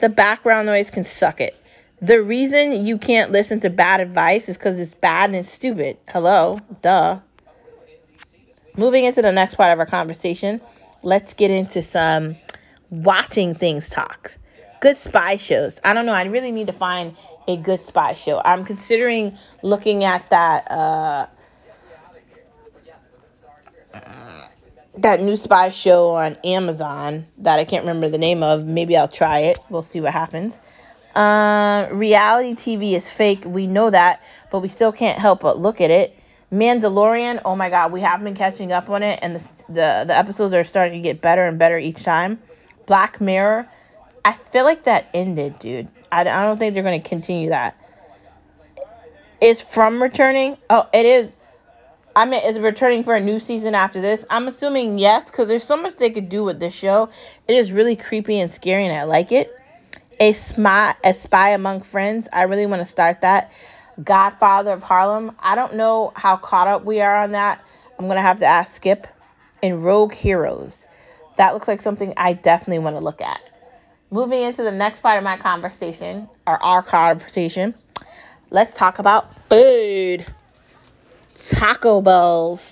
the 0.00 0.08
background 0.08 0.66
noise 0.66 0.90
can 0.90 1.04
suck 1.04 1.40
it. 1.40 1.56
The 2.02 2.22
reason 2.22 2.86
you 2.86 2.96
can't 2.96 3.30
listen 3.30 3.60
to 3.60 3.70
bad 3.70 4.00
advice 4.00 4.48
is 4.48 4.56
because 4.56 4.78
it's 4.78 4.94
bad 4.94 5.34
and 5.34 5.44
stupid. 5.44 5.98
Hello, 6.08 6.58
duh. 6.80 7.20
Moving 8.76 9.04
into 9.04 9.20
the 9.20 9.32
next 9.32 9.56
part 9.56 9.72
of 9.72 9.78
our 9.78 9.86
conversation, 9.86 10.60
let's 11.02 11.34
get 11.34 11.50
into 11.50 11.82
some 11.82 12.36
watching 12.88 13.54
things 13.54 13.88
talk. 13.88 14.32
Good 14.80 14.96
spy 14.96 15.36
shows. 15.36 15.76
I 15.84 15.92
don't 15.92 16.06
know. 16.06 16.12
I 16.12 16.24
really 16.24 16.52
need 16.52 16.68
to 16.68 16.72
find 16.72 17.14
a 17.46 17.58
good 17.58 17.80
spy 17.80 18.14
show. 18.14 18.40
I'm 18.42 18.64
considering 18.64 19.36
looking 19.62 20.04
at 20.04 20.30
that 20.30 20.70
uh, 20.70 21.26
that 24.98 25.20
new 25.20 25.36
spy 25.36 25.70
show 25.70 26.10
on 26.10 26.36
Amazon 26.44 27.26
that 27.38 27.58
I 27.58 27.64
can't 27.64 27.84
remember 27.84 28.08
the 28.08 28.18
name 28.18 28.42
of. 28.42 28.64
Maybe 28.64 28.96
I'll 28.96 29.08
try 29.08 29.40
it. 29.40 29.58
We'll 29.68 29.82
see 29.82 30.00
what 30.00 30.12
happens. 30.12 30.58
Uh, 31.14 31.88
reality 31.92 32.54
TV 32.54 32.92
is 32.92 33.10
fake. 33.10 33.44
We 33.44 33.66
know 33.66 33.90
that, 33.90 34.22
but 34.50 34.60
we 34.60 34.68
still 34.68 34.92
can't 34.92 35.18
help 35.18 35.40
but 35.40 35.58
look 35.58 35.80
at 35.80 35.90
it. 35.90 36.16
Mandalorian. 36.52 37.42
Oh 37.44 37.54
my 37.54 37.70
God, 37.70 37.92
we 37.92 38.00
have 38.00 38.22
been 38.22 38.34
catching 38.34 38.72
up 38.72 38.90
on 38.90 39.02
it, 39.02 39.18
and 39.22 39.36
the 39.36 39.52
the, 39.68 40.04
the 40.08 40.16
episodes 40.16 40.52
are 40.54 40.64
starting 40.64 41.00
to 41.00 41.02
get 41.02 41.20
better 41.20 41.46
and 41.46 41.58
better 41.58 41.78
each 41.78 42.02
time. 42.02 42.40
Black 42.86 43.20
Mirror. 43.20 43.68
I 44.24 44.34
feel 44.52 44.64
like 44.64 44.84
that 44.84 45.08
ended, 45.14 45.58
dude. 45.58 45.88
I, 46.12 46.22
I 46.22 46.24
don't 46.24 46.58
think 46.58 46.74
they're 46.74 46.82
going 46.82 47.00
to 47.00 47.08
continue 47.08 47.50
that. 47.50 47.78
Is 49.40 49.62
From 49.62 50.02
returning? 50.02 50.58
Oh, 50.68 50.88
it 50.92 51.06
is. 51.06 51.28
I 52.14 52.26
mean, 52.26 52.42
is 52.44 52.58
returning 52.58 53.04
for 53.04 53.14
a 53.14 53.20
new 53.20 53.38
season 53.38 53.74
after 53.74 54.00
this? 54.00 54.24
I'm 54.28 54.48
assuming 54.48 54.98
yes, 54.98 55.26
because 55.26 55.48
there's 55.48 55.64
so 55.64 55.76
much 55.76 55.96
they 55.96 56.10
could 56.10 56.28
do 56.28 56.42
with 56.42 56.58
this 56.58 56.74
show. 56.74 57.10
It 57.46 57.54
is 57.54 57.70
really 57.72 57.96
creepy 57.96 58.40
and 58.40 58.50
scary, 58.50 58.86
and 58.86 58.96
I 58.96 59.04
like 59.04 59.32
it. 59.32 59.56
A 60.18 60.32
spy, 60.32 60.94
a 61.04 61.14
spy 61.14 61.50
among 61.50 61.82
friends. 61.82 62.28
I 62.32 62.42
really 62.42 62.66
want 62.66 62.80
to 62.80 62.86
start 62.86 63.20
that. 63.22 63.52
Godfather 64.02 64.72
of 64.72 64.82
Harlem. 64.82 65.36
I 65.38 65.54
don't 65.54 65.76
know 65.76 66.12
how 66.16 66.36
caught 66.36 66.68
up 66.68 66.84
we 66.84 67.00
are 67.00 67.16
on 67.16 67.32
that. 67.32 67.64
I'm 67.98 68.08
gonna 68.08 68.22
have 68.22 68.40
to 68.40 68.46
ask 68.46 68.74
Skip. 68.74 69.06
And 69.62 69.84
Rogue 69.84 70.12
Heroes. 70.12 70.86
That 71.36 71.54
looks 71.54 71.68
like 71.68 71.80
something 71.80 72.14
I 72.16 72.32
definitely 72.32 72.80
want 72.80 72.96
to 72.96 73.04
look 73.04 73.20
at. 73.20 73.40
Moving 74.10 74.42
into 74.42 74.62
the 74.62 74.72
next 74.72 75.00
part 75.00 75.18
of 75.18 75.24
my 75.24 75.36
conversation, 75.36 76.28
or 76.46 76.60
our 76.62 76.82
conversation, 76.82 77.74
let's 78.50 78.74
talk 78.74 78.98
about 78.98 79.30
food. 79.48 80.26
Taco 81.50 82.00
bowls. 82.00 82.64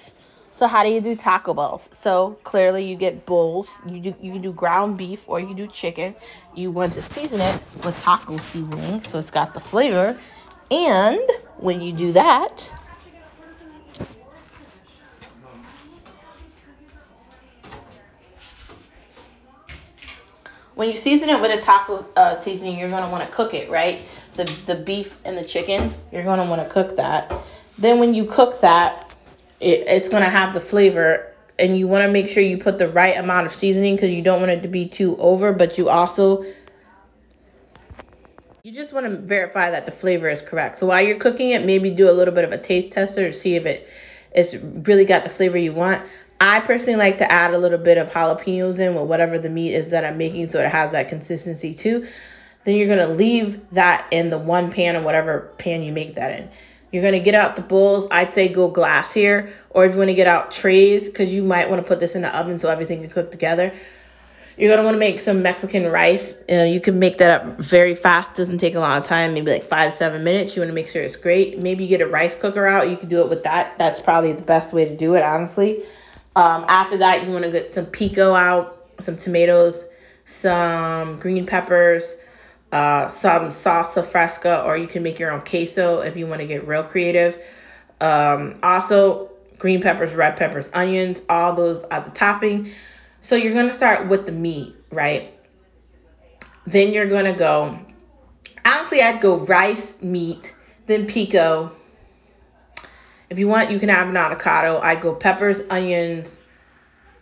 So 0.57 0.69
how 0.69 0.85
do 0.85 0.88
you 0.91 1.01
do 1.01 1.17
Taco 1.17 1.53
bowls? 1.53 1.88
So 2.05 2.38
clearly 2.45 2.85
you 2.85 2.95
get 2.95 3.27
bowls. 3.27 3.67
You 3.85 3.99
do 4.01 4.14
you 4.23 4.33
can 4.33 4.41
do 4.41 4.53
ground 4.53 4.97
beef 4.97 5.21
or 5.27 5.41
you 5.41 5.53
do 5.53 5.67
chicken. 5.67 6.14
You 6.55 6.71
want 6.71 6.93
to 6.93 7.03
season 7.03 7.41
it 7.41 7.67
with 7.85 7.99
taco 8.01 8.37
seasoning 8.37 9.03
so 9.03 9.19
it's 9.19 9.33
got 9.33 9.53
the 9.53 9.59
flavor. 9.61 10.17
And 10.71 11.19
when 11.57 11.81
you 11.81 11.93
do 11.93 12.12
that, 12.12 12.71
when 20.77 20.88
you 20.88 20.97
season 20.97 21.31
it 21.31 21.41
with 21.41 21.51
a 21.51 21.61
taco 21.61 22.07
uh, 22.14 22.41
seasoning, 22.43 22.79
you're 22.79 22.91
gonna 22.91 23.11
want 23.11 23.29
to 23.29 23.35
cook 23.35 23.55
it, 23.55 23.69
right? 23.69 24.03
The 24.37 24.45
the 24.67 24.77
beef 24.77 25.19
and 25.25 25.37
the 25.37 25.45
chicken, 25.45 25.93
you're 26.12 26.23
gonna 26.23 26.49
want 26.49 26.62
to 26.62 26.69
cook 26.73 26.95
that. 26.95 27.33
Then 27.79 27.99
when 27.99 28.14
you 28.14 28.25
cook 28.25 28.61
that, 28.61 29.14
it, 29.61 29.85
it's 29.87 30.09
gonna 30.09 30.31
have 30.31 30.55
the 30.55 30.61
flavor, 30.61 31.35
and 31.59 31.79
you 31.79 31.88
want 31.88 32.03
to 32.03 32.09
make 32.09 32.29
sure 32.29 32.43
you 32.43 32.59
put 32.59 32.79
the 32.79 32.88
right 32.88 33.17
amount 33.17 33.47
of 33.47 33.53
seasoning 33.53 33.97
because 33.97 34.12
you 34.12 34.23
don't 34.23 34.41
want 34.41 34.53
it 34.53 34.62
to 34.62 34.69
be 34.69 34.87
too 34.87 35.17
over, 35.19 35.53
but 35.53 35.77
you 35.77 35.88
also 35.88 36.45
you 38.62 38.73
just 38.73 38.93
want 38.93 39.07
to 39.07 39.17
verify 39.17 39.71
that 39.71 39.87
the 39.87 39.93
flavor 39.93 40.29
is 40.29 40.43
correct. 40.43 40.79
So 40.79 40.87
while 40.87 41.01
you're 41.01 41.19
cooking 41.19 41.51
it, 41.51 41.64
maybe 41.64 41.91
do 41.91 42.11
a 42.11 42.12
little 42.12 42.35
bit 42.35 42.45
of 42.45 42.53
a 42.53 42.59
taste 42.59 42.93
tester 42.93 43.31
to 43.31 43.37
see 43.37 43.57
if 43.57 43.67
it 43.67 43.88
it's 44.33 44.55
really 44.55 45.05
got 45.05 45.25
the 45.25 45.31
flavor 45.31 45.57
you 45.57 45.73
want. 45.73 46.05
I 46.41 46.61
personally 46.61 46.97
like 46.97 47.19
to 47.19 47.33
add 47.33 47.55
a 47.55 47.59
little 47.59 47.79
bit 47.79 47.99
of 47.99 48.11
jalapenos 48.11 48.79
in 48.79 48.94
with 48.94 49.05
whatever 49.09 49.38
the 49.38 49.48
meat 49.48 49.75
is 49.75 49.88
that 49.88 50.05
I'm 50.05 50.19
making 50.19 50.50
so 50.50 50.61
it 50.61 50.71
has 50.71 50.92
that 50.92 51.09
consistency 51.09 51.75
too. 51.75 52.07
Then 52.65 52.77
you're 52.77 52.87
going 52.87 52.98
to 52.98 53.15
leave 53.15 53.61
that 53.71 54.07
in 54.11 54.31
the 54.31 54.38
one 54.38 54.71
pan 54.71 54.96
or 54.96 55.02
whatever 55.02 55.52
pan 55.59 55.83
you 55.83 55.92
make 55.92 56.15
that 56.15 56.38
in. 56.38 56.50
You're 56.93 57.03
going 57.03 57.15
to 57.15 57.21
get 57.21 57.35
out 57.35 57.57
the 57.57 57.63
bowls. 57.63 58.07
I'd 58.11 58.33
say 58.33 58.49
go 58.49 58.69
glass 58.69 59.13
here. 59.13 59.53
Or 59.71 59.85
if 59.85 59.93
you 59.93 59.99
want 59.99 60.09
to 60.09 60.15
get 60.15 60.27
out 60.27 60.51
trays, 60.51 61.05
because 61.05 61.33
you 61.33 61.43
might 61.43 61.69
want 61.69 61.83
to 61.83 61.87
put 61.87 62.01
this 62.01 62.15
in 62.15 62.23
the 62.23 62.35
oven 62.35 62.59
so 62.59 62.69
everything 62.69 63.01
can 63.01 63.11
cook 63.11 63.31
together. 63.31 63.73
You're 64.57 64.71
going 64.71 64.79
to 64.79 64.85
want 64.85 64.97
to 64.97 64.99
make 64.99 65.21
some 65.21 65.41
Mexican 65.43 65.87
rice. 65.87 66.35
Uh, 66.51 66.65
you 66.65 66.81
can 66.81 66.99
make 66.99 67.19
that 67.19 67.31
up 67.31 67.61
very 67.61 67.95
fast. 67.95 68.35
Doesn't 68.35 68.59
take 68.59 68.75
a 68.75 68.81
lot 68.81 68.99
of 68.99 69.07
time, 69.07 69.35
maybe 69.35 69.53
like 69.53 69.69
five 69.69 69.93
seven 69.93 70.25
minutes. 70.25 70.57
You 70.57 70.63
want 70.63 70.71
to 70.71 70.75
make 70.75 70.89
sure 70.89 71.03
it's 71.03 71.15
great. 71.15 71.61
Maybe 71.61 71.85
you 71.85 71.89
get 71.89 72.01
a 72.01 72.09
rice 72.09 72.35
cooker 72.35 72.67
out. 72.67 72.91
You 72.91 72.97
can 72.97 73.09
do 73.09 73.21
it 73.21 73.29
with 73.29 73.45
that. 73.45 73.79
That's 73.79 74.01
probably 74.01 74.33
the 74.33 74.43
best 74.43 74.73
way 74.73 74.85
to 74.85 74.97
do 74.97 75.15
it, 75.15 75.23
honestly. 75.23 75.85
Um, 76.35 76.65
after 76.67 76.97
that, 76.97 77.25
you 77.25 77.31
want 77.31 77.45
to 77.45 77.53
get 77.53 77.73
some 77.73 77.87
pico 77.87 78.35
out, 78.35 78.85
some 78.99 79.17
tomatoes, 79.17 79.85
some 80.25 81.21
green 81.21 81.47
peppers, 81.47 82.03
uh, 82.73 83.08
some 83.08 83.50
salsa 83.50 84.04
fresca, 84.04 84.62
or 84.64 84.77
you 84.77 84.87
can 84.87 85.02
make 85.02 85.19
your 85.19 85.31
own 85.31 85.40
queso 85.40 86.00
if 86.00 86.16
you 86.16 86.27
want 86.27 86.40
to 86.40 86.46
get 86.46 86.66
real 86.66 86.83
creative. 86.83 87.38
Um, 88.00 88.58
also, 88.62 89.31
green 89.58 89.81
peppers, 89.81 90.14
red 90.14 90.37
peppers, 90.37 90.69
onions, 90.73 91.21
all 91.29 91.54
those 91.54 91.83
as 91.85 92.06
a 92.06 92.10
topping. 92.10 92.71
So 93.21 93.37
you're 93.37 93.54
gonna 93.54 93.73
start 93.73 94.08
with 94.08 94.27
the 94.27 94.33
meat, 94.33 94.77
right? 94.90 95.35
Then 96.66 96.92
you're 96.92 97.06
gonna 97.06 97.37
go. 97.37 97.79
Honestly, 98.64 99.02
I'd 99.02 99.21
go 99.21 99.38
rice, 99.38 99.94
meat, 100.02 100.52
then 100.87 101.06
pico. 101.06 101.73
If 103.31 103.38
you 103.38 103.48
want, 103.48 103.71
you 103.71 103.79
can 103.79 103.88
have 103.88 104.08
an 104.08 104.16
avocado. 104.16 104.79
I'd 104.79 105.00
go 105.00 105.14
peppers, 105.14 105.60
onions. 105.71 106.29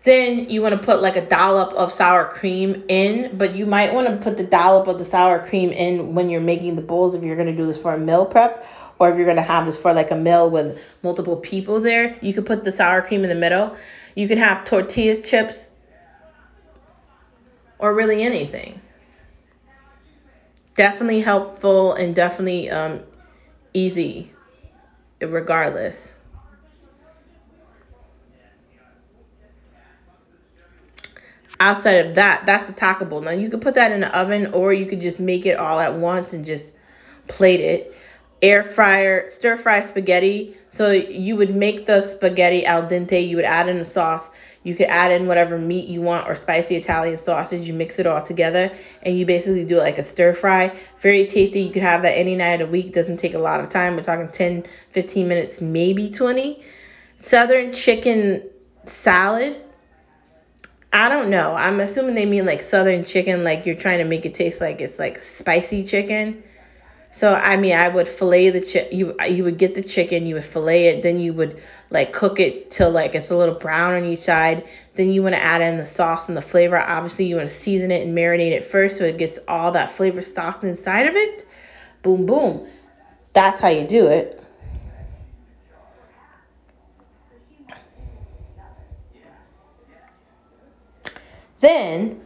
Then 0.07 0.51
you 0.51 0.63
want 0.63 0.73
to 0.73 0.79
put 0.79 1.03
like 1.03 1.17
a 1.17 1.27
dollop 1.27 1.73
of 1.73 1.93
sour 1.93 2.27
cream 2.27 2.85
in, 2.87 3.37
but 3.37 3.57
you 3.57 3.67
might 3.67 3.93
want 3.93 4.07
to 4.07 4.17
put 4.19 4.37
the 4.37 4.45
dollop 4.45 4.87
of 4.87 4.99
the 4.99 5.05
sour 5.05 5.45
cream 5.45 5.73
in 5.73 6.15
when 6.15 6.31
you're 6.31 6.41
making 6.41 6.77
the 6.77 6.83
bowls 6.83 7.17
if 7.17 7.25
you're 7.25 7.35
going 7.35 7.49
to 7.49 7.57
do 7.57 7.67
this 7.67 7.77
for 7.77 7.93
a 7.93 7.99
meal 7.99 8.25
prep 8.25 8.65
or 9.01 9.11
if 9.11 9.17
you're 9.17 9.25
going 9.25 9.37
to 9.37 9.43
have 9.43 9.67
this 9.67 9.77
for 9.77 9.93
like 9.93 10.13
a 10.13 10.15
meal 10.15 10.49
with 10.49 10.81
multiple 11.03 11.37
people 11.39 11.81
there. 11.81 12.17
You 12.23 12.33
could 12.33 12.47
put 12.47 12.63
the 12.63 12.71
sour 12.71 13.03
cream 13.03 13.25
in 13.25 13.31
the 13.31 13.35
middle. 13.35 13.77
You 14.15 14.29
can 14.29 14.39
have 14.39 14.65
tortilla 14.65 15.17
chips 15.17 15.59
or 17.81 17.93
really 17.93 18.23
anything. 18.23 18.81
Definitely 20.77 21.23
helpful 21.23 21.95
and 21.95 22.15
definitely 22.15 22.71
um, 22.71 23.01
easy, 23.75 24.33
regardless. 25.21 26.13
Outside 31.59 32.07
of 32.07 32.15
that, 32.17 32.45
that's 32.45 32.65
the 32.65 32.73
taco 32.73 33.05
bowl. 33.05 33.23
Now 33.23 33.31
you 33.31 33.49
could 33.49 33.63
put 33.63 33.75
that 33.75 33.93
in 33.93 34.01
the 34.01 34.19
oven, 34.19 34.53
or 34.53 34.73
you 34.73 34.87
could 34.87 35.01
just 35.01 35.21
make 35.21 35.47
it 35.47 35.59
all 35.59 35.81
at 35.81 35.95
once 35.95 36.33
and 36.33 36.45
just 36.45 36.65
plate 37.29 37.61
it. 37.61 37.95
Air 38.43 38.63
fryer, 38.63 39.31
stir 39.31 39.57
fry 39.57 39.81
spaghetti. 39.81 40.55
So 40.69 40.91
you 40.91 41.37
would 41.37 41.55
make 41.55 41.87
the 41.87 42.03
spaghetti 42.03 42.67
al 42.67 42.83
dente. 42.83 43.27
You 43.27 43.37
would 43.37 43.47
add 43.47 43.69
in 43.69 43.79
the 43.79 43.85
sauce. 43.85 44.29
You 44.63 44.75
could 44.75 44.89
add 44.89 45.13
in 45.13 45.27
whatever 45.27 45.57
meat 45.59 45.89
you 45.89 46.03
want 46.03 46.29
or 46.29 46.37
spicy 46.37 46.77
Italian 46.77 47.17
sausage. 47.17 47.67
You 47.67 47.73
mix 47.73 47.99
it 47.99 48.07
all 48.07 48.21
together 48.21 48.71
and 49.03 49.19
you 49.19 49.25
basically 49.25 49.65
do 49.65 49.77
it 49.77 49.81
like 49.81 49.97
a 49.97 50.03
stir 50.03 50.35
fry. 50.35 50.77
Very 51.01 51.27
tasty. 51.27 51.61
You 51.61 51.73
could 51.73 51.83
have 51.83 52.03
that 52.03 52.19
any 52.19 52.37
night 52.37 52.61
of 52.61 52.69
the 52.69 52.73
week. 52.73 52.93
Doesn't 52.93 53.17
take 53.17 53.35
a 53.35 53.39
lot 53.39 53.61
of 53.61 53.71
time. 53.71 53.97
We're 53.97 54.03
talking 54.03 54.29
10, 54.29 54.67
15 54.91 55.29
minutes, 55.29 55.61
maybe 55.61 56.11
20. 56.11 56.63
Southern 57.21 57.73
chicken 57.73 58.43
salad. 58.85 59.63
I 60.97 61.11
don't 61.11 61.29
know. 61.29 61.55
I'm 61.55 61.81
assuming 61.81 62.15
they 62.15 62.25
mean 62.25 62.47
like 62.47 62.63
southern 62.63 63.05
chicken, 63.05 63.45
like 63.45 63.67
you're 63.67 63.75
trying 63.77 63.99
to 63.99 64.05
make 64.05 64.25
it 64.25 64.33
taste 64.33 64.63
like 64.63 64.81
it's 64.81 64.99
like 64.99 65.21
spicy 65.21 65.85
chicken. 65.85 66.43
So 67.13 67.35
I 67.35 67.57
mean, 67.57 67.75
I 67.75 67.89
would 67.89 68.09
fillet 68.09 68.51
the 68.51 68.61
chi- 68.63 68.89
you 68.93 69.15
you 69.29 69.45
would 69.45 69.59
get 69.59 69.75
the 69.75 69.83
chicken, 69.83 70.27
you 70.27 70.37
would 70.37 70.45
fillet 70.45 70.89
it, 70.89 71.03
then 71.03 71.21
you 71.21 71.35
would 71.35 71.63
like 71.91 72.13
cook 72.13 72.41
it 72.41 72.71
till 72.71 72.91
like 72.91 73.15
it's 73.15 73.31
a 73.31 73.37
little 73.37 73.55
brown 73.57 73.95
on 73.95 74.05
each 74.07 74.25
side. 74.25 74.65
Then 74.95 75.11
you 75.13 75.23
want 75.23 75.35
to 75.37 75.43
add 75.43 75.63
in 75.63 75.79
the 75.79 75.87
sauce 75.87 76.29
and 76.29 76.37
the 76.37 76.43
flavor. 76.43 76.79
Obviously, 76.79 77.27
you 77.27 77.37
want 77.37 77.51
to 77.51 77.57
season 77.57 77.91
it 77.93 78.07
and 78.07 78.17
marinate 78.17 78.53
it 78.53 78.65
first 78.65 78.99
so 78.99 79.05
it 79.05 79.19
gets 79.19 79.39
all 79.49 79.73
that 79.73 79.91
flavor 79.91 80.23
stocked 80.23 80.65
inside 80.65 81.07
of 81.07 81.17
it. 81.17 81.47
Boom, 82.03 82.27
boom. 82.27 82.69
That's 83.35 83.61
how 83.61 83.69
you 83.71 83.87
do 83.87 84.09
it. 84.09 84.43
Then 91.67 92.21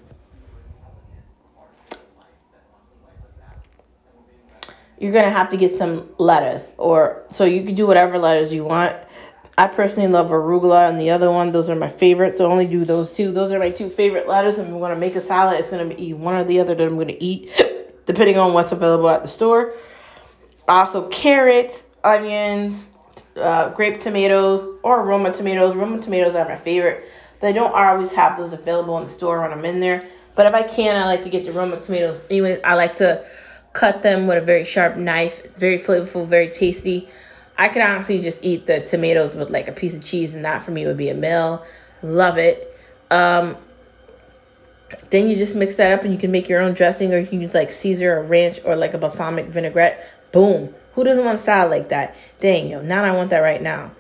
you're 4.99 5.13
gonna 5.13 5.31
have 5.31 5.49
to 5.49 5.57
get 5.57 5.79
some 5.79 6.11
lettuce, 6.19 6.73
or 6.77 7.23
so 7.31 7.45
you 7.45 7.65
can 7.65 7.75
do 7.75 7.87
whatever 7.87 8.19
lettuce 8.19 8.53
you 8.53 8.65
want. 8.65 8.95
I 9.57 9.67
personally 9.67 10.09
love 10.09 10.29
arugula 10.29 10.91
and 10.91 11.01
the 11.01 11.09
other 11.09 11.31
one; 11.31 11.53
those 11.53 11.71
are 11.71 11.75
my 11.75 11.89
favorites. 11.89 12.37
So 12.37 12.45
only 12.45 12.67
do 12.67 12.85
those 12.85 13.15
two. 13.15 13.33
Those 13.33 13.51
are 13.51 13.59
my 13.59 13.71
two 13.71 13.89
favorite 13.89 14.29
lettuce. 14.29 14.59
I'm 14.59 14.79
gonna 14.79 14.95
make 14.95 15.17
a 15.17 15.25
salad, 15.25 15.59
it's 15.59 15.71
gonna 15.71 15.87
be 15.87 16.13
one 16.13 16.35
or 16.35 16.45
the 16.45 16.61
other 16.61 16.75
that 16.75 16.87
I'm 16.87 16.99
gonna 16.99 17.17
eat, 17.19 17.51
depending 18.05 18.37
on 18.37 18.53
what's 18.53 18.73
available 18.73 19.09
at 19.09 19.23
the 19.23 19.29
store. 19.29 19.73
Also, 20.69 21.09
carrots, 21.09 21.79
onions, 22.05 22.85
uh, 23.37 23.71
grape 23.71 24.03
tomatoes, 24.03 24.79
or 24.83 25.03
Roma 25.03 25.33
tomatoes. 25.33 25.77
Roma 25.77 25.99
tomatoes 25.99 26.35
are 26.35 26.45
my 26.47 26.57
favorite. 26.57 27.07
They 27.41 27.53
don't 27.53 27.73
always 27.73 28.13
have 28.13 28.37
those 28.37 28.53
available 28.53 28.99
in 28.99 29.07
the 29.07 29.13
store 29.13 29.41
when 29.41 29.53
I'm 29.53 29.65
in 29.65 29.81
there. 29.81 30.03
But 30.35 30.47
if 30.47 30.55
I 30.55 30.63
can, 30.63 30.97
I 30.97 31.07
like 31.07 31.23
to 31.25 31.31
get 31.31 31.45
the 31.45 31.53
Roma 31.53 31.81
tomatoes. 31.81 32.21
Anyway, 32.31 32.61
I 32.63 32.75
like 32.75 32.97
to 32.97 33.25
cut 33.73 34.03
them 34.03 34.27
with 34.27 34.39
a 34.39 34.41
very 34.41 34.65
sharp 34.65 34.97
knife. 34.97 35.55
Very 35.57 35.79
flavorful, 35.79 36.27
very 36.27 36.51
tasty. 36.51 37.09
I 37.57 37.69
could 37.69 37.83
honestly 37.83 38.21
just 38.21 38.39
eat 38.43 38.67
the 38.67 38.81
tomatoes 38.81 39.35
with 39.35 39.51
like 39.51 39.69
a 39.69 39.73
piece 39.73 39.95
of 39.95 40.03
cheese, 40.03 40.35
and 40.35 40.45
that 40.45 40.63
for 40.63 40.71
me 40.71 40.87
would 40.87 40.97
be 40.97 41.11
a 41.11 41.15
meal. 41.15 41.65
Love 42.03 42.39
it. 42.39 42.75
Um, 43.11 43.57
then 45.11 45.29
you 45.29 45.37
just 45.37 45.55
mix 45.55 45.75
that 45.77 45.93
up, 45.93 46.05
and 46.05 46.13
you 46.13 46.19
can 46.19 46.31
make 46.31 46.49
your 46.49 46.61
own 46.61 46.75
dressing, 46.75 47.13
or 47.13 47.19
you 47.19 47.27
can 47.27 47.41
use 47.41 47.55
like 47.55 47.71
Caesar 47.71 48.19
or 48.19 48.23
ranch 48.23 48.61
or 48.65 48.77
like 48.77 48.95
a 48.95 48.99
balsamic 48.99 49.47
vinaigrette. 49.47 50.07
Boom. 50.33 50.75
Who 50.95 51.05
doesn't 51.05 51.25
want 51.25 51.45
salad 51.45 51.71
like 51.71 51.89
that? 51.91 52.17
Dang, 52.41 52.69
yo, 52.69 52.81
now 52.81 53.05
I 53.05 53.13
want 53.13 53.31
that 53.31 53.41
right 53.41 53.63
now. 53.63 53.93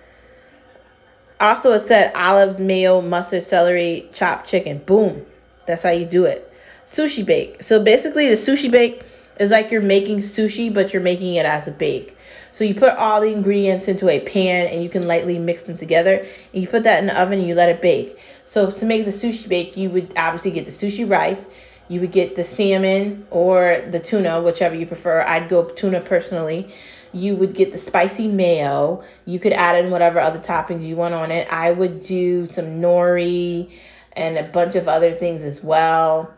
Also, 1.40 1.72
it 1.72 1.88
said 1.88 2.12
olives, 2.14 2.58
mayo, 2.58 3.00
mustard, 3.00 3.42
celery, 3.42 4.06
chopped 4.12 4.46
chicken. 4.46 4.78
Boom. 4.78 5.24
That's 5.66 5.82
how 5.82 5.90
you 5.90 6.04
do 6.04 6.26
it. 6.26 6.52
Sushi 6.84 7.24
bake. 7.24 7.62
So 7.62 7.82
basically, 7.82 8.28
the 8.28 8.36
sushi 8.36 8.70
bake 8.70 9.02
is 9.38 9.50
like 9.50 9.70
you're 9.70 9.80
making 9.80 10.18
sushi, 10.18 10.72
but 10.72 10.92
you're 10.92 11.02
making 11.02 11.34
it 11.36 11.46
as 11.46 11.66
a 11.66 11.70
bake. 11.70 12.14
So 12.52 12.64
you 12.64 12.74
put 12.74 12.94
all 12.96 13.22
the 13.22 13.32
ingredients 13.32 13.88
into 13.88 14.10
a 14.10 14.20
pan 14.20 14.66
and 14.66 14.82
you 14.82 14.90
can 14.90 15.06
lightly 15.06 15.38
mix 15.38 15.62
them 15.62 15.78
together. 15.78 16.26
And 16.52 16.62
you 16.62 16.68
put 16.68 16.82
that 16.82 16.98
in 16.98 17.06
the 17.06 17.18
oven 17.18 17.38
and 17.38 17.48
you 17.48 17.54
let 17.54 17.70
it 17.70 17.80
bake. 17.80 18.18
So 18.44 18.70
to 18.70 18.84
make 18.84 19.06
the 19.06 19.10
sushi 19.10 19.48
bake, 19.48 19.78
you 19.78 19.88
would 19.90 20.12
obviously 20.16 20.50
get 20.50 20.66
the 20.66 20.72
sushi 20.72 21.08
rice. 21.08 21.42
You 21.88 22.00
would 22.00 22.12
get 22.12 22.36
the 22.36 22.44
salmon 22.44 23.26
or 23.30 23.82
the 23.90 23.98
tuna, 23.98 24.42
whichever 24.42 24.74
you 24.74 24.86
prefer. 24.86 25.22
I'd 25.22 25.48
go 25.48 25.64
tuna 25.64 26.00
personally 26.00 26.72
you 27.12 27.36
would 27.36 27.54
get 27.54 27.72
the 27.72 27.78
spicy 27.78 28.28
mayo. 28.28 29.02
You 29.24 29.38
could 29.38 29.52
add 29.52 29.84
in 29.84 29.90
whatever 29.90 30.20
other 30.20 30.38
toppings 30.38 30.82
you 30.82 30.96
want 30.96 31.14
on 31.14 31.30
it. 31.30 31.48
I 31.50 31.70
would 31.70 32.00
do 32.00 32.46
some 32.46 32.80
nori 32.80 33.72
and 34.12 34.38
a 34.38 34.44
bunch 34.44 34.76
of 34.76 34.88
other 34.88 35.14
things 35.14 35.42
as 35.42 35.62
well. 35.62 36.32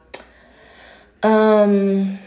Um, 1.23 2.19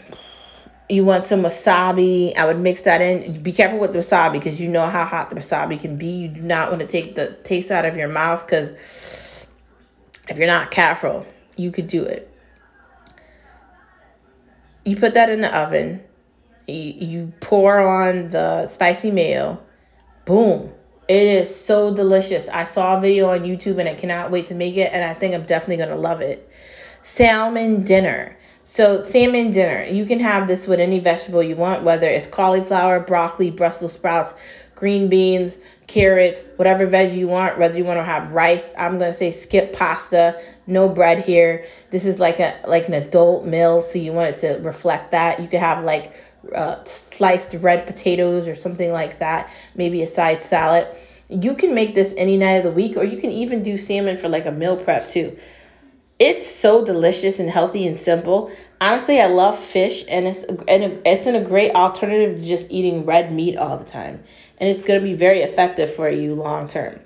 you 0.88 1.04
want 1.04 1.26
some 1.26 1.42
wasabi. 1.42 2.36
I 2.36 2.46
would 2.46 2.58
mix 2.58 2.82
that 2.82 3.00
in. 3.00 3.42
Be 3.42 3.52
careful 3.52 3.78
with 3.78 3.92
the 3.92 3.98
wasabi 3.98 4.34
because 4.34 4.60
you 4.60 4.68
know 4.68 4.86
how 4.86 5.04
hot 5.04 5.30
the 5.30 5.36
wasabi 5.36 5.80
can 5.80 5.96
be. 5.96 6.06
You 6.06 6.28
do 6.28 6.42
not 6.42 6.70
want 6.70 6.80
to 6.80 6.86
take 6.86 7.14
the 7.14 7.36
taste 7.44 7.70
out 7.70 7.84
of 7.84 7.96
your 7.96 8.08
mouth 8.08 8.46
because 8.46 8.70
if 10.28 10.38
you're 10.38 10.46
not 10.46 10.70
careful, 10.70 11.26
you 11.56 11.70
could 11.70 11.88
do 11.88 12.04
it. 12.04 12.30
You 14.84 14.96
put 14.96 15.14
that 15.14 15.30
in 15.30 15.40
the 15.40 15.56
oven. 15.56 16.02
You, 16.66 16.94
you 16.98 17.32
pour 17.40 17.78
on 17.78 18.30
the 18.30 18.66
spicy 18.66 19.10
mayo. 19.10 19.62
Boom. 20.24 20.72
It 21.08 21.22
is 21.22 21.54
so 21.54 21.94
delicious. 21.94 22.48
I 22.48 22.64
saw 22.64 22.98
a 22.98 23.00
video 23.00 23.30
on 23.30 23.40
YouTube 23.40 23.78
and 23.78 23.88
I 23.88 23.94
cannot 23.94 24.32
wait 24.32 24.48
to 24.48 24.54
make 24.54 24.76
it, 24.76 24.92
and 24.92 25.04
I 25.04 25.14
think 25.14 25.34
I'm 25.34 25.44
definitely 25.44 25.76
going 25.76 25.90
to 25.90 25.96
love 25.96 26.20
it. 26.20 26.50
Salmon 27.02 27.84
dinner. 27.84 28.36
So, 28.64 29.04
salmon 29.04 29.52
dinner. 29.52 29.84
You 29.84 30.04
can 30.04 30.18
have 30.18 30.48
this 30.48 30.66
with 30.66 30.80
any 30.80 30.98
vegetable 30.98 31.42
you 31.42 31.54
want, 31.54 31.84
whether 31.84 32.08
it's 32.08 32.26
cauliflower, 32.26 32.98
broccoli, 32.98 33.50
Brussels 33.50 33.92
sprouts, 33.92 34.34
green 34.74 35.08
beans, 35.08 35.56
carrots, 35.86 36.42
whatever 36.56 36.86
veg 36.86 37.12
you 37.12 37.28
want, 37.28 37.58
whether 37.58 37.78
you 37.78 37.84
want 37.84 37.98
to 37.98 38.04
have 38.04 38.32
rice. 38.32 38.72
I'm 38.76 38.98
going 38.98 39.12
to 39.12 39.16
say 39.16 39.30
skip 39.32 39.72
pasta, 39.72 40.40
no 40.66 40.88
bread 40.88 41.20
here. 41.20 41.64
This 41.90 42.04
is 42.04 42.18
like 42.18 42.40
a 42.40 42.60
like 42.66 42.88
an 42.88 42.94
adult 42.94 43.46
meal, 43.46 43.82
so 43.82 43.98
you 43.98 44.12
want 44.12 44.34
it 44.34 44.38
to 44.40 44.62
reflect 44.62 45.12
that. 45.12 45.40
You 45.40 45.48
could 45.48 45.60
have 45.60 45.84
like 45.84 46.12
uh, 46.54 46.84
sliced 46.84 47.54
red 47.54 47.86
potatoes 47.86 48.48
or 48.48 48.54
something 48.54 48.92
like 48.92 49.18
that, 49.18 49.50
maybe 49.74 50.02
a 50.02 50.06
side 50.06 50.42
salad. 50.42 50.86
You 51.28 51.54
can 51.54 51.74
make 51.74 51.94
this 51.94 52.14
any 52.16 52.36
night 52.36 52.56
of 52.56 52.64
the 52.64 52.70
week, 52.70 52.96
or 52.96 53.04
you 53.04 53.20
can 53.20 53.30
even 53.30 53.62
do 53.62 53.76
salmon 53.76 54.16
for 54.16 54.28
like 54.28 54.46
a 54.46 54.52
meal 54.52 54.76
prep 54.76 55.10
too. 55.10 55.36
It's 56.18 56.46
so 56.46 56.84
delicious 56.84 57.38
and 57.40 57.50
healthy 57.50 57.86
and 57.86 57.98
simple. 57.98 58.50
Honestly, 58.80 59.20
I 59.20 59.26
love 59.26 59.58
fish, 59.58 60.04
and 60.08 60.26
it's 60.26 60.44
and 60.44 61.00
it's 61.04 61.26
in 61.26 61.34
a 61.34 61.44
great 61.44 61.72
alternative 61.72 62.38
to 62.38 62.44
just 62.46 62.66
eating 62.70 63.04
red 63.04 63.32
meat 63.32 63.56
all 63.56 63.76
the 63.76 63.84
time, 63.84 64.22
and 64.58 64.68
it's 64.68 64.82
going 64.82 65.00
to 65.00 65.06
be 65.06 65.14
very 65.14 65.40
effective 65.40 65.94
for 65.94 66.08
you 66.08 66.34
long 66.34 66.68
term. 66.68 67.00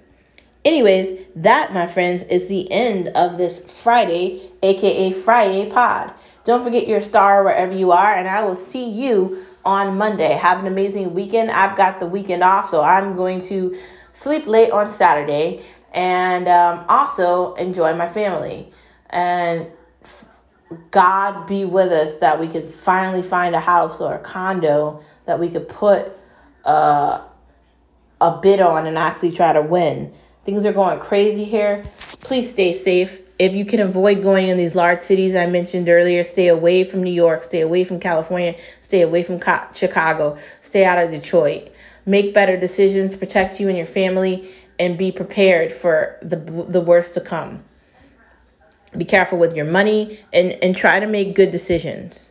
Anyways, 0.65 1.25
that, 1.37 1.73
my 1.73 1.87
friends, 1.87 2.23
is 2.25 2.47
the 2.47 2.71
end 2.71 3.09
of 3.09 3.39
this 3.39 3.61
Friday, 3.61 4.51
aka 4.63 5.11
Friday 5.11 5.71
pod. 5.71 6.13
Don't 6.45 6.65
forget 6.65 6.89
your 6.89 7.03
star 7.03 7.45
wherever 7.45 7.75
you 7.75 7.93
are, 7.93 8.15
and 8.15 8.29
I 8.29 8.43
will 8.43 8.57
see 8.57 8.89
you 8.89 9.45
on 9.65 9.97
Monday. 9.97 10.33
Have 10.35 10.61
an 10.61 10.67
amazing 10.67 11.15
weekend. 11.15 11.51
I've 11.51 11.77
got 11.77 12.01
the 12.01 12.07
weekend 12.07 12.43
off, 12.43 12.71
so 12.71 12.83
I'm 12.83 13.15
going 13.17 13.47
to 13.49 13.79
sleep 14.15 14.47
late 14.47 14.71
on 14.71 14.97
Saturday 14.97 15.65
and 15.93 16.49
um, 16.49 16.85
also 16.89 17.55
enjoy 17.55 17.95
my 17.95 18.11
family. 18.13 18.73
And 19.11 19.67
God 20.91 21.47
be 21.47 21.65
with 21.65 21.91
us 21.91 22.19
that 22.21 22.39
we 22.39 22.49
can 22.49 22.69
finally 22.69 23.23
find 23.23 23.55
a 23.55 23.61
house 23.61 24.01
or 24.01 24.15
a 24.15 24.19
condo 24.19 25.03
that 25.27 25.39
we 25.39 25.49
could 25.49 25.69
put 25.69 26.13
uh, 26.65 27.23
a 28.21 28.39
bid 28.41 28.61
on 28.61 28.87
and 28.87 28.97
actually 28.97 29.33
try 29.33 29.53
to 29.53 29.63
win. 29.63 30.13
Things 30.45 30.65
are 30.65 30.73
going 30.73 31.01
crazy 31.01 31.45
here. 31.45 31.85
Please 32.21 32.51
stay 32.51 32.73
safe. 32.73 33.20
If 33.41 33.55
you 33.55 33.65
can 33.65 33.81
avoid 33.81 34.23
going 34.23 34.49
in 34.49 34.59
these 34.59 34.75
large 34.75 35.01
cities 35.01 35.35
I 35.35 35.47
mentioned 35.47 35.89
earlier, 35.89 36.25
stay 36.25 36.49
away 36.49 36.85
from 36.85 37.03
New 37.03 37.11
York, 37.11 37.43
stay 37.43 37.63
away 37.63 37.85
from 37.85 37.99
California, 37.99 38.55
stay 38.83 39.01
away 39.01 39.23
from 39.23 39.41
Chicago, 39.73 40.37
stay 40.61 40.85
out 40.85 41.03
of 41.03 41.11
Detroit. 41.11 41.71
Make 42.05 42.35
better 42.35 42.59
decisions, 42.59 43.17
protect 43.17 43.59
you 43.59 43.69
and 43.69 43.79
your 43.79 43.87
family, 43.87 44.53
and 44.79 44.99
be 44.99 45.11
prepared 45.11 45.73
for 45.73 46.19
the 46.21 46.37
the 46.37 46.83
worst 46.83 47.15
to 47.15 47.23
come. 47.23 47.65
Be 48.95 49.07
careful 49.07 49.39
with 49.39 49.57
your 49.57 49.65
money 49.65 50.21
and, 50.35 50.53
and 50.63 50.77
try 50.77 51.01
to 51.01 51.07
make 51.07 51.35
good 51.35 51.51
decisions. 51.51 52.29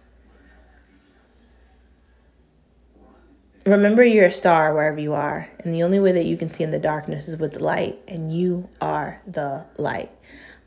Remember, 3.66 4.04
you're 4.04 4.28
a 4.28 4.32
star 4.32 4.76
wherever 4.76 5.00
you 5.00 5.16
are, 5.16 5.50
and 5.62 5.74
the 5.74 5.82
only 5.82 6.00
way 6.00 6.12
that 6.12 6.26
you 6.26 6.38
can 6.38 6.52
see 6.52 6.64
in 6.64 6.70
the 6.70 6.78
darkness 6.78 7.28
is 7.28 7.36
with 7.36 7.54
the 7.54 7.64
light, 7.64 7.98
and 8.08 8.32
you 8.32 8.70
are 8.80 9.20
the 9.26 9.66
light. 9.80 10.12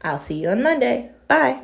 I'll 0.03 0.21
see 0.21 0.35
you 0.35 0.51
on 0.51 0.63
Monday. 0.63 1.11
Bye. 1.29 1.61